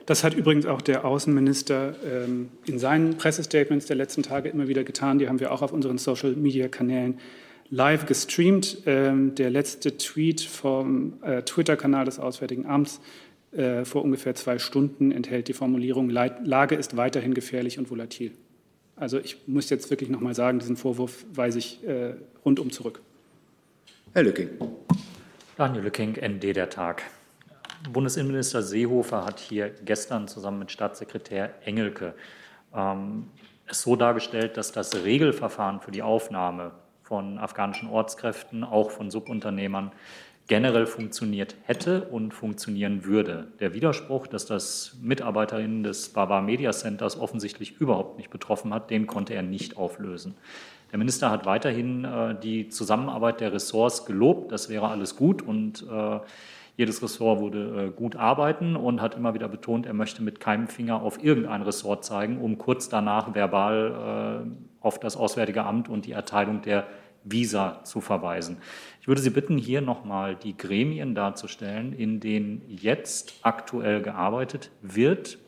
Das 0.07 0.23
hat 0.23 0.35
übrigens 0.35 0.67
auch 0.67 0.81
der 0.83 1.05
Außenminister 1.05 1.95
ähm, 2.05 2.49
in 2.65 2.79
seinen 2.79 3.17
Pressestatements 3.17 3.87
der 3.87 3.97
letzten 3.97 4.23
Tage 4.23 4.49
immer 4.49 4.69
wieder 4.69 4.85
getan. 4.85 5.19
Die 5.19 5.29
haben 5.29 5.41
wir 5.41 5.53
auch 5.53 5.63
auf 5.63 5.73
unseren 5.73 5.99
Social-Media-Kanälen 5.99 7.19
live 7.71 8.07
gestreamt. 8.07 8.79
Ähm, 8.87 9.35
der 9.35 9.51
letzte 9.51 9.97
Tweet 9.97 10.41
vom 10.41 11.23
äh, 11.23 11.43
Twitter-Kanal 11.43 12.05
des 12.05 12.19
Auswärtigen 12.19 12.67
Amts 12.67 13.01
äh, 13.53 13.85
vor 13.85 14.03
ungefähr 14.05 14.35
zwei 14.35 14.59
Stunden 14.59 15.13
enthält 15.13 15.49
die 15.49 15.53
Formulierung, 15.53 16.11
Lage 16.11 16.75
ist 16.75 16.97
weiterhin 16.97 17.35
gefährlich 17.35 17.79
und 17.79 17.91
volatil. 17.91 18.33
Also 18.97 19.19
ich 19.19 19.47
muss 19.47 19.71
jetzt 19.71 19.91
wirklich 19.91 20.11
noch 20.11 20.21
mal 20.21 20.35
sagen, 20.35 20.59
diesen 20.59 20.77
Vorwurf 20.77 21.25
weise 21.33 21.59
ich 21.59 21.87
äh, 21.87 22.15
rundum 22.45 22.71
zurück. 22.71 23.01
Herr 24.13 24.23
Lücking. 24.23 24.49
Daniel 25.57 25.85
Lücking, 25.85 26.17
ND 26.21 26.57
der 26.57 26.71
Tag. 26.71 27.03
Bundesinnenminister 27.93 28.63
Seehofer 28.63 29.25
hat 29.25 29.39
hier 29.39 29.71
gestern 29.85 30.29
zusammen 30.29 30.61
mit 30.61 30.71
Staatssekretär 30.71 31.55
Engelke 31.65 32.15
ähm, 32.75 33.29
es 33.67 33.83
so 33.83 33.97
dargestellt, 33.97 34.57
dass 34.57 34.73
das 34.73 35.05
Regelverfahren 35.05 35.81
für 35.81 35.91
die 35.91 36.03
Aufnahme 36.03 36.73
von 37.07 37.39
afghanischen 37.39 37.89
Ortskräften, 37.89 38.65
auch 38.65 38.91
von 38.91 39.11
Subunternehmern 39.11 39.93
generell 40.49 40.87
funktioniert 40.87 41.57
hätte 41.65 42.03
und 42.03 42.33
funktionieren 42.33 43.05
würde. 43.05 43.49
Der 43.61 43.75
Widerspruch, 43.75 44.27
dass 44.27 44.47
das 44.47 44.97
Mitarbeiterinnen 45.01 45.83
des 45.83 46.09
Baba 46.09 46.41
Media 46.41 46.73
Centers 46.73 47.19
offensichtlich 47.19 47.81
überhaupt 47.81 48.17
nicht 48.17 48.31
betroffen 48.31 48.73
hat, 48.75 48.91
den 48.91 49.07
konnte 49.07 49.35
er 49.35 49.43
nicht 49.43 49.77
auflösen. 49.77 50.35
Der 50.91 50.99
Minister 50.99 51.31
hat 51.31 51.47
weiterhin 51.47 52.05
äh, 52.05 52.35
die 52.41 52.69
Zusammenarbeit 52.69 53.41
der 53.41 53.53
Ressorts 53.53 54.05
gelobt, 54.05 54.53
das 54.53 54.69
wäre 54.69 54.89
alles 54.89 55.17
gut 55.17 55.43
und 55.43 55.85
äh, 55.89 56.21
jedes 56.77 57.03
Ressort 57.03 57.41
würde 57.41 57.87
äh, 57.87 57.91
gut 57.91 58.17
arbeiten 58.17 58.77
und 58.77 59.01
hat 59.01 59.15
immer 59.15 59.35
wieder 59.35 59.49
betont, 59.49 59.87
er 59.87 59.95
möchte 59.95 60.23
mit 60.23 60.41
keinem 60.41 60.69
Finger 60.69 61.03
auf 61.03 61.23
irgendein 61.23 61.63
Ressort 61.63 62.05
zeigen, 62.05 62.41
um 62.41 62.59
kurz 62.59 62.89
danach 62.89 63.35
verbal 63.35 64.45
äh, 64.47 64.85
auf 64.85 65.01
das 65.01 65.17
Auswärtige 65.17 65.65
Amt 65.65 65.89
und 65.89 66.07
die 66.07 66.13
Erteilung 66.13 66.63
der 66.63 66.87
Visa 67.25 67.83
zu 67.83 68.01
verweisen. 68.01 68.59
Ich 69.01 69.09
würde 69.09 69.21
Sie 69.21 69.31
bitten, 69.31 69.59
hier 69.59 69.81
nochmal 69.81 70.37
die 70.37 70.57
Gremien 70.57 71.15
darzustellen, 71.15 71.93
in 71.93 72.21
denen 72.21 72.63
jetzt 72.69 73.41
aktuell 73.43 74.03
gearbeitet 74.03 74.71
wird, 74.83 75.39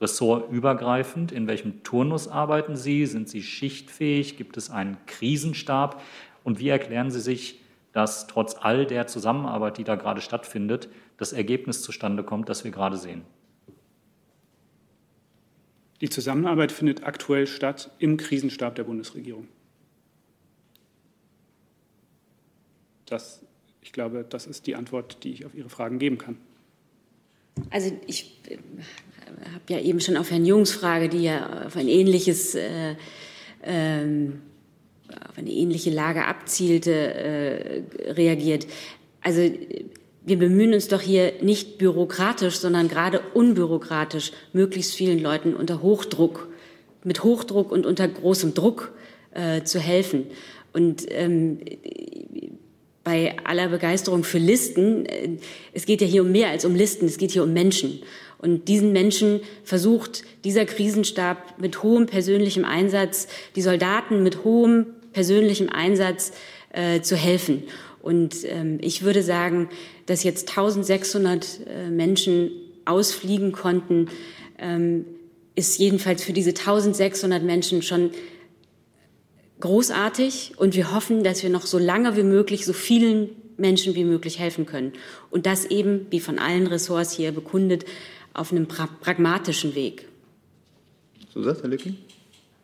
ressortübergreifend. 0.00 1.32
In 1.32 1.46
welchem 1.46 1.82
Turnus 1.82 2.28
arbeiten 2.28 2.76
Sie? 2.76 3.06
Sind 3.06 3.28
Sie 3.28 3.42
schichtfähig? 3.42 4.36
Gibt 4.36 4.56
es 4.56 4.70
einen 4.70 4.96
Krisenstab? 5.06 6.00
Und 6.42 6.58
wie 6.58 6.68
erklären 6.68 7.10
Sie 7.10 7.20
sich 7.20 7.60
dass 7.94 8.26
trotz 8.26 8.56
all 8.60 8.84
der 8.84 9.06
Zusammenarbeit, 9.06 9.78
die 9.78 9.84
da 9.84 9.94
gerade 9.94 10.20
stattfindet, 10.20 10.88
das 11.16 11.32
Ergebnis 11.32 11.80
zustande 11.80 12.24
kommt, 12.24 12.48
das 12.48 12.64
wir 12.64 12.72
gerade 12.72 12.98
sehen? 12.98 13.22
Die 16.00 16.10
Zusammenarbeit 16.10 16.72
findet 16.72 17.04
aktuell 17.04 17.46
statt 17.46 17.90
im 17.98 18.16
Krisenstab 18.16 18.74
der 18.74 18.84
Bundesregierung. 18.84 19.48
Das, 23.06 23.40
ich 23.80 23.92
glaube, 23.92 24.26
das 24.28 24.46
ist 24.46 24.66
die 24.66 24.74
Antwort, 24.74 25.22
die 25.22 25.32
ich 25.32 25.46
auf 25.46 25.54
Ihre 25.54 25.70
Fragen 25.70 25.98
geben 26.00 26.18
kann. 26.18 26.36
Also 27.70 27.96
ich 28.08 28.40
äh, 28.48 28.58
habe 29.54 29.72
ja 29.72 29.78
eben 29.78 30.00
schon 30.00 30.16
auf 30.16 30.32
Herrn 30.32 30.44
Jungs 30.44 30.72
Frage, 30.72 31.08
die 31.08 31.22
ja 31.22 31.66
auf 31.66 31.76
ein 31.76 31.86
ähnliches, 31.86 32.56
äh, 32.56 32.96
ähm, 33.62 34.42
auf 35.34 35.38
eine 35.38 35.50
ähnliche 35.50 35.90
Lage 35.90 36.26
abzielte, 36.26 36.92
äh, 36.92 37.82
reagiert. 38.12 38.68
Also 39.20 39.50
wir 40.24 40.38
bemühen 40.38 40.72
uns 40.72 40.86
doch 40.86 41.00
hier 41.00 41.32
nicht 41.42 41.76
bürokratisch, 41.76 42.56
sondern 42.56 42.88
gerade 42.88 43.20
unbürokratisch, 43.34 44.32
möglichst 44.52 44.94
vielen 44.94 45.18
Leuten 45.18 45.54
unter 45.54 45.82
Hochdruck, 45.82 46.48
mit 47.02 47.24
Hochdruck 47.24 47.72
und 47.72 47.84
unter 47.84 48.06
großem 48.06 48.54
Druck 48.54 48.92
äh, 49.32 49.64
zu 49.64 49.80
helfen. 49.80 50.26
Und 50.72 51.04
ähm, 51.10 51.58
bei 53.02 53.36
aller 53.44 53.68
Begeisterung 53.68 54.22
für 54.22 54.38
Listen, 54.38 55.04
äh, 55.06 55.30
es 55.72 55.84
geht 55.84 56.00
ja 56.00 56.06
hier 56.06 56.22
um 56.22 56.30
mehr 56.30 56.50
als 56.50 56.64
um 56.64 56.76
Listen, 56.76 57.06
es 57.06 57.18
geht 57.18 57.32
hier 57.32 57.42
um 57.42 57.52
Menschen. 57.52 58.00
Und 58.38 58.68
diesen 58.68 58.92
Menschen 58.92 59.40
versucht 59.64 60.22
dieser 60.44 60.64
Krisenstab 60.64 61.58
mit 61.58 61.82
hohem 61.82 62.06
persönlichem 62.06 62.64
Einsatz, 62.64 63.26
die 63.56 63.62
Soldaten 63.62 64.22
mit 64.22 64.44
hohem 64.44 64.86
persönlichem 65.14 65.70
Einsatz 65.70 66.32
äh, 66.72 67.00
zu 67.00 67.16
helfen. 67.16 67.62
Und 68.02 68.44
ähm, 68.44 68.78
ich 68.82 69.02
würde 69.02 69.22
sagen, 69.22 69.70
dass 70.04 70.24
jetzt 70.24 70.50
1600 70.50 71.60
äh, 71.66 71.90
Menschen 71.90 72.50
ausfliegen 72.84 73.52
konnten, 73.52 74.08
ähm, 74.58 75.06
ist 75.54 75.78
jedenfalls 75.78 76.22
für 76.22 76.34
diese 76.34 76.50
1600 76.50 77.42
Menschen 77.42 77.80
schon 77.80 78.10
großartig. 79.60 80.52
Und 80.58 80.74
wir 80.74 80.92
hoffen, 80.92 81.24
dass 81.24 81.42
wir 81.42 81.48
noch 81.48 81.64
so 81.64 81.78
lange 81.78 82.16
wie 82.16 82.24
möglich 82.24 82.66
so 82.66 82.74
vielen 82.74 83.30
Menschen 83.56 83.94
wie 83.94 84.04
möglich 84.04 84.38
helfen 84.38 84.66
können. 84.66 84.92
Und 85.30 85.46
das 85.46 85.64
eben, 85.64 86.06
wie 86.10 86.20
von 86.20 86.38
allen 86.38 86.66
Ressorts 86.66 87.12
hier 87.12 87.32
bekundet, 87.32 87.86
auf 88.34 88.52
einem 88.52 88.66
pra 88.66 88.88
pragmatischen 89.00 89.74
Weg. 89.74 90.08
Sagt 91.34 91.62
Herr 91.62 91.70
Lücking. 91.70 91.96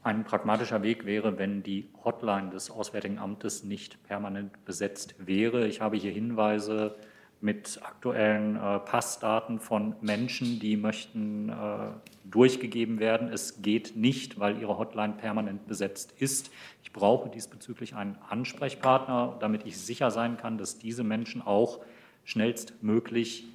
Ein 0.03 0.24
pragmatischer 0.24 0.82
Weg 0.82 1.05
wäre, 1.05 1.38
wenn 1.38 1.62
die 1.62 1.90
Hotline 2.05 2.48
des 2.48 2.70
Auswärtigen 2.70 3.18
Amtes 3.18 3.64
nicht 3.64 4.03
permanent 4.05 4.64
besetzt 4.64 5.14
wäre. 5.18 5.66
Ich 5.66 5.82
habe 5.82 5.98
hier 5.98 6.11
Hinweise 6.11 6.96
mit 7.42 7.80
aktuellen 7.82 8.57
äh, 8.57 8.78
Passdaten 8.78 9.61
von 9.61 9.96
Menschen, 10.01 10.59
die 10.59 10.78
möchten 10.78 11.51
äh, 11.51 11.90
durchgegeben 12.24 12.98
werden. 12.98 13.28
Es 13.28 13.61
geht 13.61 13.94
nicht, 13.94 14.40
weil 14.40 14.59
ihre 14.59 14.78
Hotline 14.78 15.14
permanent 15.14 15.66
besetzt 15.66 16.14
ist. 16.18 16.51
Ich 16.82 16.92
brauche 16.92 17.28
diesbezüglich 17.28 17.94
einen 17.94 18.16
Ansprechpartner, 18.26 19.36
damit 19.38 19.66
ich 19.66 19.78
sicher 19.78 20.11
sein 20.11 20.38
kann, 20.38 20.57
dass 20.57 20.78
diese 20.78 21.05
Menschen 21.05 21.42
auch 21.42 21.80
schnellstmöglich 22.24 23.49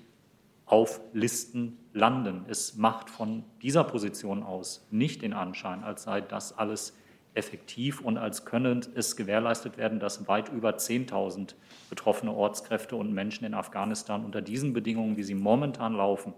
auf 0.65 0.99
Listen 1.13 1.77
landen. 1.93 2.45
Es 2.47 2.75
macht 2.75 3.09
von 3.09 3.43
dieser 3.61 3.83
Position 3.83 4.43
aus 4.43 4.87
nicht 4.91 5.21
den 5.21 5.33
Anschein, 5.33 5.83
als 5.83 6.03
sei 6.03 6.21
das 6.21 6.57
alles 6.57 6.97
effektiv 7.35 8.01
und 8.01 8.17
als 8.17 8.45
könne 8.45 8.79
es 8.95 9.15
gewährleistet 9.15 9.77
werden, 9.77 9.99
dass 9.99 10.27
weit 10.27 10.49
über 10.49 10.71
10.000 10.71 11.55
betroffene 11.89 12.31
Ortskräfte 12.31 12.95
und 12.95 13.13
Menschen 13.13 13.45
in 13.45 13.53
Afghanistan 13.53 14.25
unter 14.25 14.41
diesen 14.41 14.73
Bedingungen, 14.73 15.17
wie 15.17 15.23
sie 15.23 15.35
momentan 15.35 15.93
laufen, 15.93 16.33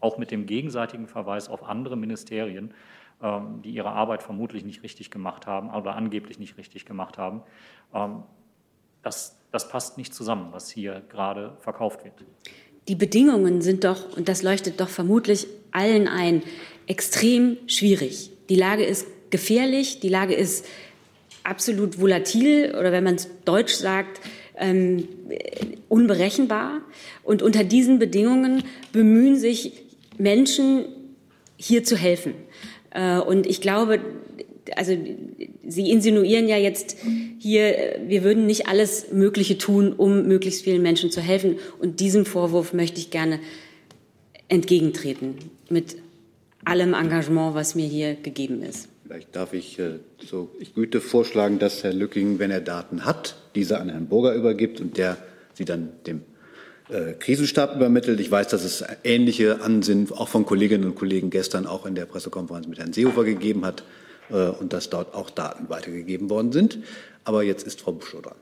auch 0.00 0.18
mit 0.18 0.30
dem 0.30 0.46
gegenseitigen 0.46 1.08
Verweis 1.08 1.48
auf 1.48 1.64
andere 1.64 1.96
Ministerien, 1.96 2.72
ähm, 3.22 3.60
die 3.62 3.70
ihre 3.70 3.90
Arbeit 3.90 4.22
vermutlich 4.22 4.64
nicht 4.64 4.82
richtig 4.82 5.10
gemacht 5.10 5.46
haben 5.46 5.70
oder 5.74 5.96
angeblich 5.96 6.38
nicht 6.38 6.56
richtig 6.56 6.86
gemacht 6.86 7.18
haben, 7.18 7.42
ähm, 7.92 8.22
das, 9.02 9.40
das 9.52 9.68
passt 9.68 9.98
nicht 9.98 10.14
zusammen, 10.14 10.48
was 10.52 10.70
hier 10.70 11.02
gerade 11.08 11.56
verkauft 11.60 12.04
wird 12.04 12.24
die 12.88 12.94
Bedingungen 12.94 13.62
sind 13.62 13.84
doch, 13.84 14.16
und 14.16 14.28
das 14.28 14.42
leuchtet 14.42 14.80
doch 14.80 14.88
vermutlich 14.88 15.46
allen 15.72 16.08
ein, 16.08 16.42
extrem 16.86 17.56
schwierig. 17.66 18.30
Die 18.48 18.54
Lage 18.54 18.84
ist 18.84 19.06
gefährlich, 19.30 20.00
die 20.00 20.08
Lage 20.08 20.34
ist 20.34 20.64
absolut 21.42 22.00
volatil 22.00 22.74
oder 22.78 22.92
wenn 22.92 23.04
man 23.04 23.16
es 23.16 23.28
deutsch 23.44 23.74
sagt, 23.74 24.20
ähm, 24.56 25.08
unberechenbar. 25.88 26.80
Und 27.22 27.42
unter 27.42 27.64
diesen 27.64 27.98
Bedingungen 27.98 28.62
bemühen 28.92 29.36
sich 29.36 29.72
Menschen, 30.18 30.86
hier 31.58 31.84
zu 31.84 31.96
helfen. 31.96 32.34
Äh, 32.90 33.18
und 33.18 33.46
ich 33.46 33.60
glaube, 33.60 34.00
also 34.74 34.96
Sie 35.68 35.90
insinuieren 35.90 36.48
ja 36.48 36.56
jetzt 36.56 36.96
hier, 37.38 38.00
wir 38.06 38.24
würden 38.24 38.46
nicht 38.46 38.68
alles 38.68 39.12
Mögliche 39.12 39.58
tun, 39.58 39.92
um 39.92 40.26
möglichst 40.26 40.64
vielen 40.64 40.82
Menschen 40.82 41.10
zu 41.10 41.20
helfen. 41.20 41.58
Und 41.78 42.00
diesem 42.00 42.24
Vorwurf 42.24 42.72
möchte 42.72 42.98
ich 42.98 43.10
gerne 43.10 43.40
entgegentreten 44.48 45.36
mit 45.68 45.96
allem 46.64 46.94
Engagement, 46.94 47.54
was 47.54 47.74
mir 47.74 47.86
hier 47.86 48.14
gegeben 48.14 48.62
ist. 48.62 48.88
Vielleicht 49.04 49.36
darf 49.36 49.52
ich 49.52 49.78
äh, 49.78 50.00
so 50.18 50.50
Güte 50.74 51.00
vorschlagen, 51.00 51.60
dass 51.60 51.84
Herr 51.84 51.92
Lücking, 51.92 52.40
wenn 52.40 52.50
er 52.50 52.60
Daten 52.60 53.04
hat, 53.04 53.36
diese 53.54 53.78
an 53.78 53.88
Herrn 53.88 54.08
Burger 54.08 54.34
übergibt 54.34 54.80
und 54.80 54.98
der 54.98 55.16
sie 55.54 55.64
dann 55.64 55.90
dem 56.06 56.22
äh, 56.88 57.12
Krisenstab 57.12 57.76
übermittelt. 57.76 58.18
Ich 58.18 58.30
weiß, 58.30 58.48
dass 58.48 58.64
es 58.64 58.84
ähnliche 59.04 59.60
Ansinnen 59.62 60.10
auch 60.10 60.28
von 60.28 60.44
Kolleginnen 60.44 60.84
und 60.84 60.96
Kollegen 60.96 61.30
gestern 61.30 61.66
auch 61.66 61.86
in 61.86 61.94
der 61.94 62.06
Pressekonferenz 62.06 62.66
mit 62.66 62.78
Herrn 62.78 62.92
Seehofer 62.92 63.24
gegeben 63.24 63.64
hat. 63.64 63.84
Äh, 64.30 64.48
und 64.48 64.72
dass 64.72 64.90
dort 64.90 65.14
auch 65.14 65.30
Daten 65.30 65.68
weitergegeben 65.68 66.30
worden 66.30 66.52
sind. 66.52 66.78
Aber 67.24 67.42
jetzt 67.42 67.66
ist 67.66 67.80
Frau 67.80 67.92
Buschow 67.92 68.22
dran. 68.22 68.36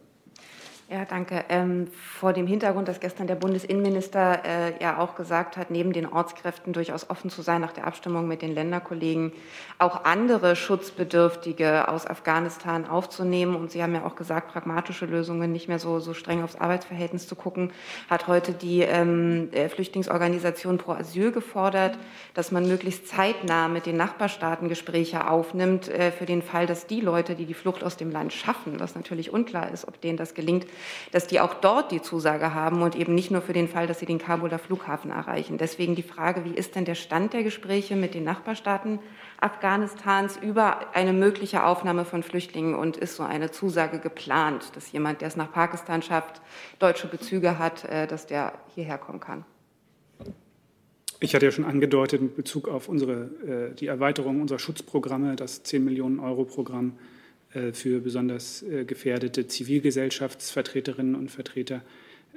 Ja, 0.94 1.04
danke. 1.04 1.44
Ähm, 1.48 1.88
vor 1.96 2.32
dem 2.32 2.46
Hintergrund, 2.46 2.86
dass 2.86 3.00
gestern 3.00 3.26
der 3.26 3.34
Bundesinnenminister 3.34 4.44
äh, 4.44 4.80
ja 4.80 5.00
auch 5.00 5.16
gesagt 5.16 5.56
hat, 5.56 5.68
neben 5.72 5.92
den 5.92 6.06
Ortskräften 6.06 6.72
durchaus 6.72 7.10
offen 7.10 7.30
zu 7.30 7.42
sein 7.42 7.62
nach 7.62 7.72
der 7.72 7.88
Abstimmung 7.88 8.28
mit 8.28 8.42
den 8.42 8.54
Länderkollegen, 8.54 9.32
auch 9.80 10.04
andere 10.04 10.54
Schutzbedürftige 10.54 11.88
aus 11.88 12.06
Afghanistan 12.06 12.86
aufzunehmen. 12.86 13.56
Und 13.56 13.72
Sie 13.72 13.82
haben 13.82 13.92
ja 13.92 14.04
auch 14.04 14.14
gesagt, 14.14 14.52
pragmatische 14.52 15.06
Lösungen, 15.06 15.50
nicht 15.50 15.66
mehr 15.66 15.80
so, 15.80 15.98
so 15.98 16.14
streng 16.14 16.44
aufs 16.44 16.54
Arbeitsverhältnis 16.54 17.26
zu 17.26 17.34
gucken, 17.34 17.72
hat 18.08 18.28
heute 18.28 18.52
die 18.52 18.82
ähm, 18.82 19.48
äh, 19.50 19.68
Flüchtlingsorganisation 19.68 20.78
Pro 20.78 20.92
Asyl 20.92 21.32
gefordert, 21.32 21.98
dass 22.34 22.52
man 22.52 22.68
möglichst 22.68 23.08
zeitnah 23.08 23.66
mit 23.66 23.86
den 23.86 23.96
Nachbarstaaten 23.96 24.68
Gespräche 24.68 25.28
aufnimmt, 25.28 25.88
äh, 25.88 26.12
für 26.12 26.26
den 26.26 26.40
Fall, 26.40 26.68
dass 26.68 26.86
die 26.86 27.00
Leute, 27.00 27.34
die 27.34 27.46
die 27.46 27.54
Flucht 27.54 27.82
aus 27.82 27.96
dem 27.96 28.12
Land 28.12 28.32
schaffen, 28.32 28.78
was 28.78 28.94
natürlich 28.94 29.32
unklar 29.32 29.72
ist, 29.72 29.88
ob 29.88 30.00
denen 30.00 30.16
das 30.16 30.34
gelingt, 30.34 30.68
dass 31.12 31.26
die 31.26 31.40
auch 31.40 31.54
dort 31.54 31.92
die 31.92 32.02
Zusage 32.02 32.54
haben 32.54 32.82
und 32.82 32.96
eben 32.96 33.14
nicht 33.14 33.30
nur 33.30 33.42
für 33.42 33.52
den 33.52 33.68
Fall, 33.68 33.86
dass 33.86 34.00
sie 34.00 34.06
den 34.06 34.18
Kabuler 34.18 34.58
Flughafen 34.58 35.10
erreichen. 35.10 35.58
Deswegen 35.58 35.94
die 35.94 36.02
Frage, 36.02 36.44
wie 36.44 36.54
ist 36.54 36.74
denn 36.74 36.84
der 36.84 36.94
Stand 36.94 37.32
der 37.32 37.42
Gespräche 37.42 37.96
mit 37.96 38.14
den 38.14 38.24
Nachbarstaaten 38.24 38.98
Afghanistans 39.40 40.38
über 40.40 40.94
eine 40.94 41.12
mögliche 41.12 41.64
Aufnahme 41.64 42.04
von 42.04 42.22
Flüchtlingen 42.22 42.74
und 42.74 42.96
ist 42.96 43.16
so 43.16 43.22
eine 43.22 43.50
Zusage 43.50 43.98
geplant, 43.98 44.70
dass 44.74 44.92
jemand, 44.92 45.20
der 45.20 45.28
es 45.28 45.36
nach 45.36 45.52
Pakistan 45.52 46.02
schafft, 46.02 46.40
deutsche 46.78 47.08
Bezüge 47.08 47.58
hat, 47.58 47.84
äh, 47.84 48.06
dass 48.06 48.26
der 48.26 48.52
hierher 48.74 48.98
kommen 48.98 49.20
kann? 49.20 49.44
Ich 51.20 51.34
hatte 51.34 51.46
ja 51.46 51.52
schon 51.52 51.64
angedeutet 51.64 52.20
mit 52.20 52.36
Bezug 52.36 52.68
auf 52.68 52.88
unsere, 52.88 53.70
äh, 53.72 53.74
die 53.74 53.86
Erweiterung 53.86 54.40
unserer 54.40 54.58
Schutzprogramme, 54.58 55.36
das 55.36 55.62
10 55.62 55.84
Millionen 55.84 56.20
Euro 56.20 56.44
Programm 56.44 56.98
für 57.72 58.00
besonders 58.00 58.62
äh, 58.62 58.84
gefährdete 58.84 59.46
Zivilgesellschaftsvertreterinnen 59.46 61.14
und 61.14 61.30
Vertreter, 61.30 61.82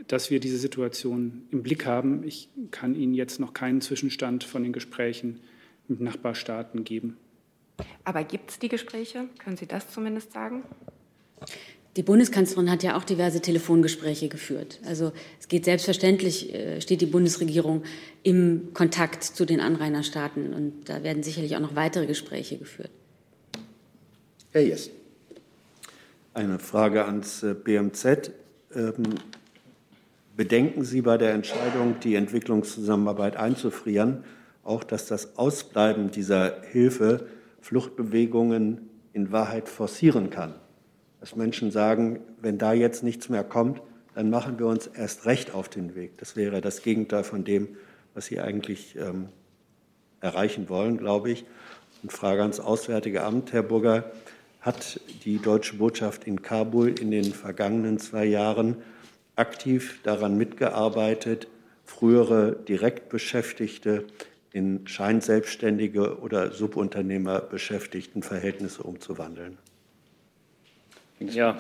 dass 0.08 0.30
wir 0.30 0.40
diese 0.40 0.58
Situation 0.58 1.44
im 1.52 1.64
Blick 1.64 1.86
haben. 1.86 2.24
Ich 2.24 2.50
kann 2.72 2.96
Ihnen 2.96 3.14
jetzt 3.14 3.40
noch 3.40 3.54
keinen 3.54 3.82
Zwischenstand 3.82 4.44
von 4.44 4.64
den 4.64 4.74
Gesprächen 4.74 5.40
mit 5.88 6.02
Nachbarstaaten 6.02 6.84
geben. 6.84 7.18
Aber 8.04 8.24
gibt 8.24 8.52
es 8.52 8.60
die 8.60 8.70
Gespräche? 8.70 9.26
Können 9.40 9.58
Sie 9.58 9.66
das 9.66 9.92
zumindest 9.92 10.34
sagen? 10.34 10.64
Die 11.96 12.04
Bundeskanzlerin 12.04 12.70
hat 12.70 12.84
ja 12.84 12.96
auch 12.96 13.04
diverse 13.04 13.42
Telefongespräche 13.42 14.30
geführt. 14.30 14.80
Also 14.86 15.14
es 15.40 15.48
geht 15.48 15.66
selbstverständlich, 15.66 16.54
äh, 16.54 16.80
steht 16.80 17.02
die 17.02 17.08
Bundesregierung 17.08 17.84
im 18.22 18.70
Kontakt 18.76 19.24
zu 19.24 19.46
den 19.46 19.60
Anrainerstaaten 19.60 20.54
und 20.54 20.90
da 20.90 21.02
werden 21.02 21.24
sicherlich 21.24 21.56
auch 21.56 21.60
noch 21.60 21.76
weitere 21.76 22.06
Gespräche 22.06 22.58
geführt. 22.58 22.92
Herr 24.52 24.62
Jessen. 24.62 24.97
Eine 26.38 26.60
Frage 26.60 27.06
ans 27.06 27.42
äh, 27.42 27.56
BMZ. 27.56 28.30
Ähm, 28.76 28.94
bedenken 30.36 30.84
Sie 30.84 31.02
bei 31.02 31.18
der 31.18 31.34
Entscheidung, 31.34 32.00
die 32.00 32.14
Entwicklungszusammenarbeit 32.14 33.36
einzufrieren, 33.38 34.24
auch, 34.64 34.84
dass 34.84 35.08
das 35.08 35.36
Ausbleiben 35.40 36.12
dieser 36.12 36.62
Hilfe 36.62 37.26
Fluchtbewegungen 37.60 38.88
in 39.14 39.32
Wahrheit 39.32 39.68
forcieren 39.68 40.30
kann? 40.30 40.54
Dass 41.22 41.36
Menschen 41.36 41.72
sagen, 41.72 42.20
wenn 42.40 42.60
da 42.60 42.72
jetzt 42.72 43.02
nichts 43.02 43.30
mehr 43.30 43.44
kommt, 43.44 43.82
dann 44.14 44.30
machen 44.30 44.60
wir 44.60 44.68
uns 44.68 44.86
erst 44.86 45.26
recht 45.26 45.56
auf 45.56 45.70
den 45.70 45.96
Weg. 45.96 46.20
Das 46.20 46.36
wäre 46.36 46.62
das 46.62 46.84
Gegenteil 46.84 47.24
von 47.24 47.46
dem, 47.46 47.70
was 48.14 48.28
Sie 48.28 48.40
eigentlich 48.40 48.96
ähm, 48.96 49.30
erreichen 50.22 50.70
wollen, 50.70 51.00
glaube 51.00 51.32
ich. 51.32 51.46
Und 52.04 52.14
Frage 52.14 52.44
ans 52.44 52.60
Auswärtige 52.60 53.24
Amt, 53.24 53.54
Herr 53.54 53.64
Burger, 53.64 54.12
hat 54.68 55.00
die 55.24 55.40
deutsche 55.40 55.78
Botschaft 55.78 56.28
in 56.28 56.42
Kabul 56.42 56.90
in 57.00 57.10
den 57.10 57.32
vergangenen 57.32 58.00
zwei 58.00 58.26
Jahren 58.26 58.76
aktiv 59.38 60.02
daran 60.04 60.38
mitgearbeitet, 60.38 61.48
frühere 61.86 62.58
Direktbeschäftigte 62.68 64.04
in 64.52 64.86
Scheinselbstständige 64.86 66.20
oder 66.20 66.52
Subunternehmerbeschäftigtenverhältnisse 66.52 68.84
umzuwandeln? 68.84 69.58
Ja, 71.22 71.58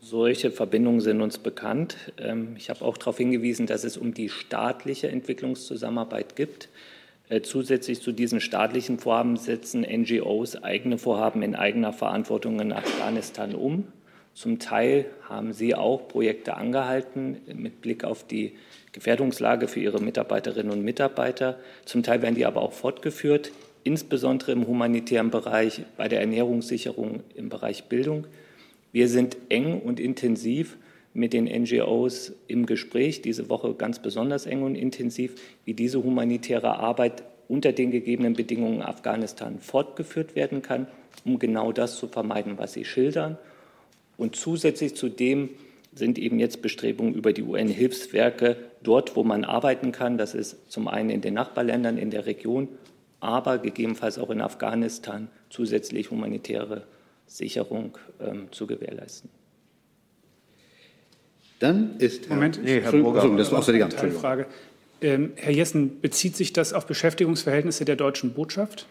solche 0.00 0.52
Verbindungen 0.52 1.00
sind 1.00 1.20
uns 1.20 1.38
bekannt. 1.38 1.96
Ähm, 2.18 2.54
ich 2.56 2.70
habe 2.70 2.84
auch 2.84 2.96
darauf 2.96 3.16
hingewiesen, 3.16 3.66
dass 3.66 3.82
es 3.82 3.96
um 3.96 4.14
die 4.14 4.28
staatliche 4.28 5.08
Entwicklungszusammenarbeit 5.08 6.36
gibt. 6.36 6.68
Äh, 7.28 7.42
zusätzlich 7.42 8.00
zu 8.00 8.12
diesen 8.12 8.40
staatlichen 8.40 8.98
Vorhaben 8.98 9.36
setzen 9.36 9.82
NGOs 9.82 10.62
eigene 10.62 10.98
Vorhaben 10.98 11.42
in 11.42 11.54
eigener 11.54 11.92
Verantwortung 11.92 12.60
in 12.60 12.72
Afghanistan 12.72 13.54
um. 13.54 13.88
Zum 14.32 14.58
Teil 14.58 15.06
haben 15.28 15.52
sie 15.52 15.74
auch 15.74 16.08
Projekte 16.08 16.56
angehalten 16.56 17.38
mit 17.54 17.80
Blick 17.80 18.04
auf 18.04 18.26
die 18.26 18.52
Gefährdungslage 18.92 19.66
für 19.66 19.80
ihre 19.80 20.00
Mitarbeiterinnen 20.00 20.70
und 20.70 20.84
Mitarbeiter. 20.84 21.58
Zum 21.84 22.02
Teil 22.02 22.22
werden 22.22 22.34
die 22.34 22.46
aber 22.46 22.60
auch 22.60 22.74
fortgeführt, 22.74 23.50
insbesondere 23.82 24.52
im 24.52 24.66
humanitären 24.66 25.30
Bereich, 25.30 25.82
bei 25.96 26.08
der 26.08 26.20
Ernährungssicherung 26.20 27.22
im 27.34 27.48
Bereich 27.48 27.84
Bildung. 27.84 28.26
Wir 28.92 29.08
sind 29.08 29.36
eng 29.48 29.80
und 29.80 29.98
intensiv 29.98 30.76
mit 31.16 31.32
den 31.32 31.44
NGOs 31.44 32.32
im 32.46 32.66
Gespräch, 32.66 33.22
diese 33.22 33.48
Woche 33.48 33.74
ganz 33.74 33.98
besonders 34.00 34.44
eng 34.44 34.62
und 34.62 34.74
intensiv, 34.74 35.34
wie 35.64 35.72
diese 35.72 36.02
humanitäre 36.02 36.78
Arbeit 36.78 37.22
unter 37.48 37.72
den 37.72 37.90
gegebenen 37.90 38.34
Bedingungen 38.34 38.76
in 38.76 38.82
Afghanistan 38.82 39.58
fortgeführt 39.58 40.36
werden 40.36 40.60
kann, 40.60 40.86
um 41.24 41.38
genau 41.38 41.72
das 41.72 41.96
zu 41.96 42.06
vermeiden, 42.06 42.58
was 42.58 42.74
Sie 42.74 42.84
schildern. 42.84 43.38
Und 44.18 44.36
zusätzlich 44.36 44.94
zu 44.94 45.08
dem 45.08 45.50
sind 45.94 46.18
eben 46.18 46.38
jetzt 46.38 46.60
Bestrebungen 46.60 47.14
über 47.14 47.32
die 47.32 47.42
UN-Hilfswerke 47.42 48.56
dort, 48.82 49.16
wo 49.16 49.24
man 49.24 49.44
arbeiten 49.44 49.92
kann. 49.92 50.18
Das 50.18 50.34
ist 50.34 50.70
zum 50.70 50.86
einen 50.86 51.08
in 51.08 51.22
den 51.22 51.34
Nachbarländern 51.34 51.96
in 51.96 52.10
der 52.10 52.26
Region, 52.26 52.68
aber 53.20 53.58
gegebenenfalls 53.58 54.18
auch 54.18 54.28
in 54.28 54.42
Afghanistan 54.42 55.28
zusätzlich 55.48 56.10
humanitäre 56.10 56.82
Sicherung 57.26 57.96
ähm, 58.20 58.48
zu 58.50 58.66
gewährleisten. 58.66 59.30
Dann 61.58 61.96
ist 61.98 62.28
Herr, 62.28 62.36
Moment, 62.36 62.62
nee, 62.62 62.80
Herr 62.80 62.92
Burger, 62.92 63.36
das 63.36 63.50
war 63.50 63.60
Auswärtige 63.60 63.84
Amt. 63.84 63.94
Frage. 63.94 64.46
Ähm, 65.00 65.32
Herr 65.36 65.52
Jessen, 65.52 66.00
bezieht 66.00 66.36
sich 66.36 66.52
das 66.52 66.72
auf 66.72 66.86
Beschäftigungsverhältnisse 66.86 67.84
der 67.84 67.96
deutschen 67.96 68.34
Botschaft? 68.34 68.86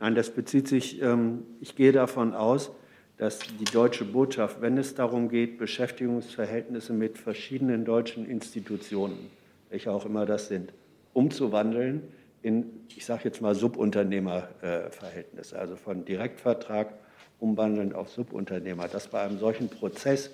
Nein, 0.00 0.14
das 0.14 0.30
bezieht 0.30 0.68
sich, 0.68 1.00
ähm, 1.02 1.44
ich 1.60 1.76
gehe 1.76 1.92
davon 1.92 2.34
aus, 2.34 2.70
dass 3.18 3.38
die 3.38 3.64
deutsche 3.64 4.04
Botschaft, 4.04 4.60
wenn 4.60 4.78
es 4.78 4.94
darum 4.94 5.28
geht, 5.28 5.58
Beschäftigungsverhältnisse 5.58 6.92
mit 6.92 7.18
verschiedenen 7.18 7.84
deutschen 7.84 8.28
Institutionen, 8.28 9.30
welche 9.70 9.92
auch 9.92 10.06
immer 10.06 10.26
das 10.26 10.48
sind, 10.48 10.72
umzuwandeln 11.12 12.02
in, 12.42 12.64
ich 12.96 13.06
sage 13.06 13.22
jetzt 13.24 13.40
mal, 13.40 13.54
Subunternehmerverhältnisse, 13.54 15.58
also 15.58 15.76
von 15.76 16.04
Direktvertrag 16.04 16.92
umwandeln 17.38 17.92
auf 17.92 18.08
Subunternehmer, 18.08 18.88
dass 18.88 19.06
bei 19.06 19.22
einem 19.22 19.38
solchen 19.38 19.68
Prozess, 19.68 20.30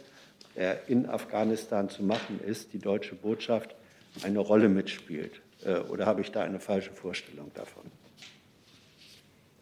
der 0.59 0.88
in 0.88 1.06
Afghanistan 1.06 1.88
zu 1.88 2.02
machen 2.02 2.40
ist, 2.44 2.72
die 2.72 2.78
deutsche 2.78 3.14
Botschaft 3.14 3.76
eine 4.22 4.40
Rolle 4.40 4.68
mitspielt. 4.68 5.40
Äh, 5.64 5.78
oder 5.78 6.04
habe 6.04 6.20
ich 6.20 6.32
da 6.32 6.42
eine 6.42 6.59
falsche 6.59 6.90
Vorstellung 6.90 7.50
davon? 7.54 7.84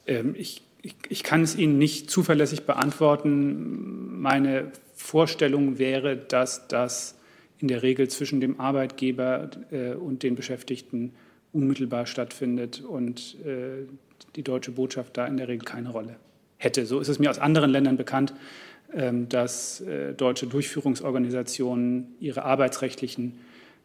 Ähm, 0.07 0.35
ich, 0.37 0.63
ich, 0.81 0.95
ich 1.09 1.23
kann 1.23 1.43
es 1.43 1.55
Ihnen 1.55 1.77
nicht 1.77 2.11
zuverlässig 2.11 2.65
beantworten. 2.65 4.21
Meine 4.21 4.73
Vorstellung 4.95 5.79
wäre, 5.79 6.17
dass 6.17 6.67
das 6.69 7.19
in 7.59 7.69
der 7.69 7.83
Regel 7.83 8.09
zwischen 8.09 8.41
dem 8.41 8.59
Arbeitgeber 8.59 9.51
äh, 9.71 9.93
und 9.93 10.23
den 10.23 10.35
Beschäftigten 10.35 11.13
unmittelbar 11.53 12.07
stattfindet 12.07 12.81
und 12.81 13.37
äh, 13.45 13.87
die 14.35 14.43
deutsche 14.43 14.73
Botschaft 14.73 15.17
da 15.17 15.27
in 15.27 15.37
der 15.37 15.49
Regel 15.49 15.65
keine 15.65 15.91
Rolle 15.91 16.17
hätte. 16.59 16.87
So 16.87 17.01
ist 17.01 17.09
es 17.09 17.19
mir 17.19 17.31
aus 17.31 17.39
anderen 17.39 17.71
Ländern 17.71 17.97
bekannt, 17.97 18.33
dass 19.29 19.81
äh, 19.81 20.15
deutsche 20.15 20.47
Durchführungsorganisationen 20.47 22.15
ihre 22.21 22.45
arbeitsrechtlichen 22.45 23.39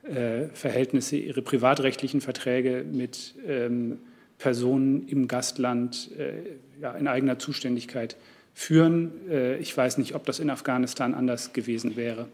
äh, 0.04 0.48
Verhältnisse, 0.54 1.18
ihre 1.18 1.42
privatrechtlichen 1.42 2.22
Verträge 2.22 2.86
mit 2.90 3.36
ähm, 3.46 4.00
Personen 4.38 5.08
im 5.08 5.28
Gastland 5.28 6.10
äh, 6.18 6.98
in 6.98 7.08
eigener 7.08 7.38
Zuständigkeit 7.38 8.18
führen. 8.54 9.12
Ich 9.60 9.78
weiß 9.78 9.98
nicht, 9.98 10.14
ob 10.14 10.26
das 10.26 10.40
in 10.40 10.50
Afghanistan 10.50 11.14
anders 11.14 11.54
gewesen 11.54 11.96
wäre. 11.96 12.28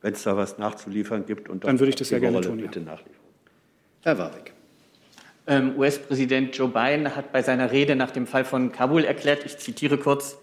Wenn 0.00 0.14
es 0.14 0.22
da 0.24 0.36
was 0.36 0.58
nachzuliefern 0.58 1.26
gibt, 1.26 1.48
und 1.48 1.64
dann 1.64 1.78
würde 1.78 1.90
ich 1.90 1.96
das 1.96 2.08
sehr 2.08 2.18
gerne 2.18 2.40
tun. 2.40 2.56
Bitte 2.56 2.80
nachliefern. 2.80 3.20
Herr 4.00 4.18
Warwick. 4.18 4.52
Ähm, 5.46 5.76
US-Präsident 5.76 6.56
Joe 6.56 6.68
Biden 6.68 7.14
hat 7.14 7.32
bei 7.32 7.42
seiner 7.42 7.70
Rede 7.72 7.94
nach 7.94 8.10
dem 8.10 8.26
Fall 8.26 8.44
von 8.44 8.72
Kabul 8.72 9.04
erklärt, 9.04 9.44
ich 9.44 9.58
zitiere 9.58 9.98
kurz, 9.98 10.38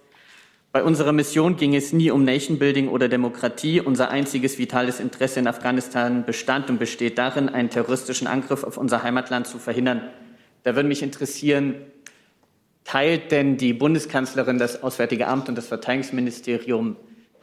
bei 0.72 0.84
unserer 0.84 1.14
Mission 1.14 1.56
ging 1.56 1.76
es 1.76 1.94
nie 1.94 2.12
um 2.12 2.24
Nation 2.24 2.60
Building 2.60 2.90
oder 2.90 3.10
Demokratie. 3.10 3.82
Unser 3.82 4.12
einziges 4.12 4.60
vitales 4.60 5.00
Interesse 5.00 5.40
in 5.40 5.48
Afghanistan 5.48 6.26
bestand 6.26 6.70
und 6.70 6.78
besteht 6.78 7.18
darin, 7.18 7.50
einen 7.50 7.72
terroristischen 7.72 8.28
Angriff 8.28 8.64
auf 8.64 8.78
unser 8.78 9.02
Heimatland 9.02 9.48
zu 9.48 9.58
verhindern. 9.58 10.02
Da 10.64 10.76
würde 10.76 10.88
mich 10.88 11.02
interessieren, 11.02 11.74
teilt 12.84 13.32
denn 13.32 13.58
die 13.58 13.74
Bundeskanzlerin, 13.74 14.60
das 14.60 14.84
Auswärtige 14.84 15.28
Amt 15.28 15.50
und 15.50 15.56
das 15.56 15.68
Verteidigungsministerium 15.68 16.98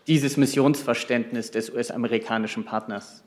dieses 0.06 0.36
Missionsverständnis 0.36 1.50
des 1.50 1.70
US-amerikanischen 1.70 2.64
Partners? 2.64 3.24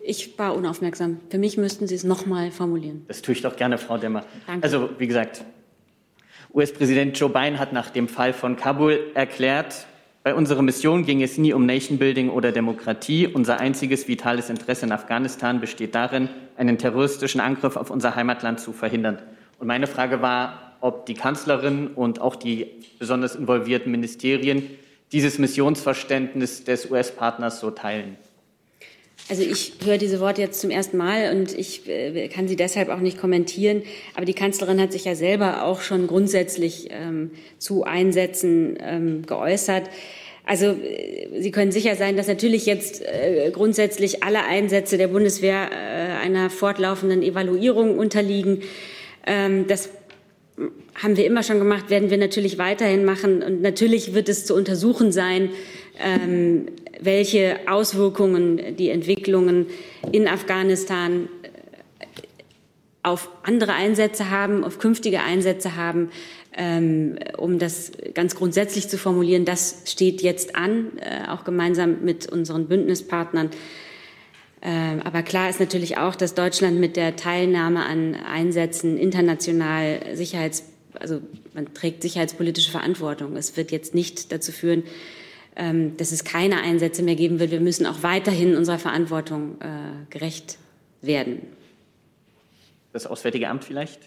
Ich 0.00 0.38
war 0.38 0.54
unaufmerksam. 0.54 1.20
Für 1.30 1.38
mich 1.38 1.56
müssten 1.56 1.86
Sie 1.86 1.94
es 1.94 2.04
noch 2.04 2.26
mal 2.26 2.50
formulieren. 2.50 3.06
Das 3.08 3.22
tue 3.22 3.32
ich 3.32 3.40
doch 3.40 3.56
gerne, 3.56 3.78
Frau 3.78 3.96
Demmer. 3.96 4.24
Danke. 4.46 4.62
Also, 4.62 4.90
wie 4.98 5.06
gesagt, 5.06 5.42
US-Präsident 6.54 7.18
Joe 7.18 7.30
Biden 7.30 7.58
hat 7.58 7.72
nach 7.72 7.90
dem 7.90 8.08
Fall 8.08 8.32
von 8.32 8.56
Kabul 8.56 9.10
erklärt, 9.14 9.86
bei 10.26 10.34
unserer 10.34 10.62
Mission 10.62 11.06
ging 11.06 11.22
es 11.22 11.38
nie 11.38 11.52
um 11.52 11.66
Nation 11.66 11.98
Building 11.98 12.30
oder 12.30 12.50
Demokratie. 12.50 13.28
Unser 13.28 13.60
einziges 13.60 14.08
vitales 14.08 14.50
Interesse 14.50 14.84
in 14.84 14.90
Afghanistan 14.90 15.60
besteht 15.60 15.94
darin, 15.94 16.28
einen 16.56 16.78
terroristischen 16.78 17.40
Angriff 17.40 17.76
auf 17.76 17.90
unser 17.90 18.16
Heimatland 18.16 18.58
zu 18.58 18.72
verhindern. 18.72 19.22
Und 19.60 19.68
meine 19.68 19.86
Frage 19.86 20.22
war, 20.22 20.76
ob 20.80 21.06
die 21.06 21.14
Kanzlerin 21.14 21.86
und 21.86 22.20
auch 22.20 22.34
die 22.34 22.66
besonders 22.98 23.36
involvierten 23.36 23.92
Ministerien 23.92 24.68
dieses 25.12 25.38
Missionsverständnis 25.38 26.64
des 26.64 26.90
US-Partners 26.90 27.60
so 27.60 27.70
teilen. 27.70 28.16
Also 29.28 29.42
ich 29.42 29.72
höre 29.84 29.98
diese 29.98 30.20
Worte 30.20 30.40
jetzt 30.40 30.60
zum 30.60 30.70
ersten 30.70 30.96
Mal 30.96 31.34
und 31.34 31.56
ich 31.58 31.88
äh, 31.88 32.28
kann 32.28 32.46
sie 32.46 32.54
deshalb 32.54 32.88
auch 32.88 33.00
nicht 33.00 33.18
kommentieren. 33.18 33.82
Aber 34.14 34.24
die 34.24 34.34
Kanzlerin 34.34 34.80
hat 34.80 34.92
sich 34.92 35.04
ja 35.04 35.16
selber 35.16 35.64
auch 35.64 35.80
schon 35.80 36.06
grundsätzlich 36.06 36.88
ähm, 36.90 37.32
zu 37.58 37.82
Einsätzen 37.82 38.78
ähm, 38.80 39.26
geäußert. 39.26 39.90
Also 40.44 40.66
äh, 40.66 41.40
Sie 41.40 41.50
können 41.50 41.72
sicher 41.72 41.96
sein, 41.96 42.16
dass 42.16 42.28
natürlich 42.28 42.66
jetzt 42.66 43.02
äh, 43.02 43.50
grundsätzlich 43.52 44.22
alle 44.22 44.44
Einsätze 44.44 44.96
der 44.96 45.08
Bundeswehr 45.08 45.70
äh, 45.72 46.24
einer 46.24 46.48
fortlaufenden 46.48 47.22
Evaluierung 47.22 47.98
unterliegen. 47.98 48.62
Ähm, 49.26 49.66
das 49.66 49.90
haben 50.94 51.16
wir 51.16 51.26
immer 51.26 51.42
schon 51.42 51.58
gemacht, 51.58 51.90
werden 51.90 52.10
wir 52.10 52.16
natürlich 52.16 52.58
weiterhin 52.58 53.04
machen. 53.04 53.42
Und 53.42 53.60
natürlich 53.60 54.14
wird 54.14 54.28
es 54.28 54.46
zu 54.46 54.54
untersuchen 54.54 55.10
sein, 55.10 55.50
ähm, 56.02 56.66
welche 57.00 57.58
Auswirkungen 57.66 58.76
die 58.76 58.90
Entwicklungen 58.90 59.66
in 60.12 60.28
Afghanistan 60.28 61.28
äh, 61.42 61.48
auf 63.02 63.30
andere 63.42 63.72
Einsätze 63.72 64.30
haben, 64.30 64.64
auf 64.64 64.78
künftige 64.78 65.20
Einsätze 65.20 65.76
haben, 65.76 66.10
ähm, 66.56 67.18
um 67.36 67.58
das 67.58 67.92
ganz 68.14 68.34
grundsätzlich 68.34 68.88
zu 68.88 68.98
formulieren. 68.98 69.44
Das 69.44 69.82
steht 69.86 70.22
jetzt 70.22 70.56
an, 70.56 70.92
äh, 70.98 71.28
auch 71.28 71.44
gemeinsam 71.44 72.02
mit 72.02 72.30
unseren 72.30 72.66
Bündnispartnern. 72.66 73.50
Ähm, 74.62 75.00
aber 75.04 75.22
klar 75.22 75.50
ist 75.50 75.60
natürlich 75.60 75.98
auch, 75.98 76.16
dass 76.16 76.34
Deutschland 76.34 76.80
mit 76.80 76.96
der 76.96 77.14
Teilnahme 77.14 77.84
an 77.84 78.14
Einsätzen 78.14 78.96
international 78.96 80.00
Sicherheits, 80.14 80.64
also 80.98 81.20
man 81.54 81.72
trägt 81.74 82.02
sicherheitspolitische 82.02 82.70
Verantwortung. 82.70 83.36
Es 83.36 83.56
wird 83.56 83.70
jetzt 83.70 83.94
nicht 83.94 84.32
dazu 84.32 84.50
führen, 84.50 84.82
ähm, 85.56 85.96
dass 85.96 86.12
es 86.12 86.24
keine 86.24 86.60
Einsätze 86.60 87.02
mehr 87.02 87.16
geben 87.16 87.40
wird. 87.40 87.50
Wir 87.50 87.60
müssen 87.60 87.86
auch 87.86 88.02
weiterhin 88.02 88.54
unserer 88.54 88.78
Verantwortung 88.78 89.60
äh, 89.60 90.10
gerecht 90.10 90.58
werden. 91.02 91.40
Das 92.92 93.06
Auswärtige 93.06 93.48
Amt 93.48 93.64
vielleicht? 93.64 94.00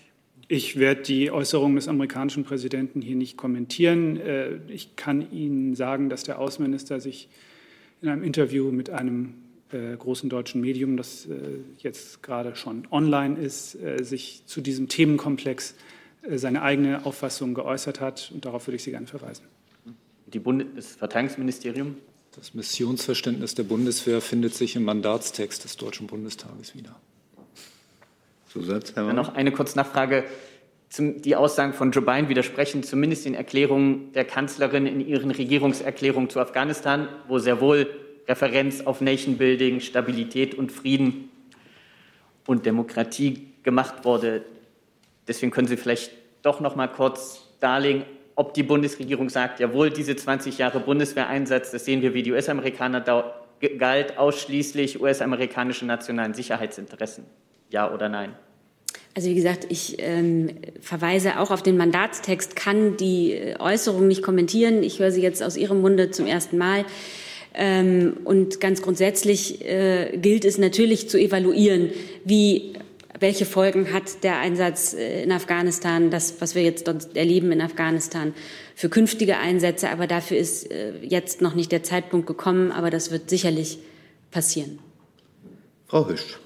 Ich 0.47 0.80
werde 0.80 1.04
die 1.04 1.30
Äußerungen 1.30 1.76
des 1.76 1.88
amerikanischen 1.88 2.43
Präsidenten 2.43 3.02
hier 3.02 3.16
nicht 3.16 3.38
kommentieren. 3.38 4.18
Äh, 4.18 4.58
ich 4.68 4.95
kann 4.95 5.32
Ihnen 5.32 5.76
sagen, 5.76 6.10
dass 6.10 6.24
der 6.24 6.39
Außenminister 6.39 7.00
sich 7.00 7.30
in 8.02 8.10
einem 8.10 8.24
Interview 8.24 8.72
mit 8.72 8.89
einem 8.89 9.36
äh, 9.72 9.95
großen 9.95 10.28
deutschen 10.28 10.62
Medium, 10.62 10.97
das 10.97 11.28
äh, 11.28 11.38
jetzt 11.78 12.24
gerade 12.24 12.56
schon 12.56 12.88
online 12.89 13.38
ist, 13.38 13.78
sich 14.02 14.41
zu 14.47 14.62
diesem 14.62 14.88
Themenkomplex 14.88 15.76
seine 16.28 16.64
eigene 16.64 17.06
Auffassung 17.06 17.54
geäußert 17.54 18.02
hat. 18.02 18.32
Und 18.34 18.45
darauf 18.45 18.66
würde 18.66 18.78
ich 18.78 18.84
Sie 18.84 18.91
gerne 18.91 19.08
verweisen. 19.08 19.45
Die 20.34 20.39
Bundes 20.39 20.67
das 20.75 20.95
Verteidigungsministerium? 20.95 21.97
Das 22.36 22.53
Missionsverständnis 22.53 23.55
der 23.55 23.63
Bundeswehr 23.63 24.21
findet 24.21 24.53
sich 24.53 24.75
im 24.75 24.84
Mandatstext 24.84 25.63
des 25.63 25.77
Deutschen 25.77 26.07
Bundestages 26.07 26.75
wieder. 26.75 26.95
Zusatz, 28.47 28.93
Herr 28.95 29.07
Dann 29.07 29.15
noch 29.15 29.34
eine 29.34 29.51
kurze 29.51 29.77
Nachfrage. 29.77 30.25
Zum, 30.89 31.21
die 31.21 31.36
Aussagen 31.36 31.73
von 31.73 31.91
Joe 31.91 32.03
Biden 32.03 32.30
widersprechen 32.30 32.84
zumindest 32.84 33.25
den 33.25 33.34
Erklärungen 33.34 34.11
der 34.13 34.25
Kanzlerin 34.25 34.86
in 34.86 35.05
ihren 35.05 35.32
Regierungserklärungen 35.32 36.30
zu 36.30 36.39
Afghanistan, 36.39 37.07
wo 37.27 37.39
sehr 37.39 37.61
wohl 37.61 37.88
Referenz 38.27 38.82
auf 38.82 39.01
Nation 39.01 39.38
Building, 39.38 39.80
Stabilität 39.80 40.53
und 40.55 40.71
Frieden 40.71 41.30
und 42.45 42.65
Demokratie 42.65 43.47
gemacht 43.63 44.05
wurde. 44.05 44.43
Deswegen 45.27 45.51
können 45.51 45.67
Sie 45.67 45.77
vielleicht 45.77 46.11
doch 46.41 46.59
noch 46.59 46.75
mal 46.75 46.88
kurz 46.88 47.47
darlegen, 47.59 48.03
ob 48.39 48.53
die 48.53 48.63
Bundesregierung 48.63 49.27
sagt, 49.27 49.59
jawohl, 49.59 49.89
diese 49.89 50.15
20 50.15 50.57
Jahre 50.57 50.79
Bundeswehreinsatz, 50.79 51.71
das 51.71 51.83
sehen 51.83 52.01
wir 52.01 52.13
wie 52.13 52.23
die 52.23 52.31
US-Amerikaner, 52.31 53.01
galt 53.77 54.17
ausschließlich 54.17 55.01
US-amerikanische 55.01 55.85
nationalen 55.85 56.33
Sicherheitsinteressen. 56.33 57.25
Ja 57.69 57.93
oder 57.93 58.07
nein? 58.07 58.33
Also 59.13 59.29
wie 59.29 59.35
gesagt, 59.35 59.67
ich 59.67 59.97
ähm, 59.99 60.51
verweise 60.79 61.41
auch 61.41 61.51
auf 61.51 61.63
den 61.63 61.75
Mandatstext, 61.75 62.55
kann 62.55 62.95
die 62.95 63.33
äh, 63.33 63.59
Äußerung 63.59 64.07
nicht 64.07 64.23
kommentieren. 64.23 64.83
Ich 64.83 64.99
höre 64.99 65.11
sie 65.11 65.21
jetzt 65.21 65.43
aus 65.43 65.57
Ihrem 65.57 65.81
Munde 65.81 66.11
zum 66.11 66.25
ersten 66.25 66.57
Mal. 66.57 66.85
Ähm, 67.53 68.19
und 68.23 68.61
ganz 68.61 68.81
grundsätzlich 68.81 69.65
äh, 69.65 70.17
gilt 70.17 70.45
es 70.45 70.57
natürlich 70.57 71.09
zu 71.09 71.19
evaluieren, 71.19 71.89
wie 72.23 72.75
welche 73.20 73.45
Folgen 73.45 73.93
hat 73.93 74.24
der 74.24 74.39
Einsatz 74.39 74.93
äh, 74.93 75.24
in 75.24 75.32
Afghanistan, 75.32 76.09
das, 76.09 76.41
was 76.41 76.55
wir 76.55 76.63
jetzt 76.63 76.88
dort 76.88 77.15
erleben 77.15 77.51
in 77.51 77.61
Afghanistan, 77.61 78.34
für 78.76 78.89
künftige 78.89 79.38
Einsätze. 79.38 79.89
Aber 79.89 80.07
dafür 80.07 80.38
ist 80.38 80.72
äh, 80.72 80.97
jetzt 81.01 81.41
noch 81.41 81.55
nicht 81.55 81.72
der 81.72 81.84
Zeitpunkt 81.84 82.28
gekommen, 82.28 82.72
aber 82.72 82.89
das 82.89 83.11
wird 83.11 83.30
sicherlich 83.30 83.80
passieren. 84.32 84.80
Frau 85.88 86.07
Hüsch. 86.07 86.39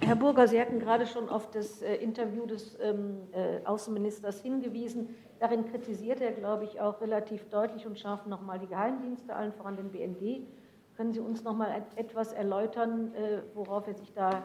Herr 0.00 0.16
Burger, 0.16 0.48
Sie 0.48 0.60
hatten 0.60 0.80
gerade 0.80 1.06
schon 1.06 1.28
auf 1.28 1.50
das 1.52 1.82
äh, 1.82 1.94
Interview 1.96 2.46
des 2.46 2.76
ähm, 2.82 3.18
äh, 3.32 3.64
Außenministers 3.64 4.40
hingewiesen. 4.42 5.14
Darin 5.38 5.64
kritisiert 5.70 6.20
er, 6.20 6.32
glaube 6.32 6.64
ich, 6.64 6.80
auch 6.80 7.00
relativ 7.00 7.48
deutlich 7.50 7.86
und 7.86 7.98
scharf 7.98 8.26
nochmal 8.26 8.58
die 8.58 8.66
Geheimdienste, 8.66 9.34
allen 9.36 9.52
voran 9.52 9.76
den 9.76 9.90
BND. 9.90 10.48
Können 10.96 11.12
Sie 11.12 11.20
uns 11.20 11.44
noch 11.44 11.54
mal 11.54 11.82
etwas 11.96 12.32
erläutern, 12.32 13.12
worauf 13.54 13.86
er 13.86 13.94
sich 13.94 14.12
da 14.12 14.42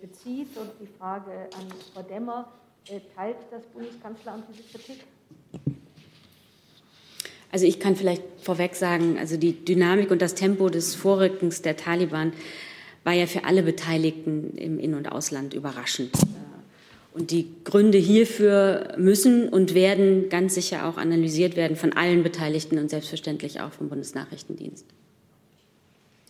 bezieht? 0.00 0.56
Und 0.56 0.70
die 0.80 0.88
Frage 0.98 1.30
an 1.30 1.66
Frau 1.92 2.02
Demmer, 2.02 2.52
äh, 2.88 3.00
teilt 3.14 3.36
das 3.50 3.62
Bundeskanzleramt 3.74 4.44
diese 4.50 4.62
Kritik? 4.62 5.04
Also 7.52 7.66
ich 7.66 7.80
kann 7.80 7.96
vielleicht 7.96 8.22
vorweg 8.40 8.76
sagen, 8.76 9.18
also 9.18 9.36
die 9.36 9.64
Dynamik 9.64 10.10
und 10.10 10.22
das 10.22 10.34
Tempo 10.34 10.68
des 10.68 10.94
Vorrückens 10.94 11.62
der 11.62 11.76
Taliban 11.76 12.32
war 13.02 13.12
ja 13.12 13.26
für 13.26 13.44
alle 13.44 13.62
Beteiligten 13.62 14.56
im 14.56 14.78
In- 14.78 14.94
und 14.94 15.10
Ausland 15.10 15.54
überraschend. 15.54 16.10
Und 17.12 17.32
die 17.32 17.48
Gründe 17.64 17.98
hierfür 17.98 18.94
müssen 18.96 19.48
und 19.48 19.74
werden 19.74 20.28
ganz 20.28 20.54
sicher 20.54 20.86
auch 20.86 20.96
analysiert 20.96 21.56
werden 21.56 21.76
von 21.76 21.92
allen 21.92 22.22
Beteiligten 22.22 22.78
und 22.78 22.88
selbstverständlich 22.88 23.60
auch 23.60 23.72
vom 23.72 23.88
Bundesnachrichtendienst. 23.88 24.86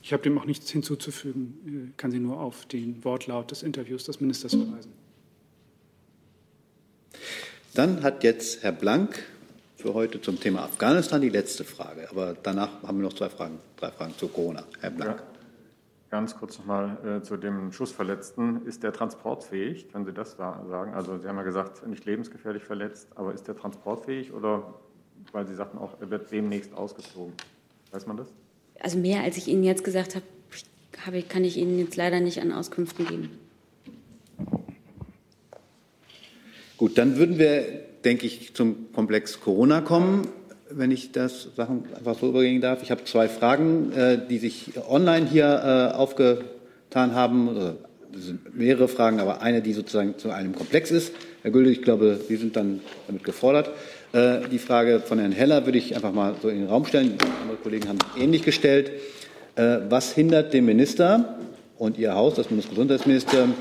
Ich 0.03 0.13
habe 0.13 0.23
dem 0.23 0.39
auch 0.39 0.47
nichts 0.47 0.71
hinzuzufügen, 0.71 1.91
ich 1.91 1.97
kann 1.97 2.11
Sie 2.11 2.19
nur 2.19 2.41
auf 2.41 2.65
den 2.67 3.05
Wortlaut 3.05 3.51
des 3.51 3.63
Interviews 3.63 4.05
des 4.05 4.21
Ministers 4.21 4.55
verweisen. 4.55 4.93
Dann 7.75 8.03
hat 8.03 8.25
jetzt 8.25 8.63
Herr 8.63 8.73
Blank 8.73 9.23
für 9.77 9.95
heute 9.95 10.21
zum 10.21 10.41
Thema 10.41 10.65
Afghanistan 10.65 11.21
die 11.21 11.29
letzte 11.29 11.65
Frage. 11.65 12.11
Aber 12.11 12.35
danach 12.43 12.83
haben 12.83 12.99
wir 12.99 13.05
noch 13.05 13.13
zwei 13.13 13.29
Fragen, 13.29 13.59
drei 13.77 13.91
Fragen 13.91 14.15
zu 14.17 14.29
Corona. 14.29 14.65
Herr 14.81 14.91
Blank. 14.91 15.19
Ja. 15.19 15.27
Ganz 16.11 16.37
kurz 16.37 16.59
nochmal 16.59 16.99
äh, 17.07 17.23
zu 17.23 17.37
dem 17.37 17.73
Schussverletzten. 17.73 18.67
Ist 18.67 18.83
der 18.83 18.93
transportfähig? 18.93 19.93
Können 19.93 20.05
Sie 20.05 20.13
das 20.13 20.33
sagen? 20.33 20.95
Also 20.95 21.19
Sie 21.19 21.29
haben 21.29 21.37
ja 21.37 21.45
gesagt, 21.45 21.87
nicht 21.87 22.05
lebensgefährlich 22.05 22.65
verletzt, 22.65 23.09
aber 23.15 23.33
ist 23.33 23.47
der 23.47 23.57
transportfähig 23.57 24.33
oder, 24.33 24.75
weil 25.31 25.47
Sie 25.47 25.55
sagten 25.55 25.79
auch, 25.79 26.01
er 26.01 26.11
wird 26.11 26.33
demnächst 26.33 26.75
ausgezogen? 26.75 27.33
Weiß 27.93 28.07
man 28.07 28.17
das? 28.17 28.27
Also 28.81 28.99
mehr, 28.99 29.23
als 29.23 29.37
ich 29.37 29.49
Ihnen 29.49 29.63
jetzt 29.63 29.85
gesagt 29.85 30.17
habe, 30.17 30.25
habe 31.07 31.23
kann 31.23 31.45
ich 31.45 31.57
Ihnen 31.57 31.79
jetzt 31.79 31.97
leider 31.97 32.21
nicht 32.21 32.41
an 32.41 32.53
Auskünften 32.53 33.07
geben. 33.07 33.31
Gut, 36.77 36.99
dann 36.99 37.17
würden 37.17 37.39
wir, 37.39 37.65
denke 38.05 38.27
ich, 38.27 38.55
zum 38.55 38.93
Komplex 38.93 39.41
Corona 39.41 39.81
kommen 39.81 40.27
wenn 40.71 40.91
ich 40.91 41.13
das 41.13 41.49
Sachen 41.57 41.85
einfach 41.97 42.19
so 42.19 42.29
übergehen 42.29 42.61
darf. 42.61 42.83
Ich 42.83 42.91
habe 42.91 43.05
zwei 43.05 43.29
Fragen, 43.29 43.93
äh, 43.93 44.19
die 44.29 44.39
sich 44.39 44.73
online 44.89 45.27
hier 45.27 45.91
äh, 45.93 45.97
aufgetan 45.97 47.15
haben. 47.15 47.77
Das 48.13 48.25
sind 48.25 48.57
mehrere 48.57 48.89
Fragen, 48.89 49.21
aber 49.21 49.43
eine, 49.43 49.63
die 49.63 49.73
sozusagen 49.73 50.19
zu 50.19 50.31
einem 50.31 50.55
Komplex 50.55 50.91
ist. 50.91 51.13
Herr 51.43 51.51
Gülde, 51.51 51.71
ich 51.71 51.83
glaube, 51.83 52.21
Sie 52.29 52.37
sind 52.37 52.57
dann 52.57 52.81
damit 53.07 53.25
gefordert. 53.25 53.71
Äh, 54.13 54.49
die 54.51 54.59
Frage 54.59 55.01
von 55.01 55.19
Herrn 55.19 55.33
Heller 55.33 55.67
würde 55.67 55.79
ich 55.79 55.95
einfach 55.95 56.13
mal 56.13 56.35
so 56.43 56.49
in 56.49 56.61
den 56.61 56.69
Raum 56.69 56.85
stellen. 56.85 57.17
Andere 57.43 57.59
Kollegen 57.63 57.89
haben 57.89 57.99
ähnlich 58.19 58.43
gestellt. 58.43 58.91
Was 59.57 60.13
hindert 60.13 60.55
den 60.55 60.65
Minister 60.65 61.39
und 61.77 61.99
Ihr 61.99 62.15
Haus, 62.15 62.35
das 62.35 62.47
Bundesgesundheitsministerium, 62.47 63.53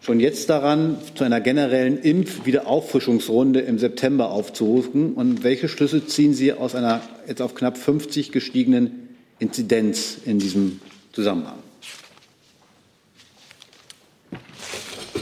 schon 0.00 0.20
jetzt 0.20 0.48
daran, 0.48 0.96
zu 1.16 1.24
einer 1.24 1.40
generellen 1.40 1.98
Impfwiederauffrischungsrunde 1.98 3.60
im 3.60 3.78
September 3.78 4.30
aufzurufen? 4.30 5.12
Und 5.14 5.44
welche 5.44 5.68
Schlüsse 5.68 6.06
ziehen 6.06 6.32
Sie 6.32 6.52
aus 6.52 6.74
einer 6.74 7.02
jetzt 7.26 7.42
auf 7.42 7.54
knapp 7.54 7.76
50 7.76 8.32
gestiegenen 8.32 9.08
Inzidenz 9.38 10.18
in 10.24 10.38
diesem 10.38 10.80
Zusammenhang? 11.12 11.58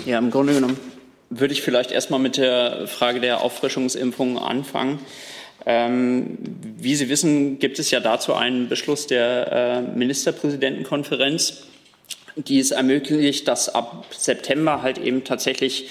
Ja, 0.05 0.19
im 0.19 0.31
Grunde 0.31 0.55
genommen 0.55 0.77
würde 1.31 1.55
ich 1.55 1.63
vielleicht 1.63 1.91
erstmal 1.91 2.21
mit 2.21 2.37
der 2.37 2.87
Frage 2.87 3.21
der 3.21 3.43
Auffrischungsimpfungen 3.43 4.39
anfangen. 4.39 5.01
Ähm, 5.65 6.39
wie 6.79 6.95
Sie 6.95 7.09
wissen, 7.09 7.59
gibt 7.59 7.79
es 7.79 7.91
ja 7.91 8.01
dazu 8.01 8.35
einen 8.35 8.69
Beschluss 8.69 9.07
der 9.07 9.53
äh, 9.53 9.83
Ministerpräsidentenkonferenz 9.97 11.67
die 12.37 12.61
es 12.61 12.71
ermöglicht, 12.71 13.49
dass 13.49 13.75
ab 13.75 14.07
September 14.11 14.83
halt 14.83 14.99
eben 14.99 15.25
tatsächlich 15.25 15.89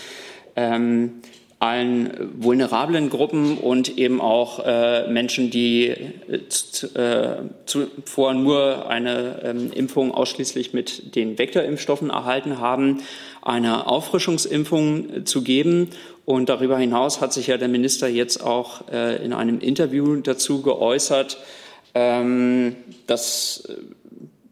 ähm, 0.55 1.21
allen 1.57 2.31
vulnerablen 2.37 3.09
Gruppen 3.09 3.57
und 3.57 3.97
eben 3.97 4.21
auch 4.21 4.63
äh, 4.63 5.07
Menschen, 5.07 5.49
die 5.49 5.87
äh, 5.87 7.35
zuvor 7.65 8.33
nur 8.33 8.89
eine 8.89 9.41
ähm, 9.43 9.71
Impfung 9.73 10.11
ausschließlich 10.11 10.73
mit 10.73 11.15
den 11.15 11.39
Vektorimpfstoffen 11.39 12.09
erhalten 12.09 12.59
haben, 12.59 13.01
eine 13.45 13.87
Auffrischungsimpfung 13.87 15.25
zu 15.25 15.43
geben. 15.43 15.91
Und 16.25 16.49
darüber 16.49 16.77
hinaus 16.77 17.21
hat 17.21 17.31
sich 17.31 17.47
ja 17.47 17.57
der 17.57 17.69
Minister 17.69 18.07
jetzt 18.09 18.43
auch 18.43 18.89
äh, 18.91 19.23
in 19.23 19.31
einem 19.31 19.59
Interview 19.59 20.17
dazu 20.17 20.61
geäußert, 20.61 21.37
ähm, 21.93 22.75
dass 23.07 23.69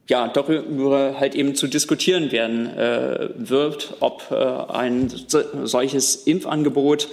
ja, 0.08 0.28
darüber 0.28 1.20
halt 1.20 1.34
eben 1.34 1.56
zu 1.56 1.68
diskutieren 1.68 2.32
werden 2.32 2.68
äh, 2.68 3.30
wird, 3.36 3.96
ob 4.00 4.30
äh, 4.32 4.36
ein 4.36 5.10
so, 5.10 5.41
solches 5.64 6.16
Impfangebot 6.16 7.10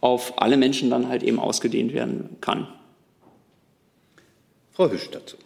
auf 0.00 0.40
alle 0.40 0.56
Menschen 0.56 0.88
dann 0.88 1.08
halt 1.08 1.22
eben 1.22 1.40
ausgedehnt 1.40 1.92
werden 1.92 2.36
kann. 2.40 2.68
Frau 4.72 4.88
Hüsch 4.90 5.10
dazu. 5.10 5.36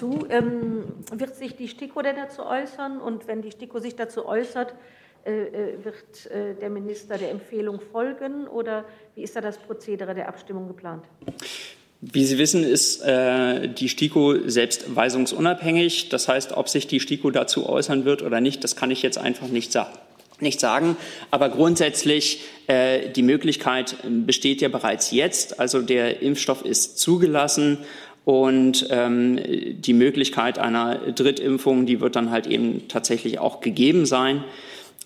Dazu 0.00 0.26
ähm, 0.30 0.84
wird 1.12 1.36
sich 1.36 1.56
die 1.56 1.68
STIKO 1.68 2.00
denn 2.00 2.16
dazu 2.16 2.42
äußern 2.42 3.00
und 3.00 3.28
wenn 3.28 3.42
die 3.42 3.50
STIKO 3.50 3.80
sich 3.80 3.96
dazu 3.96 4.24
äußert, 4.24 4.74
äh, 5.26 5.30
äh, 5.30 5.84
wird 5.84 6.30
äh, 6.30 6.54
der 6.58 6.70
Minister 6.70 7.18
der 7.18 7.30
Empfehlung 7.30 7.80
folgen 7.92 8.48
oder 8.48 8.86
wie 9.14 9.22
ist 9.22 9.36
da 9.36 9.42
das 9.42 9.58
Prozedere 9.58 10.14
der 10.14 10.28
Abstimmung 10.28 10.68
geplant? 10.68 11.04
Wie 12.00 12.24
Sie 12.24 12.38
wissen, 12.38 12.64
ist 12.64 13.02
äh, 13.02 13.68
die 13.68 13.90
STIKO 13.90 14.48
selbst 14.48 14.96
weisungsunabhängig. 14.96 16.08
Das 16.08 16.28
heißt, 16.28 16.52
ob 16.56 16.70
sich 16.70 16.86
die 16.86 16.98
STIKO 16.98 17.30
dazu 17.30 17.68
äußern 17.68 18.06
wird 18.06 18.22
oder 18.22 18.40
nicht, 18.40 18.64
das 18.64 18.76
kann 18.76 18.90
ich 18.90 19.02
jetzt 19.02 19.18
einfach 19.18 19.48
nicht 19.48 19.70
sagen 19.70 19.98
nicht 20.42 20.58
sagen. 20.58 20.96
Aber 21.30 21.50
grundsätzlich, 21.50 22.40
äh, 22.66 23.10
die 23.10 23.22
Möglichkeit 23.22 23.96
besteht 24.24 24.62
ja 24.62 24.68
bereits 24.68 25.10
jetzt. 25.10 25.60
Also 25.60 25.82
der 25.82 26.22
Impfstoff 26.22 26.64
ist 26.64 26.98
zugelassen 26.98 27.78
und 28.24 28.86
ähm, 28.90 29.38
die 29.80 29.94
Möglichkeit 29.94 30.58
einer 30.58 30.96
Drittimpfung, 30.96 31.86
die 31.86 32.00
wird 32.00 32.16
dann 32.16 32.30
halt 32.30 32.46
eben 32.46 32.88
tatsächlich 32.88 33.38
auch 33.38 33.60
gegeben 33.60 34.06
sein. 34.06 34.44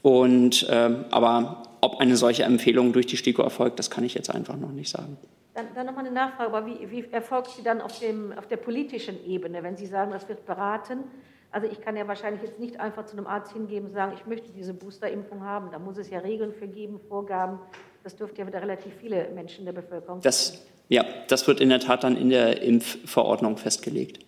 Und, 0.02 0.68
äh, 0.68 0.90
aber 1.10 1.62
ob 1.80 2.00
eine 2.00 2.16
solche 2.16 2.42
Empfehlung 2.42 2.92
durch 2.92 3.06
die 3.06 3.16
STIKO 3.16 3.42
erfolgt, 3.42 3.78
das 3.78 3.90
kann 3.90 4.04
ich 4.04 4.14
jetzt 4.14 4.34
einfach 4.34 4.56
noch 4.56 4.72
nicht 4.72 4.90
sagen. 4.90 5.16
Dann, 5.54 5.66
dann 5.74 5.86
nochmal 5.86 6.04
eine 6.04 6.14
Nachfrage, 6.14 6.52
aber 6.52 6.66
wie, 6.66 6.90
wie 6.90 7.04
erfolgt 7.12 7.52
sie 7.52 7.62
dann 7.62 7.80
auf, 7.80 8.00
dem, 8.00 8.32
auf 8.32 8.48
der 8.48 8.56
politischen 8.56 9.24
Ebene, 9.24 9.62
wenn 9.62 9.76
Sie 9.76 9.86
sagen, 9.86 10.10
das 10.10 10.28
wird 10.28 10.44
beraten? 10.46 11.04
Also 11.52 11.68
ich 11.68 11.80
kann 11.80 11.96
ja 11.96 12.08
wahrscheinlich 12.08 12.42
jetzt 12.42 12.58
nicht 12.58 12.80
einfach 12.80 13.06
zu 13.06 13.16
einem 13.16 13.28
Arzt 13.28 13.52
hingehen 13.52 13.84
und 13.84 13.92
sagen, 13.92 14.12
ich 14.16 14.26
möchte 14.26 14.50
diese 14.50 14.74
Boosterimpfung 14.74 15.44
haben. 15.44 15.70
Da 15.70 15.78
muss 15.78 15.96
es 15.96 16.10
ja 16.10 16.18
Regeln 16.18 16.52
für 16.52 16.66
geben, 16.66 16.98
Vorgaben. 17.08 17.60
Das 18.02 18.16
dürfte 18.16 18.40
ja 18.40 18.46
wieder 18.48 18.60
relativ 18.60 18.92
viele 19.00 19.28
Menschen 19.32 19.60
in 19.60 19.66
der 19.66 19.80
Bevölkerung. 19.80 20.20
Das, 20.20 20.66
ja, 20.88 21.04
das 21.28 21.46
wird 21.46 21.60
in 21.60 21.68
der 21.68 21.80
Tat 21.80 22.04
dann 22.04 22.16
in 22.16 22.28
der 22.28 22.62
Impfverordnung 22.62 23.56
festgelegt. 23.56 24.18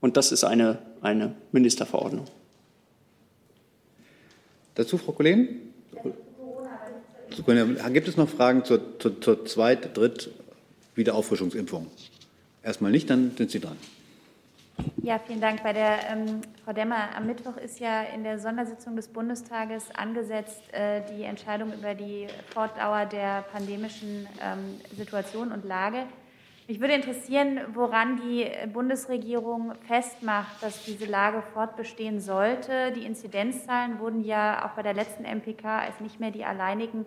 Und 0.00 0.16
das 0.16 0.32
ist 0.32 0.44
eine, 0.44 0.78
eine 1.00 1.34
Ministerverordnung. 1.52 2.26
Dazu, 4.74 4.96
Frau 4.98 5.12
Kollegin? 5.12 5.72
Gibt 7.92 8.08
es 8.08 8.16
noch 8.16 8.28
Fragen 8.28 8.64
zur, 8.64 8.98
zur, 8.98 9.20
zur 9.20 9.44
Zweit-, 9.44 9.96
Dritt-, 9.96 10.30
Wiederauffrischungsimpfung? 10.94 11.88
Erstmal 12.62 12.90
nicht, 12.90 13.10
dann 13.10 13.32
sind 13.36 13.50
Sie 13.50 13.60
dran. 13.60 13.76
Ja, 15.08 15.18
vielen 15.18 15.40
Dank. 15.40 15.62
Bei 15.62 15.72
der 15.72 16.10
ähm, 16.10 16.42
Frau 16.64 16.74
Demmer, 16.74 17.16
am 17.16 17.26
Mittwoch 17.26 17.56
ist 17.56 17.80
ja 17.80 18.02
in 18.02 18.24
der 18.24 18.38
Sondersitzung 18.38 18.94
des 18.94 19.08
Bundestages 19.08 19.90
angesetzt 19.94 20.62
äh, 20.72 21.00
die 21.10 21.22
Entscheidung 21.22 21.72
über 21.72 21.94
die 21.94 22.26
Fortdauer 22.52 23.06
der 23.06 23.42
pandemischen 23.50 24.28
ähm, 24.42 24.80
Situation 24.94 25.50
und 25.52 25.64
Lage. 25.64 26.04
Mich 26.66 26.80
würde 26.80 26.92
interessieren, 26.92 27.60
woran 27.72 28.20
die 28.20 28.46
Bundesregierung 28.70 29.72
festmacht, 29.86 30.62
dass 30.62 30.84
diese 30.84 31.06
Lage 31.06 31.40
fortbestehen 31.54 32.20
sollte. 32.20 32.92
Die 32.92 33.06
Inzidenzzahlen 33.06 34.00
wurden 34.00 34.22
ja 34.22 34.66
auch 34.66 34.72
bei 34.76 34.82
der 34.82 34.92
letzten 34.92 35.24
MPK 35.24 35.78
als 35.78 36.00
nicht 36.00 36.20
mehr 36.20 36.30
die 36.30 36.44
alleinigen 36.44 37.06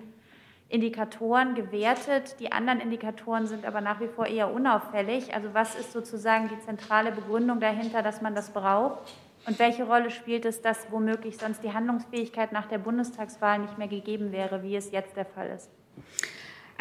Indikatoren 0.71 1.53
gewertet. 1.53 2.37
Die 2.39 2.51
anderen 2.51 2.79
Indikatoren 2.79 3.45
sind 3.45 3.65
aber 3.65 3.81
nach 3.81 3.99
wie 3.99 4.07
vor 4.07 4.25
eher 4.25 4.53
unauffällig. 4.53 5.33
Also 5.33 5.53
was 5.53 5.75
ist 5.75 5.91
sozusagen 5.91 6.47
die 6.47 6.59
zentrale 6.59 7.11
Begründung 7.11 7.59
dahinter, 7.59 8.01
dass 8.01 8.21
man 8.21 8.35
das 8.35 8.51
braucht? 8.51 8.99
Und 9.45 9.59
welche 9.59 9.83
Rolle 9.83 10.11
spielt 10.11 10.45
es, 10.45 10.61
dass 10.61 10.91
womöglich 10.91 11.37
sonst 11.37 11.63
die 11.63 11.73
Handlungsfähigkeit 11.73 12.51
nach 12.51 12.67
der 12.67 12.77
Bundestagswahl 12.77 13.59
nicht 13.59 13.77
mehr 13.77 13.87
gegeben 13.87 14.31
wäre, 14.31 14.63
wie 14.63 14.75
es 14.75 14.91
jetzt 14.91 15.17
der 15.17 15.25
Fall 15.25 15.49
ist? 15.49 15.69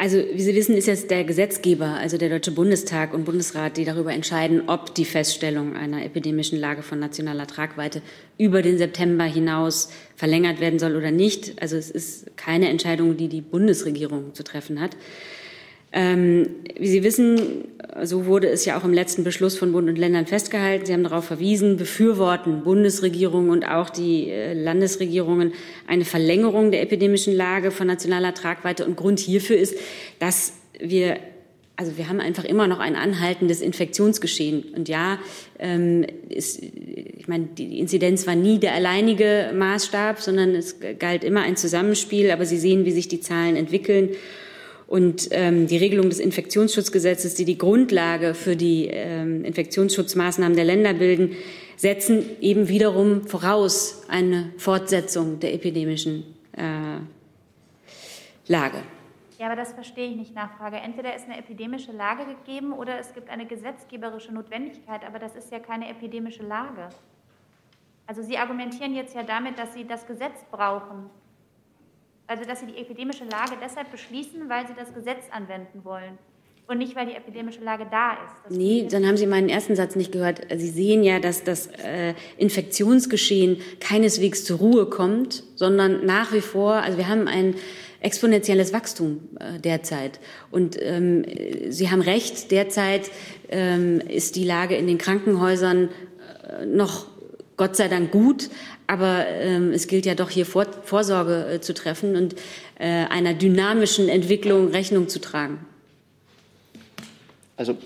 Also, 0.01 0.17
wie 0.17 0.41
Sie 0.41 0.55
wissen, 0.55 0.75
ist 0.75 0.87
jetzt 0.87 1.11
der 1.11 1.23
Gesetzgeber, 1.23 1.85
also 1.85 2.17
der 2.17 2.29
Deutsche 2.29 2.49
Bundestag 2.49 3.13
und 3.13 3.23
Bundesrat, 3.23 3.77
die 3.77 3.85
darüber 3.85 4.11
entscheiden, 4.11 4.63
ob 4.65 4.95
die 4.95 5.05
Feststellung 5.05 5.75
einer 5.75 6.03
epidemischen 6.03 6.59
Lage 6.59 6.81
von 6.81 6.97
nationaler 6.97 7.45
Tragweite 7.45 8.01
über 8.39 8.63
den 8.63 8.79
September 8.79 9.25
hinaus 9.25 9.91
verlängert 10.15 10.59
werden 10.59 10.79
soll 10.79 10.95
oder 10.95 11.11
nicht. 11.11 11.61
Also, 11.61 11.75
es 11.75 11.91
ist 11.91 12.35
keine 12.35 12.69
Entscheidung, 12.69 13.15
die 13.15 13.27
die 13.27 13.41
Bundesregierung 13.41 14.33
zu 14.33 14.43
treffen 14.43 14.81
hat. 14.81 14.97
Ähm, 15.93 16.47
wie 16.77 16.87
Sie 16.87 17.03
wissen, 17.03 17.65
so 18.03 18.25
wurde 18.25 18.47
es 18.47 18.65
ja 18.65 18.79
auch 18.79 18.85
im 18.85 18.93
letzten 18.93 19.23
Beschluss 19.23 19.57
von 19.57 19.73
Bund 19.73 19.89
und 19.89 19.97
Ländern 19.97 20.25
festgehalten. 20.25 20.85
Sie 20.85 20.93
haben 20.93 21.03
darauf 21.03 21.25
verwiesen, 21.25 21.77
befürworten 21.77 22.63
Bundesregierung 22.63 23.49
und 23.49 23.65
auch 23.65 23.89
die 23.89 24.29
äh, 24.29 24.53
Landesregierungen 24.53 25.53
eine 25.87 26.05
Verlängerung 26.05 26.71
der 26.71 26.81
epidemischen 26.81 27.35
Lage 27.35 27.71
von 27.71 27.87
nationaler 27.87 28.33
Tragweite. 28.33 28.85
Und 28.85 28.95
Grund 28.95 29.19
hierfür 29.19 29.57
ist, 29.57 29.75
dass 30.19 30.53
wir 30.79 31.17
also 31.77 31.97
wir 31.97 32.09
haben 32.09 32.19
einfach 32.19 32.43
immer 32.43 32.67
noch 32.67 32.77
ein 32.77 32.95
anhaltendes 32.95 33.59
Infektionsgeschehen. 33.59 34.65
Und 34.75 34.87
ja, 34.87 35.17
ähm, 35.57 36.05
ist, 36.29 36.61
ich 36.61 37.27
meine, 37.27 37.47
die 37.57 37.79
Inzidenz 37.79 38.27
war 38.27 38.35
nie 38.35 38.59
der 38.59 38.75
alleinige 38.75 39.51
Maßstab, 39.55 40.19
sondern 40.21 40.53
es 40.53 40.75
galt 40.99 41.23
immer 41.23 41.41
ein 41.41 41.57
Zusammenspiel. 41.57 42.29
Aber 42.29 42.45
Sie 42.45 42.57
sehen, 42.57 42.85
wie 42.85 42.91
sich 42.91 43.07
die 43.07 43.19
Zahlen 43.19 43.55
entwickeln. 43.55 44.09
Und 44.91 45.29
ähm, 45.31 45.67
die 45.67 45.77
Regelung 45.77 46.09
des 46.09 46.19
Infektionsschutzgesetzes, 46.19 47.35
die 47.35 47.45
die 47.45 47.57
Grundlage 47.57 48.33
für 48.33 48.57
die 48.57 48.87
ähm, 48.87 49.45
Infektionsschutzmaßnahmen 49.45 50.53
der 50.53 50.65
Länder 50.65 50.93
bilden, 50.93 51.37
setzen 51.77 52.25
eben 52.41 52.67
wiederum 52.67 53.25
voraus 53.25 54.03
eine 54.09 54.51
Fortsetzung 54.57 55.39
der 55.39 55.53
epidemischen 55.53 56.35
äh, 56.57 56.99
Lage. 58.51 58.79
Ja, 59.39 59.45
aber 59.45 59.55
das 59.55 59.71
verstehe 59.71 60.09
ich 60.09 60.17
nicht, 60.17 60.35
Nachfrage. 60.35 60.75
Entweder 60.75 61.15
ist 61.15 61.23
eine 61.23 61.37
epidemische 61.37 61.93
Lage 61.93 62.25
gegeben 62.25 62.73
oder 62.73 62.99
es 62.99 63.13
gibt 63.13 63.29
eine 63.29 63.45
gesetzgeberische 63.45 64.33
Notwendigkeit, 64.33 65.05
aber 65.07 65.19
das 65.19 65.37
ist 65.37 65.53
ja 65.53 65.59
keine 65.59 65.89
epidemische 65.89 66.43
Lage. 66.43 66.89
Also 68.07 68.21
Sie 68.23 68.37
argumentieren 68.37 68.93
jetzt 68.93 69.15
ja 69.15 69.23
damit, 69.23 69.57
dass 69.57 69.73
Sie 69.73 69.87
das 69.87 70.05
Gesetz 70.05 70.43
brauchen. 70.51 71.09
Also, 72.31 72.45
dass 72.45 72.61
Sie 72.61 72.67
die 72.67 72.77
epidemische 72.77 73.25
Lage 73.25 73.57
deshalb 73.61 73.91
beschließen, 73.91 74.47
weil 74.47 74.65
Sie 74.65 74.73
das 74.73 74.93
Gesetz 74.93 75.25
anwenden 75.31 75.83
wollen 75.83 76.17
und 76.65 76.77
nicht, 76.77 76.95
weil 76.95 77.05
die 77.05 77.13
epidemische 77.13 77.61
Lage 77.61 77.85
da 77.91 78.13
ist. 78.13 78.33
Das 78.45 78.57
nee, 78.57 78.87
dann 78.89 79.05
haben 79.05 79.17
Sie 79.17 79.27
meinen 79.27 79.49
ersten 79.49 79.75
Satz 79.75 79.97
nicht 79.97 80.13
gehört. 80.13 80.39
Sie 80.49 80.69
sehen 80.69 81.03
ja, 81.03 81.19
dass 81.19 81.43
das 81.43 81.67
äh, 81.67 82.13
Infektionsgeschehen 82.37 83.57
keineswegs 83.81 84.45
zur 84.45 84.59
Ruhe 84.59 84.85
kommt, 84.85 85.43
sondern 85.55 86.05
nach 86.05 86.31
wie 86.31 86.39
vor, 86.39 86.75
also 86.75 86.97
wir 86.97 87.09
haben 87.09 87.27
ein 87.27 87.55
exponentielles 87.99 88.71
Wachstum 88.71 89.27
äh, 89.37 89.59
derzeit. 89.59 90.21
Und 90.51 90.81
ähm, 90.81 91.25
Sie 91.67 91.91
haben 91.91 91.99
recht, 91.99 92.49
derzeit 92.49 93.11
ähm, 93.49 93.99
ist 93.99 94.37
die 94.37 94.45
Lage 94.45 94.77
in 94.77 94.87
den 94.87 94.97
Krankenhäusern 94.97 95.89
äh, 96.47 96.65
noch 96.65 97.07
Gott 97.61 97.75
sei 97.75 97.89
Dank 97.89 98.09
gut, 98.09 98.49
aber 98.87 99.25
ähm, 99.27 99.71
es 99.71 99.87
gilt 99.87 100.05
ja 100.05 100.15
doch 100.15 100.29
hier 100.29 100.45
Vor 100.45 100.65
Vorsorge 100.83 101.47
äh, 101.53 101.61
zu 101.61 101.73
treffen 101.73 102.15
und 102.15 102.35
äh, 102.79 102.85
einer 102.85 103.33
dynamischen 103.33 104.09
Entwicklung 104.09 104.69
Rechnung 104.69 105.07
zu 105.07 105.19
tragen. 105.19 105.65
Also 107.57 107.77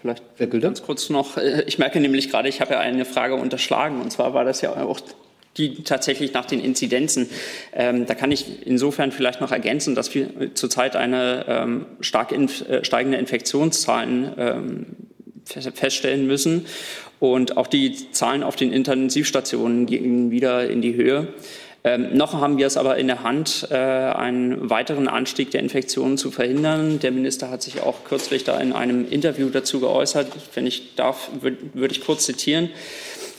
vielleicht 0.00 0.22
ganz 0.60 0.82
kurz 0.82 1.10
noch. 1.10 1.36
Äh, 1.36 1.64
ich 1.66 1.78
merke 1.78 2.00
nämlich 2.00 2.30
gerade, 2.30 2.48
ich 2.48 2.60
habe 2.60 2.74
ja 2.74 2.80
eine 2.80 3.04
Frage 3.04 3.34
unterschlagen 3.34 4.00
und 4.00 4.12
zwar 4.12 4.34
war 4.34 4.44
das 4.44 4.60
ja 4.60 4.74
auch 4.84 5.00
die 5.56 5.84
tatsächlich 5.84 6.32
nach 6.32 6.44
den 6.44 6.60
Inzidenzen. 6.60 7.30
Ähm, 7.72 8.06
da 8.06 8.14
kann 8.14 8.32
ich 8.32 8.66
insofern 8.66 9.12
vielleicht 9.12 9.40
noch 9.40 9.52
ergänzen, 9.52 9.94
dass 9.94 10.14
wir 10.14 10.54
zurzeit 10.54 10.96
eine 10.96 11.44
ähm, 11.48 11.86
stark 12.00 12.32
inf 12.32 12.68
äh, 12.68 12.84
steigende 12.84 13.18
Infektionszahlen 13.18 14.32
ähm, 14.36 14.86
feststellen 15.46 16.26
müssen 16.26 16.66
und 17.32 17.56
auch 17.56 17.66
die 17.66 18.10
Zahlen 18.12 18.42
auf 18.42 18.56
den 18.56 18.72
Intensivstationen 18.72 19.86
gehen 19.86 20.30
wieder 20.30 20.68
in 20.68 20.82
die 20.82 20.94
Höhe. 20.94 21.28
Ähm, 21.86 22.16
noch 22.16 22.32
haben 22.32 22.56
wir 22.56 22.66
es 22.66 22.78
aber 22.78 22.96
in 22.96 23.08
der 23.08 23.22
Hand, 23.22 23.68
äh, 23.70 23.74
einen 23.74 24.70
weiteren 24.70 25.06
Anstieg 25.06 25.50
der 25.50 25.60
Infektionen 25.60 26.16
zu 26.16 26.30
verhindern. 26.30 26.98
Der 26.98 27.12
Minister 27.12 27.50
hat 27.50 27.62
sich 27.62 27.82
auch 27.82 28.04
kürzlich 28.04 28.42
da 28.44 28.58
in 28.58 28.72
einem 28.72 29.06
Interview 29.10 29.50
dazu 29.50 29.80
geäußert. 29.80 30.28
Wenn 30.54 30.66
ich 30.66 30.94
darf, 30.94 31.28
würde 31.42 31.58
würd 31.74 31.92
ich 31.92 32.00
kurz 32.00 32.24
zitieren. 32.24 32.70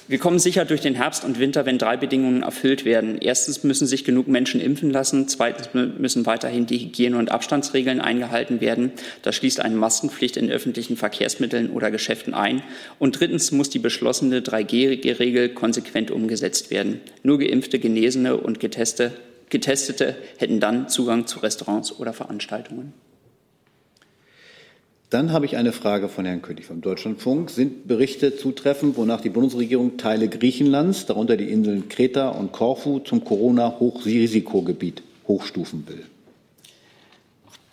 Wir 0.08 0.20
kommen 0.20 0.38
sicher 0.38 0.66
durch 0.66 0.82
den 0.82 0.93
Herbst 0.93 1.26
und 1.26 1.39
Winter, 1.39 1.66
wenn 1.66 1.80
drei 1.80 1.97
Bedingungen 1.97 2.43
erfüllt 2.43 2.86
werden. 2.86 3.18
Erstens 3.20 3.64
müssen 3.64 3.88
sich 3.88 4.03
genug 4.03 4.28
Menschen 4.28 4.62
impfen 4.62 4.91
lassen. 4.91 5.28
Zweitens 5.28 5.70
müssen 5.74 6.28
weiterhin 6.28 6.68
die 6.68 6.78
Hygiene- 6.78 7.18
und 7.18 7.32
Abstandsregeln 7.32 7.99
eingehalten 7.99 8.62
werden. 8.62 8.91
Das 9.24 9.36
schließt 9.36 9.62
eine 9.62 9.76
Maskenpflicht 9.76 10.38
in 10.38 10.51
öffentlichen 10.51 10.95
Verkehrsmitteln 10.95 11.72
oder 11.72 11.89
Geschäften 11.89 12.36
ein. 12.36 12.62
Und 12.99 13.20
drittens 13.20 13.51
muss 13.51 13.72
die 13.72 13.80
beschlossene 13.80 14.41
3G-Regel 14.41 15.49
konsequent 15.49 16.12
umgesetzt 16.12 16.70
werden. 16.70 17.01
Nur 17.24 17.39
geimpfte, 17.39 17.80
Genesene 17.80 18.38
und 18.38 18.60
Getestete, 18.60 19.12
Getestete 19.49 20.16
hätten 20.38 20.60
dann 20.60 20.88
Zugang 20.88 21.26
zu 21.26 21.39
Restaurants 21.39 21.97
oder 21.99 22.14
Veranstaltungen. 22.14 22.93
Dann 25.10 25.32
habe 25.32 25.45
ich 25.45 25.56
eine 25.56 25.72
Frage 25.72 26.10
von 26.10 26.26
Herrn 26.26 26.41
König 26.41 26.66
vom 26.66 26.82
Deutschlandfunk. 26.82 27.51
Sind 27.51 27.88
Berichte 27.88 28.36
zutreffend, 28.36 28.97
wonach 28.97 29.22
die 29.22 29.30
Bundesregierung 29.30 29.97
Teile 29.97 30.28
Griechenlands, 30.28 31.06
darunter 31.06 31.38
die 31.38 31.49
Inseln 31.51 31.89
Kreta 31.89 32.30
und 32.30 32.51
Korfu, 32.51 32.99
zum 32.99 33.24
Corona-Hochrisikogebiet 33.24 35.03
hochstufen 35.28 35.88
will? 35.88 36.03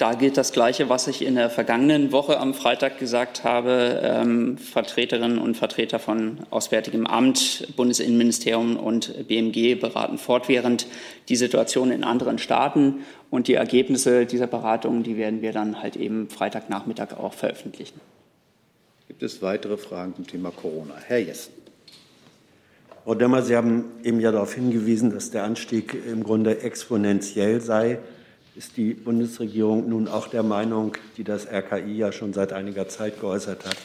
Da 0.02 0.14
gilt 0.14 0.36
das 0.36 0.50
Gleiche, 0.50 0.88
was 0.88 1.06
ich 1.06 1.24
in 1.24 1.36
der 1.36 1.48
vergangenen 1.48 2.10
Woche 2.10 2.40
am 2.40 2.54
Freitag 2.54 2.98
gesagt 2.98 3.44
habe. 3.44 4.00
Ähm, 4.02 4.58
Vertreterinnen 4.58 5.38
und 5.38 5.56
Vertreter 5.56 6.00
von 6.00 6.38
Auswärtigem 6.50 7.06
Amt, 7.06 7.68
Bundesinnenministerium 7.76 8.76
und 8.78 9.28
BMG 9.28 9.76
beraten 9.76 10.18
fortwährend 10.18 10.88
die 11.28 11.36
Situation 11.36 11.92
in 11.92 12.02
anderen 12.02 12.38
Staaten. 12.38 13.04
Und 13.30 13.46
die 13.46 13.54
Ergebnisse 13.54 14.26
dieser 14.26 14.48
Beratungen, 14.48 15.04
die 15.04 15.16
werden 15.16 15.40
wir 15.40 15.52
dann 15.52 15.80
halt 15.80 15.94
eben 15.94 16.28
Freitagnachmittag 16.28 17.16
auch 17.16 17.34
veröffentlichen. 17.34 18.00
Gibt 19.06 19.22
es 19.22 19.40
weitere 19.40 19.76
Fragen 19.76 20.16
zum 20.16 20.26
Thema 20.26 20.50
Corona? 20.50 20.94
Herr 21.06 21.20
Jessen. 21.20 21.52
Frau 23.04 23.14
Demmer, 23.14 23.42
Sie 23.42 23.54
haben 23.54 23.84
eben 24.02 24.18
ja 24.18 24.32
darauf 24.32 24.52
hingewiesen, 24.52 25.12
dass 25.12 25.30
der 25.30 25.44
Anstieg 25.44 25.94
im 25.94 26.24
Grunde 26.24 26.60
exponentiell 26.62 27.60
sei. 27.60 28.00
Ist 28.54 28.76
die 28.76 28.92
Bundesregierung 28.92 29.88
nun 29.88 30.08
auch 30.08 30.28
der 30.28 30.42
Meinung, 30.42 30.94
die 31.16 31.24
das 31.24 31.46
RKI 31.46 31.96
ja 31.96 32.12
schon 32.12 32.34
seit 32.34 32.52
einiger 32.52 32.86
Zeit 32.86 33.18
geäußert 33.18 33.64
hat, 33.64 33.76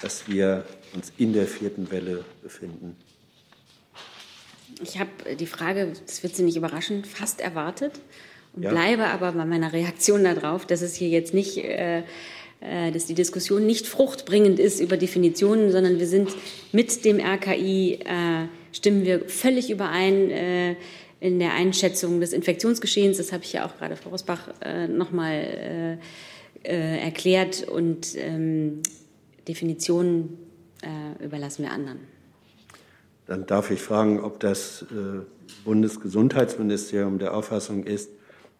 dass 0.00 0.28
wir 0.28 0.64
uns 0.94 1.12
in 1.18 1.32
der 1.32 1.46
vierten 1.46 1.90
Welle 1.90 2.24
befinden? 2.40 2.96
Ich 4.80 5.00
habe 5.00 5.10
die 5.38 5.46
Frage, 5.46 5.92
das 6.06 6.22
wird 6.22 6.36
Sie 6.36 6.44
nicht 6.44 6.56
überraschen, 6.56 7.04
fast 7.04 7.40
erwartet. 7.40 7.94
und 8.54 8.62
ja. 8.62 8.70
bleibe 8.70 9.06
aber 9.06 9.32
bei 9.32 9.44
meiner 9.44 9.72
Reaktion 9.72 10.22
darauf, 10.22 10.66
dass 10.66 10.82
es 10.82 10.94
hier 10.94 11.08
jetzt 11.08 11.34
nicht, 11.34 11.56
äh, 11.58 12.04
äh, 12.60 12.92
dass 12.92 13.06
die 13.06 13.14
Diskussion 13.14 13.66
nicht 13.66 13.88
fruchtbringend 13.88 14.60
ist 14.60 14.80
über 14.80 14.96
Definitionen, 14.96 15.72
sondern 15.72 15.98
wir 15.98 16.06
sind 16.06 16.30
mit 16.70 17.04
dem 17.04 17.18
RKI, 17.18 18.00
äh, 18.04 18.46
stimmen 18.70 19.04
wir 19.04 19.28
völlig 19.28 19.70
überein 19.70 20.30
äh, 20.30 20.76
in 21.20 21.38
der 21.38 21.54
Einschätzung 21.54 22.20
des 22.20 22.32
Infektionsgeschehens. 22.32 23.16
Das 23.16 23.32
habe 23.32 23.44
ich 23.44 23.52
ja 23.52 23.66
auch 23.66 23.76
gerade 23.78 23.96
Frau 23.96 24.10
Rosbach 24.10 24.48
äh, 24.60 24.86
nochmal 24.86 25.98
äh, 26.64 26.68
äh, 26.68 27.00
erklärt 27.00 27.66
und 27.68 28.16
ähm, 28.16 28.82
Definitionen 29.48 30.38
äh, 30.82 31.24
überlassen 31.24 31.62
wir 31.64 31.70
anderen. 31.70 32.00
Dann 33.26 33.46
darf 33.46 33.70
ich 33.70 33.80
fragen, 33.80 34.20
ob 34.20 34.40
das 34.40 34.82
äh, 34.82 35.20
Bundesgesundheitsministerium 35.64 37.18
der 37.18 37.34
Auffassung 37.34 37.84
ist, 37.84 38.10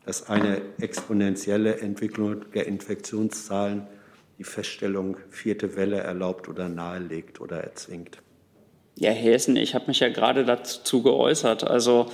dass 0.05 0.29
eine 0.29 0.63
exponentielle 0.81 1.79
Entwicklung 1.81 2.51
der 2.53 2.67
Infektionszahlen 2.67 3.87
die 4.39 4.45
Feststellung 4.45 5.17
vierte 5.31 5.77
Welle 5.77 5.99
erlaubt 5.99 6.49
oder 6.49 6.69
nahelegt 6.69 7.41
oder 7.41 7.63
erzwingt. 7.63 8.19
Ja, 8.99 9.11
Herr 9.11 9.33
Hessen, 9.33 9.57
ich 9.57 9.75
habe 9.75 9.89
mich 9.89 10.01
ja 10.01 10.09
gerade 10.09 10.45
dazu 10.45 11.03
geäußert. 11.03 11.65
Also 11.65 12.07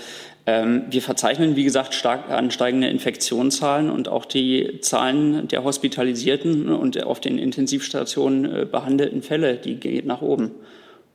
wir 0.45 1.03
verzeichnen, 1.03 1.55
wie 1.55 1.63
gesagt, 1.63 1.95
stark 1.95 2.29
ansteigende 2.29 2.89
Infektionszahlen 2.89 3.91
und 3.91 4.09
auch 4.09 4.25
die 4.25 4.81
Zahlen 4.81 5.47
der 5.47 5.63
hospitalisierten 5.63 6.69
und 6.69 7.01
auf 7.05 7.21
den 7.21 7.39
Intensivstationen 7.39 8.45
äh, 8.45 8.65
behandelten 8.65 9.23
Fälle, 9.23 9.57
die 9.57 9.77
geht 9.77 10.05
nach 10.05 10.21
oben. 10.21 10.51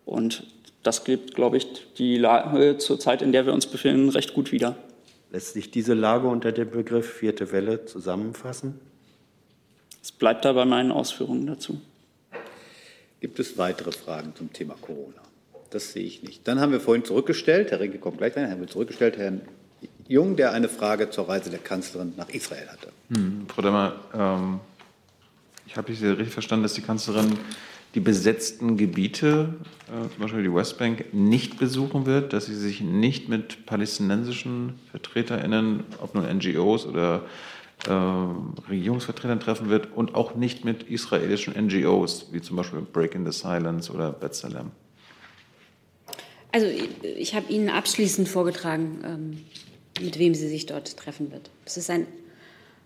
Und 0.05 0.43
das 0.83 1.03
gibt, 1.03 1.35
glaube 1.35 1.57
ich, 1.57 1.67
die 1.95 2.17
Lage 2.17 2.77
zur 2.77 2.99
Zeit, 2.99 3.21
in 3.21 3.33
der 3.33 3.45
wir 3.45 3.53
uns 3.53 3.67
befinden, 3.67 4.07
recht 4.07 4.33
gut 4.33 4.53
wieder. 4.53 4.77
Lässt 5.31 5.53
sich 5.53 5.71
diese 5.71 5.93
Lage 5.93 6.29
unter 6.29 6.53
dem 6.53 6.71
Begriff 6.71 7.15
vierte 7.15 7.51
Welle 7.51 7.83
zusammenfassen? 7.83 8.79
Es 10.01 10.13
bleibt 10.13 10.45
da 10.45 10.53
bei 10.53 10.63
meinen 10.63 10.93
Ausführungen 10.93 11.45
dazu. 11.47 11.81
Gibt 13.19 13.39
es 13.39 13.57
weitere 13.57 13.91
Fragen 13.91 14.33
zum 14.35 14.53
Thema 14.53 14.75
Corona? 14.79 15.26
Das 15.77 15.93
sehe 15.93 16.05
ich 16.05 16.23
nicht. 16.23 16.47
Dann 16.47 16.59
haben 16.59 16.71
wir 16.71 16.79
vorhin 16.79 17.05
zurückgestellt, 17.05 17.69
Herr 17.69 17.79
Rinke 17.79 17.99
kommt 17.99 18.17
gleich 18.17 18.35
rein, 18.35 18.49
haben 18.49 18.61
wir 18.61 18.67
zurückgestellt, 18.67 19.15
Herrn 19.15 19.41
Jung, 20.07 20.35
der 20.35 20.51
eine 20.53 20.69
Frage 20.69 21.11
zur 21.11 21.29
Reise 21.29 21.51
der 21.51 21.59
Kanzlerin 21.59 22.13
nach 22.17 22.29
Israel 22.29 22.67
hatte. 22.67 22.87
Hm, 23.13 23.45
Frau 23.47 23.61
Demmer, 23.61 23.93
ähm, 24.11 24.59
ich 25.67 25.77
habe 25.77 25.93
Sie 25.93 26.07
richtig 26.07 26.33
verstanden, 26.33 26.63
dass 26.63 26.73
die 26.73 26.81
Kanzlerin 26.81 27.37
die 27.93 27.99
besetzten 27.99 28.75
Gebiete, 28.75 29.53
äh, 29.85 30.09
zum 30.09 30.19
Beispiel 30.19 30.41
die 30.41 30.51
Westbank, 30.51 31.13
nicht 31.13 31.59
besuchen 31.59 32.07
wird, 32.07 32.33
dass 32.33 32.47
sie 32.47 32.55
sich 32.55 32.81
nicht 32.81 33.29
mit 33.29 33.67
palästinensischen 33.67 34.79
VertreterInnen, 34.89 35.83
ob 36.01 36.15
nun 36.15 36.25
NGOs 36.25 36.87
oder 36.87 37.21
äh, 37.85 37.91
Regierungsvertretern 38.67 39.39
treffen 39.39 39.69
wird 39.69 39.95
und 39.95 40.15
auch 40.15 40.33
nicht 40.33 40.65
mit 40.65 40.81
israelischen 40.89 41.53
NGOs, 41.53 42.29
wie 42.31 42.41
zum 42.41 42.57
Beispiel 42.57 42.81
Break 42.81 43.13
in 43.13 43.31
the 43.31 43.31
Silence 43.31 43.93
oder 43.93 44.11
Bethlehem. 44.11 44.71
Also 46.57 46.69
ich 47.03 47.35
habe 47.35 47.53
Ihnen 47.53 47.69
abschließend 47.69 48.27
vorgetragen, 48.27 49.03
ähm, 49.05 50.03
mit 50.03 50.17
wem 50.17 50.33
sie 50.33 50.47
sich 50.47 50.65
dort 50.65 50.97
treffen 50.97 51.31
wird. 51.31 51.51
Es 51.65 51.77
ist 51.77 51.91
ein 51.91 52.07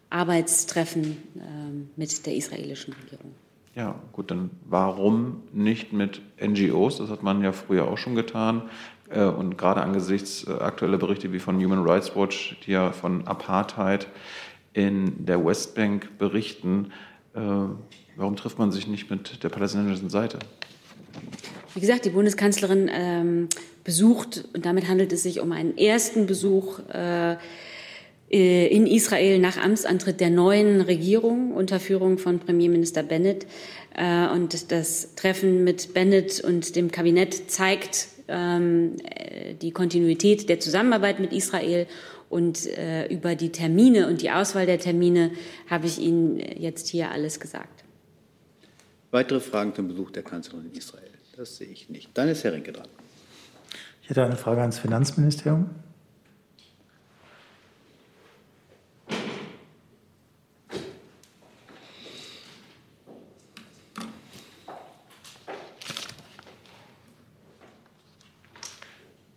Arbeitstreffen 0.10 1.16
ähm, 1.38 1.90
mit 1.96 2.26
der 2.26 2.36
israelischen 2.36 2.94
Regierung. 3.02 3.34
Ja, 3.74 3.96
gut, 4.12 4.30
dann 4.30 4.50
warum 4.66 5.44
nicht 5.54 5.94
mit 5.94 6.22
NGOs? 6.46 6.98
Das 6.98 7.10
hat 7.10 7.24
man 7.24 7.42
ja 7.42 7.54
früher 7.54 7.88
auch 7.88 7.98
schon 7.98 8.14
getan. 8.14 8.64
Äh, 9.10 9.24
und 9.24 9.58
gerade 9.58 9.82
angesichts 9.84 10.46
äh, 10.46 10.52
aktueller 10.52 10.98
Berichte 10.98 11.32
wie 11.32 11.40
von 11.40 11.56
Human 11.56 11.88
Rights 11.88 12.14
Watch, 12.14 12.58
die 12.66 12.72
ja 12.72 12.92
von 12.92 13.26
Apartheid 13.26 14.08
in 14.74 15.26
der 15.26 15.46
Westbank 15.46 16.18
berichten, 16.18 16.92
äh, 17.36 17.40
warum 18.18 18.36
trifft 18.36 18.60
man 18.60 18.74
sich 18.74 18.88
nicht 18.88 19.10
mit 19.10 19.42
der 19.46 19.48
palästinensischen 19.48 20.10
Seite? 20.10 20.40
Wie 21.74 21.80
gesagt, 21.80 22.06
die 22.06 22.10
Bundeskanzlerin 22.10 22.90
ähm, 22.94 23.50
besucht, 23.84 24.46
und 24.54 24.66
damit 24.66 24.88
handelt 24.88 25.14
es 25.14 25.24
sich 25.24 25.40
um 25.40 25.52
einen 25.52 25.78
ersten 25.78 26.26
Besuch 26.26 26.80
äh, 26.94 27.38
äh, 28.32 28.68
in 28.68 28.88
Israel 28.88 29.40
nach 29.40 29.58
Amtsantritt 29.58 30.22
der 30.22 30.30
neuen 30.30 30.80
Regierung 30.80 31.52
unter 31.52 31.82
Führung 31.82 32.18
von 32.18 32.40
Premierminister 32.40 33.04
Bennett. 33.04 33.46
Äh, 33.94 34.28
und 34.28 34.72
das 34.72 35.16
Treffen 35.16 35.66
mit 35.66 35.94
Bennett 35.94 36.42
und 36.42 36.76
dem 36.78 36.92
Kabinett 36.92 37.52
zeigt 37.52 38.08
ähm, 38.30 38.96
äh, 39.04 39.54
die 39.56 39.72
Kontinuität 39.72 40.48
der 40.48 40.62
Zusammenarbeit 40.62 41.20
mit 41.20 41.34
Israel. 41.34 41.88
Und 42.30 42.66
über 43.10 43.36
die 43.36 43.50
Termine 43.50 44.08
und 44.08 44.22
die 44.22 44.32
Auswahl 44.32 44.66
der 44.66 44.80
Termine 44.80 45.32
habe 45.70 45.86
ich 45.86 46.00
Ihnen 46.00 46.40
jetzt 46.40 46.88
hier 46.88 47.12
alles 47.12 47.42
gesagt. 47.42 47.84
Weitere 49.12 49.42
Fragen 49.42 49.76
zum 49.76 49.90
Besuch 49.90 50.12
der 50.12 50.24
Kanzlerin 50.24 50.68
in 50.72 50.78
Israel? 50.78 51.11
Das 51.42 51.56
sehe 51.56 51.70
ich 51.70 51.90
nicht. 51.90 52.12
Dann 52.14 52.30
ist 52.30 52.44
Herr 52.44 52.54
Rinke 52.54 52.72
dran. 52.72 52.88
Ich 54.04 54.10
hätte 54.12 54.24
eine 54.24 54.36
Frage 54.36 54.62
ans 54.62 54.78
Finanzministerium. 54.78 55.72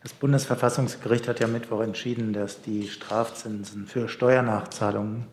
Das 0.02 0.12
Bundesverfassungsgericht 0.12 1.26
hat 1.26 1.40
ja 1.40 1.46
Mittwoch 1.46 1.80
entschieden, 1.80 2.34
dass 2.34 2.61
die 2.61 2.88
Strafzinsen 2.88 3.86
für 3.86 4.11
Steuernachzahlungen 4.11 5.28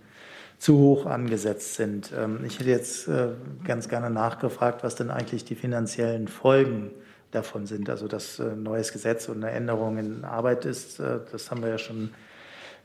zu 0.61 0.77
hoch 0.77 1.07
angesetzt 1.07 1.73
sind. 1.73 2.11
Ähm, 2.15 2.41
ich 2.45 2.59
hätte 2.59 2.69
jetzt 2.69 3.07
äh, 3.07 3.29
ganz 3.63 3.89
gerne 3.89 4.11
nachgefragt, 4.11 4.83
was 4.83 4.93
denn 4.93 5.09
eigentlich 5.09 5.43
die 5.43 5.55
finanziellen 5.55 6.27
Folgen 6.27 6.91
davon 7.31 7.65
sind. 7.65 7.89
Also 7.89 8.07
dass 8.07 8.39
ein 8.39 8.51
äh, 8.51 8.55
neues 8.57 8.93
Gesetz 8.93 9.27
und 9.27 9.43
eine 9.43 9.51
Änderung 9.53 9.97
in 9.97 10.23
Arbeit 10.23 10.65
ist, 10.65 10.99
äh, 10.99 11.17
das 11.31 11.49
haben 11.49 11.63
wir 11.63 11.69
ja 11.69 11.79
schon 11.79 12.11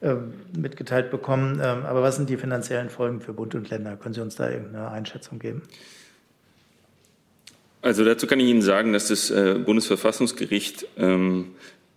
ähm, 0.00 0.32
mitgeteilt 0.56 1.10
bekommen. 1.10 1.60
Ähm, 1.62 1.84
aber 1.84 2.00
was 2.00 2.16
sind 2.16 2.30
die 2.30 2.38
finanziellen 2.38 2.88
Folgen 2.88 3.20
für 3.20 3.34
Bund 3.34 3.54
und 3.54 3.68
Länder? 3.68 3.94
Können 3.96 4.14
Sie 4.14 4.22
uns 4.22 4.36
da 4.36 4.48
irgendeine 4.48 4.88
Einschätzung 4.90 5.38
geben? 5.38 5.60
Also 7.82 8.06
dazu 8.06 8.26
kann 8.26 8.40
ich 8.40 8.46
Ihnen 8.46 8.62
sagen, 8.62 8.94
dass 8.94 9.08
das 9.08 9.28
Bundesverfassungsgericht 9.28 10.88
ähm, 10.96 11.52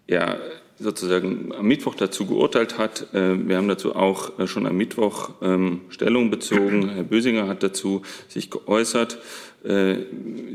ja 0.07 0.38
sozusagen 0.80 1.53
am 1.53 1.67
Mittwoch 1.67 1.95
dazu 1.95 2.25
geurteilt 2.25 2.77
hat. 2.77 3.13
Äh, 3.13 3.47
wir 3.47 3.57
haben 3.57 3.67
dazu 3.67 3.95
auch 3.95 4.39
äh, 4.39 4.47
schon 4.47 4.65
am 4.65 4.77
Mittwoch 4.77 5.32
ähm, 5.41 5.82
Stellung 5.89 6.30
bezogen. 6.32 6.89
Herr 6.89 7.03
Bösinger 7.03 7.47
hat 7.47 7.63
dazu 7.63 8.01
sich 8.27 8.49
geäußert. 8.49 9.17
Äh, 9.63 9.95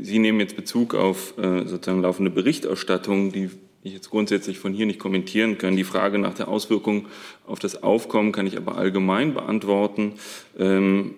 Sie 0.01 0.19
nehmen 0.19 0.39
jetzt 0.39 0.55
Bezug 0.55 0.95
auf 0.95 1.33
sozusagen 1.37 2.01
laufende 2.01 2.31
Berichterstattung, 2.31 3.31
die 3.31 3.49
ich 3.83 3.93
jetzt 3.93 4.09
grundsätzlich 4.09 4.57
von 4.57 4.73
hier 4.73 4.87
nicht 4.87 4.99
kommentieren 4.99 5.57
kann. 5.57 5.75
Die 5.75 5.83
Frage 5.83 6.17
nach 6.17 6.33
der 6.33 6.47
Auswirkung 6.47 7.05
auf 7.45 7.59
das 7.59 7.83
Aufkommen 7.83 8.31
kann 8.31 8.47
ich 8.47 8.57
aber 8.57 8.77
allgemein 8.77 9.33
beantworten. 9.33 10.13
Ähm, 10.57 11.15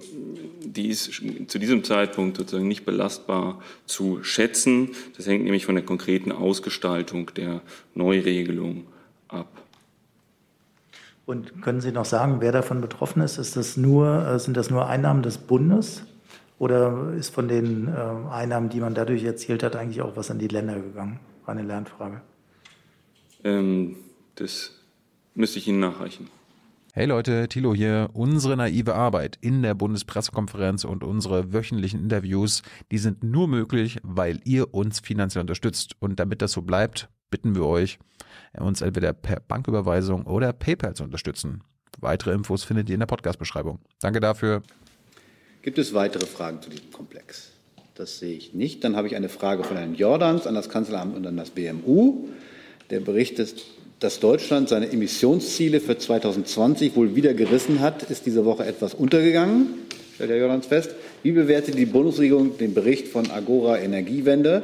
die 0.60 0.88
ist 0.88 1.22
zu 1.48 1.60
diesem 1.60 1.84
Zeitpunkt 1.86 2.38
sozusagen 2.38 2.68
nicht 2.68 2.86
belastbar 2.86 3.62
zu 3.86 4.22
schätzen. 4.22 4.92
Das 5.16 5.28
hängt 5.28 5.46
nämlich 5.46 5.66
von 5.66 5.76
der 5.76 5.86
konkreten 5.86 6.32
Ausgestaltung 6.32 7.32
der 7.36 7.62
Neuregelung 7.96 8.86
ab. 9.30 9.48
Und 11.26 11.62
können 11.62 11.82
Sie 11.82 11.92
noch 11.92 12.06
sagen, 12.06 12.38
wer 12.40 12.52
davon 12.52 12.80
betroffen 12.80 13.22
ist? 13.22 13.38
ist 13.38 13.58
das 13.58 13.76
nur, 13.76 14.26
äh, 14.26 14.40
sind 14.40 14.56
das 14.56 14.70
nur 14.70 14.88
Einnahmen 14.88 15.24
des 15.24 15.38
Bundes 15.38 16.04
oder 16.58 17.12
ist 17.14 17.34
von 17.34 17.48
den 17.48 17.88
äh, 17.88 17.92
Einnahmen, 18.32 18.70
die 18.70 18.80
man 18.80 18.96
dadurch 18.96 19.24
erzielt 19.24 19.62
hat, 19.62 19.76
eigentlich 19.76 20.02
auch 20.02 20.16
was 20.16 20.32
an 20.32 20.40
die 20.40 20.48
Länder 20.48 20.80
gegangen? 20.80 21.20
War 21.46 21.54
eine 21.54 21.68
Lernfrage. 21.68 22.22
Ähm, 23.44 23.98
das 24.36 24.72
müsste 25.36 25.60
ich 25.60 25.68
Ihnen 25.68 25.82
nachreichen. 25.82 26.30
Hey 26.94 27.06
Leute, 27.06 27.48
Thilo 27.48 27.76
hier. 27.76 28.10
Unsere 28.14 28.58
naive 28.58 28.96
Arbeit 28.96 29.38
in 29.42 29.62
der 29.62 29.76
Bundespressekonferenz 29.76 30.84
und 30.84 31.04
unsere 31.04 31.54
wöchentlichen 31.54 32.00
Interviews, 32.00 32.64
die 32.92 32.98
sind 32.98 33.22
nur 33.22 33.48
möglich, 33.48 34.00
weil 34.02 34.40
ihr 34.46 34.74
uns 34.74 35.00
finanziell 35.00 35.42
unterstützt. 35.42 35.96
Und 36.00 36.20
damit 36.20 36.42
das 36.42 36.54
so 36.54 36.64
bleibt, 36.64 37.08
bitten 37.30 37.54
wir 37.54 37.66
euch, 37.66 38.00
uns 38.58 38.82
entweder 38.82 39.14
per 39.14 39.40
Banküberweisung 39.40 40.26
oder 40.26 40.54
PayPal 40.54 40.96
zu 40.96 41.04
unterstützen. 41.04 41.62
Weitere 42.00 42.34
Infos 42.34 42.64
findet 42.64 42.90
ihr 42.90 42.94
in 42.94 43.00
der 43.00 43.08
Podcast-Beschreibung. 43.08 43.80
Danke 44.00 44.20
dafür. 44.20 44.62
Gibt 45.62 45.78
es 45.78 45.94
weitere 45.94 46.26
Fragen 46.26 46.62
zu 46.62 46.70
diesem 46.70 46.92
Komplex? 46.92 47.52
Das 47.96 48.20
sehe 48.20 48.36
ich 48.36 48.54
nicht. 48.54 48.84
Dann 48.84 48.96
habe 48.96 49.08
ich 49.08 49.16
eine 49.16 49.30
Frage 49.30 49.64
von 49.64 49.76
Herrn 49.76 49.96
Jordans 49.96 50.46
an 50.46 50.54
das 50.54 50.70
Kanzleramt 50.70 51.16
und 51.16 51.26
an 51.26 51.36
das 51.36 51.50
BMU. 51.50 52.28
Der 52.92 53.00
Bericht 53.00 53.40
ist, 53.40 53.66
dass 54.00 54.20
Deutschland 54.20 54.70
seine 54.70 54.92
Emissionsziele 54.92 55.80
für 55.82 55.98
2020 55.98 56.96
wohl 56.96 57.16
wieder 57.16 57.34
gerissen 57.34 57.80
hat, 57.80 58.04
ist 58.04 58.28
diese 58.28 58.46
Woche 58.46 58.66
etwas 58.66 58.94
untergegangen, 58.94 59.70
stellt 60.14 60.30
Herr 60.30 60.38
Jordans 60.38 60.68
fest. 60.68 60.92
Wie 61.24 61.32
bewertet 61.32 61.76
die 61.78 61.88
Bundesregierung 61.88 62.58
den 62.60 62.76
Bericht 62.76 63.08
von 63.08 63.32
Agora 63.32 63.80
Energiewende? 63.80 64.62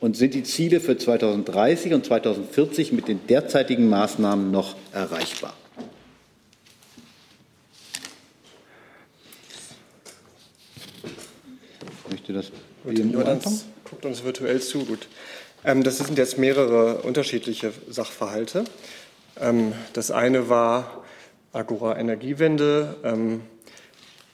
und 0.00 0.16
sind 0.16 0.34
die 0.34 0.44
Ziele 0.44 0.80
für 0.80 0.96
2030 0.96 1.92
und 1.92 2.06
2040 2.06 2.92
mit 2.92 3.08
den 3.08 3.26
derzeitigen 3.26 3.88
Maßnahmen 3.88 4.50
noch 4.50 4.76
erreichbar? 4.92 5.54
Ich 12.04 12.12
möchte 12.12 12.32
das 12.32 12.52
Gut, 12.84 13.64
guckt 13.84 14.06
uns 14.06 14.24
virtuell 14.24 14.62
zu. 14.62 14.84
Gut. 14.84 15.08
Ähm, 15.64 15.82
das 15.82 15.98
sind 15.98 16.16
jetzt 16.16 16.38
mehrere 16.38 17.02
unterschiedliche 17.02 17.72
Sachverhalte. 17.88 18.64
Ähm, 19.40 19.72
das 19.92 20.10
eine 20.10 20.48
war 20.48 21.04
Agora 21.52 21.98
Energiewende. 21.98 22.96
Ähm, 23.02 23.42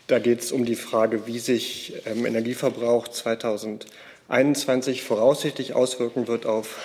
da 0.07 0.19
geht 0.19 0.41
es 0.41 0.53
um 0.53 0.67
die 0.67 0.77
Frage, 0.77 1.27
wie 1.27 1.39
sich 1.39 1.95
ähm, 2.05 2.27
Energieverbrauch 2.27 3.09
2020 3.09 3.91
21 4.29 5.03
voraussichtlich 5.03 5.75
auswirken 5.75 6.29
wird 6.29 6.47
auf 6.47 6.79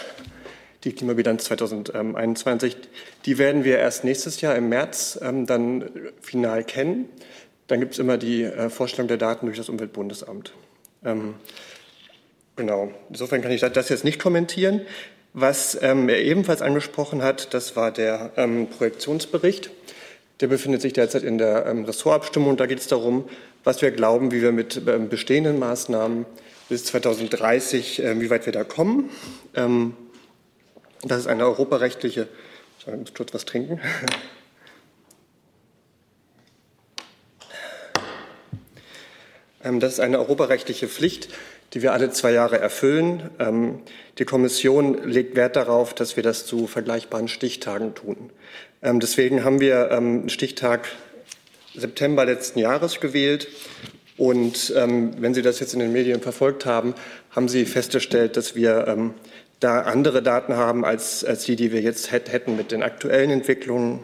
die 0.84 0.94
Klimabilanz 0.94 1.46
2021. 1.46 2.78
Die 3.26 3.38
werden 3.38 3.64
wir 3.64 3.78
erst 3.78 4.04
nächstes 4.04 4.42
Jahr 4.42 4.56
im 4.56 4.70
März 4.70 5.20
ähm, 5.22 5.46
dann 5.46 5.90
final 6.22 6.64
kennen. 6.64 7.10
Dann 7.68 7.80
gibt 7.80 7.94
es 7.94 8.00
immer 8.00 8.18
die 8.18 8.44
äh, 8.44 8.70
Vorstellung 8.70 9.08
der 9.08 9.18
Daten 9.18 9.46
durch 9.46 9.58
das 9.58 9.70
Umweltbundesamt. 9.70 10.54
Ähm, 11.04 11.36
genau, 12.56 12.92
insofern 13.10 13.42
kann 13.42 13.52
ich 13.52 13.62
das 13.62 13.90
jetzt 13.90 14.04
nicht 14.04 14.22
kommentieren. 14.22 14.82
Was 15.34 15.78
ähm, 15.82 16.10
er 16.10 16.22
ebenfalls 16.22 16.62
angesprochen 16.62 17.22
hat, 17.22 17.54
das 17.54 17.76
war 17.76 17.92
der 17.92 18.32
ähm, 18.36 18.68
Projektionsbericht. 18.68 19.70
Der 20.42 20.48
befindet 20.48 20.82
sich 20.82 20.94
derzeit 20.94 21.24
in 21.24 21.38
der 21.38 21.66
ähm, 21.68 21.86
Ressortabstimmung. 21.86 22.58
Da 22.58 22.66
geht 22.66 22.80
es 22.80 22.88
darum, 22.88 23.26
was 23.64 23.82
wir 23.82 23.92
glauben, 23.92 24.32
wie 24.32 24.42
wir 24.42 24.52
mit 24.52 24.82
ähm, 24.88 25.10
bestehenden 25.10 25.60
Maßnahmen 25.60 26.26
bis 26.70 26.86
2030, 26.86 28.02
äh, 28.02 28.22
wie 28.22 28.30
weit 28.30 28.46
wir 28.46 28.54
da 28.54 28.64
kommen. 28.64 29.10
Ähm, 29.56 29.96
das 31.02 31.22
ist 31.22 31.28
eine 31.28 31.46
europarechtliche. 31.46 32.28
Ich 32.80 32.88
muss 32.88 33.14
kurz 33.14 33.34
was 33.34 33.46
trinken. 33.46 33.82
Ähm, 39.62 39.82
das 39.82 39.92
ist 39.92 40.00
eine 40.00 40.20
europarechtliche 40.20 40.88
Pflicht, 40.88 41.28
die 41.74 41.82
wir 41.82 41.92
alle 41.92 42.12
zwei 42.12 42.32
Jahre 42.32 42.60
erfüllen. 42.60 43.30
Ähm, 43.40 43.82
die 44.18 44.24
Kommission 44.24 45.04
legt 45.04 45.36
Wert 45.36 45.58
darauf, 45.58 45.94
dass 45.94 46.16
wir 46.16 46.24
das 46.24 46.46
zu 46.46 46.66
vergleichbaren 46.66 47.28
Stichtagen 47.28 47.94
tun. 47.94 48.30
Deswegen 48.82 49.44
haben 49.44 49.60
wir 49.60 49.92
einen 49.92 50.30
Stichtag 50.30 50.88
September 51.76 52.24
letzten 52.24 52.60
Jahres 52.60 53.02
gewählt. 53.02 53.50
Und 54.20 54.74
wenn 54.76 55.34
Sie 55.34 55.42
das 55.42 55.62
jetzt 55.62 55.74
in 55.74 55.80
den 55.80 55.94
Medien 55.94 56.20
verfolgt 56.22 56.66
haben, 56.66 56.94
haben 57.32 57.48
Sie 57.48 57.66
festgestellt, 57.66 58.36
dass 58.36 58.54
wir 58.54 59.14
da 59.62 59.82
andere 59.82 60.22
Daten 60.22 60.56
haben 60.56 60.84
als, 60.84 61.24
als 61.24 61.46
die, 61.46 61.56
die 61.56 61.72
wir 61.72 61.82
jetzt 61.82 62.12
hätten 62.12 62.58
mit 62.58 62.74
den 62.74 62.84
aktuellen 62.84 63.32
Entwicklungen. 63.32 64.02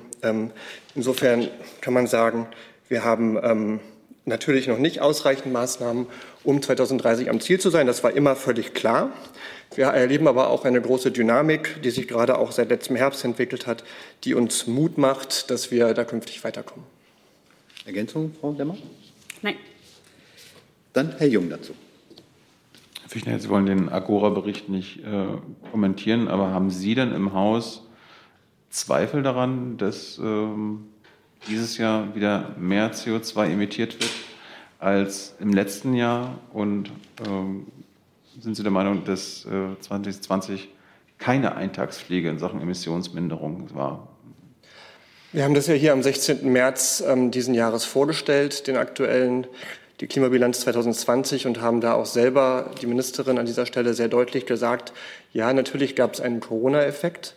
insofern 0.95 1.49
kann 1.81 1.93
man 1.93 2.07
sagen, 2.07 2.47
wir 2.87 3.03
haben 3.03 3.81
natürlich 4.23 4.67
noch 4.67 4.77
nicht 4.77 5.01
ausreichend 5.01 5.51
Maßnahmen, 5.51 6.07
um 6.45 6.61
2030 6.61 7.29
am 7.29 7.39
Ziel 7.41 7.59
zu 7.59 7.69
sein. 7.69 7.85
Das 7.85 8.01
war 8.03 8.11
immer 8.11 8.37
völlig 8.37 8.73
klar. 8.73 9.11
Wir 9.75 9.87
erleben 9.87 10.27
aber 10.27 10.49
auch 10.49 10.63
eine 10.63 10.81
große 10.81 11.11
Dynamik, 11.11 11.81
die 11.83 11.89
sich 11.89 12.07
gerade 12.07 12.37
auch 12.37 12.51
seit 12.51 12.69
letztem 12.69 12.95
Herbst 12.95 13.25
entwickelt 13.25 13.67
hat, 13.67 13.83
die 14.23 14.33
uns 14.33 14.67
Mut 14.67 14.97
macht, 14.97 15.49
dass 15.51 15.71
wir 15.71 15.93
da 15.93 16.05
künftig 16.05 16.43
weiterkommen. 16.43 16.85
Ergänzung, 17.85 18.33
Frau 18.39 18.53
Demmer? 18.53 18.77
Nein. 19.41 19.55
Dann 20.95 21.13
Herr 21.17 21.27
Jung 21.27 21.49
dazu. 21.49 21.73
Herr 23.01 23.09
Fichtner, 23.09 23.37
Sie 23.37 23.49
wollen 23.49 23.65
den 23.65 23.89
Agora-Bericht 23.89 24.69
nicht 24.69 24.99
äh, 24.99 25.27
kommentieren, 25.69 26.29
aber 26.29 26.51
haben 26.51 26.69
Sie 26.69 26.95
denn 26.95 27.13
im 27.13 27.33
Haus 27.33 27.83
Zweifel 28.69 29.21
daran, 29.21 29.77
dass 29.77 30.17
ähm, 30.17 30.85
dieses 31.49 31.77
Jahr 31.77 32.15
wieder 32.15 32.55
mehr 32.57 32.93
CO2 32.93 33.51
emittiert 33.51 33.99
wird 33.99 34.11
als 34.79 35.35
im 35.41 35.51
letzten 35.51 35.95
Jahr? 35.95 36.39
Und 36.53 36.91
ähm, 37.27 37.67
sind 38.39 38.55
Sie 38.55 38.63
der 38.63 38.71
Meinung, 38.71 39.03
dass 39.03 39.45
äh, 39.45 39.77
2020 39.81 40.69
keine 41.17 41.55
Eintagspflege 41.55 42.29
in 42.29 42.39
Sachen 42.39 42.61
Emissionsminderung 42.61 43.75
war? 43.75 44.07
Wir 45.33 45.43
haben 45.43 45.55
das 45.55 45.67
ja 45.67 45.73
hier 45.73 45.91
am 45.91 46.01
16. 46.01 46.49
März 46.53 47.03
ähm, 47.05 47.31
diesen 47.31 47.53
Jahres 47.53 47.83
vorgestellt, 47.83 48.67
den 48.67 48.77
aktuellen, 48.77 49.45
die 50.05 50.09
Klimabilanz 50.09 50.59
2020 50.59 51.47
und 51.47 51.61
haben 51.61 51.81
da 51.81 51.93
auch 51.93 52.05
selber 52.05 52.69
die 52.79 52.85
Ministerin 52.85 53.39
an 53.39 53.47
dieser 53.47 53.65
Stelle 53.65 53.95
sehr 53.95 54.07
deutlich 54.07 54.45
gesagt, 54.45 54.93
ja, 55.33 55.51
natürlich 55.51 55.95
gab 55.95 56.13
es 56.13 56.21
einen 56.21 56.41
Corona-Effekt. 56.41 57.33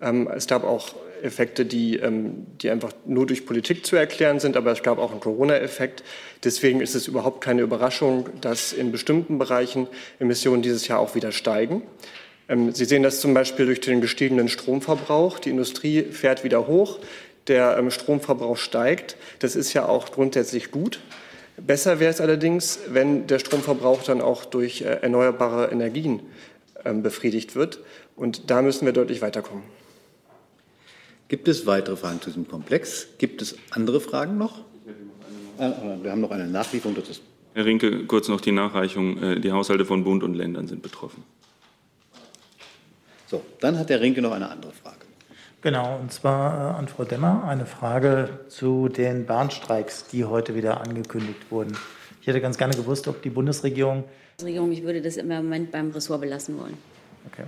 Ähm, 0.00 0.28
es 0.32 0.46
gab 0.46 0.62
auch 0.62 0.94
Effekte, 1.24 1.66
die, 1.66 1.96
ähm, 1.96 2.46
die 2.62 2.70
einfach 2.70 2.92
nur 3.04 3.26
durch 3.26 3.46
Politik 3.46 3.84
zu 3.84 3.96
erklären 3.96 4.38
sind, 4.38 4.56
aber 4.56 4.70
es 4.70 4.84
gab 4.84 4.98
auch 4.98 5.10
einen 5.10 5.18
Corona-Effekt. 5.18 6.04
Deswegen 6.44 6.80
ist 6.80 6.94
es 6.94 7.08
überhaupt 7.08 7.40
keine 7.40 7.62
Überraschung, 7.62 8.28
dass 8.42 8.72
in 8.72 8.92
bestimmten 8.92 9.38
Bereichen 9.38 9.88
Emissionen 10.20 10.62
dieses 10.62 10.86
Jahr 10.86 11.00
auch 11.00 11.16
wieder 11.16 11.32
steigen. 11.32 11.82
Ähm, 12.48 12.72
Sie 12.72 12.84
sehen 12.84 13.02
das 13.02 13.20
zum 13.20 13.34
Beispiel 13.34 13.66
durch 13.66 13.80
den 13.80 14.00
gestiegenen 14.00 14.48
Stromverbrauch. 14.48 15.40
Die 15.40 15.50
Industrie 15.50 16.04
fährt 16.04 16.44
wieder 16.44 16.68
hoch, 16.68 17.00
der 17.48 17.76
ähm, 17.76 17.90
Stromverbrauch 17.90 18.56
steigt. 18.56 19.16
Das 19.40 19.56
ist 19.56 19.72
ja 19.72 19.86
auch 19.86 20.12
grundsätzlich 20.12 20.70
gut. 20.70 21.00
Besser 21.66 22.00
wäre 22.00 22.10
es 22.10 22.20
allerdings, 22.20 22.78
wenn 22.88 23.26
der 23.26 23.38
Stromverbrauch 23.38 24.02
dann 24.02 24.20
auch 24.20 24.44
durch 24.44 24.82
äh, 24.82 25.00
erneuerbare 25.02 25.70
Energien 25.70 26.20
befriedigt 26.84 27.56
wird. 27.56 27.80
Und 28.14 28.50
da 28.50 28.62
müssen 28.62 28.86
wir 28.86 28.92
deutlich 28.92 29.20
weiterkommen. 29.20 29.64
Gibt 31.28 31.48
es 31.48 31.66
weitere 31.66 31.96
Fragen 31.96 32.20
zu 32.20 32.30
diesem 32.30 32.48
Komplex? 32.48 33.08
Gibt 33.18 33.42
es 33.42 33.56
andere 33.70 34.00
Fragen 34.00 34.38
noch? 34.38 34.60
Wir 35.58 36.10
haben 36.10 36.20
noch 36.20 36.30
eine 36.30 36.46
Nachlieferung. 36.46 36.96
Herr 37.54 37.64
Rinke, 37.64 38.06
kurz 38.06 38.28
noch 38.28 38.40
die 38.40 38.52
Nachreichung. 38.52 39.22
Äh, 39.22 39.40
die 39.40 39.52
Haushalte 39.52 39.84
von 39.84 40.04
Bund 40.04 40.22
und 40.22 40.34
Ländern 40.34 40.68
sind 40.68 40.82
betroffen. 40.82 41.24
So, 43.26 43.42
dann 43.60 43.78
hat 43.78 43.90
Herr 43.90 44.00
Rinke 44.00 44.22
noch 44.22 44.32
eine 44.32 44.48
andere 44.48 44.72
Frage. 44.72 44.97
Genau, 45.60 45.98
und 46.00 46.12
zwar 46.12 46.74
äh, 46.74 46.78
an 46.78 46.88
Frau 46.88 47.04
Demmer 47.04 47.44
eine 47.44 47.66
Frage 47.66 48.28
zu 48.48 48.88
den 48.88 49.26
Bahnstreiks, 49.26 50.06
die 50.06 50.24
heute 50.24 50.54
wieder 50.54 50.80
angekündigt 50.80 51.50
wurden. 51.50 51.76
Ich 52.20 52.28
hätte 52.28 52.40
ganz 52.40 52.58
gerne 52.58 52.76
gewusst, 52.76 53.08
ob 53.08 53.22
die 53.22 53.30
Bundesregierung. 53.30 54.04
Regierung, 54.40 54.70
ich 54.70 54.84
würde 54.84 55.02
das 55.02 55.16
im 55.16 55.26
Moment 55.26 55.72
beim 55.72 55.90
Ressort 55.90 56.20
belassen 56.20 56.58
wollen. 56.58 56.74
Okay. 57.32 57.44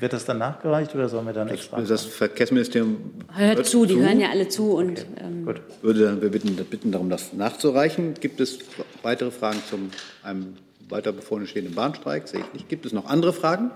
Wird 0.00 0.14
das 0.14 0.24
dann 0.24 0.38
nachgereicht 0.38 0.94
oder 0.94 1.08
sollen 1.08 1.26
wir 1.26 1.32
dann 1.32 1.48
extra? 1.48 1.80
Das 1.80 2.04
Verkehrsministerium 2.06 3.12
hört, 3.34 3.58
hört 3.58 3.66
zu, 3.66 3.84
die 3.84 3.96
hören 3.96 4.18
ja 4.18 4.30
alle 4.30 4.48
zu 4.48 4.72
und 4.72 4.92
okay. 4.92 5.06
ähm, 5.20 5.46
würde 5.82 6.04
dann 6.04 6.22
wir 6.22 6.30
bitten, 6.30 6.56
bitten 6.56 6.90
darum, 6.90 7.10
das 7.10 7.34
nachzureichen. 7.34 8.14
Gibt 8.14 8.40
es 8.40 8.60
weitere 9.02 9.30
Fragen 9.30 9.62
zum 9.68 9.90
einem 10.22 10.56
weiter 10.88 11.12
bevorstehenden 11.12 11.74
Bahnstreik? 11.74 12.26
Sehe 12.26 12.40
ich 12.40 12.52
nicht. 12.52 12.68
Gibt 12.68 12.86
es 12.86 12.92
noch 12.92 13.06
andere 13.06 13.32
Fragen? 13.32 13.70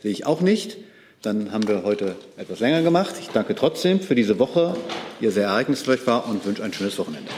Sehe 0.00 0.10
ich 0.10 0.26
auch 0.26 0.40
nicht. 0.40 0.78
Dann 1.22 1.52
haben 1.52 1.66
wir 1.66 1.82
heute 1.82 2.14
etwas 2.36 2.60
länger 2.60 2.82
gemacht. 2.82 3.16
Ich 3.20 3.28
danke 3.28 3.54
trotzdem 3.54 4.00
für 4.00 4.14
diese 4.14 4.38
Woche, 4.38 4.76
die 5.20 5.28
sehr 5.30 5.48
ereignisreich 5.48 6.06
war 6.06 6.28
und 6.28 6.44
wünsche 6.44 6.62
ein 6.62 6.72
schönes 6.72 6.98
Wochenende. 6.98 7.30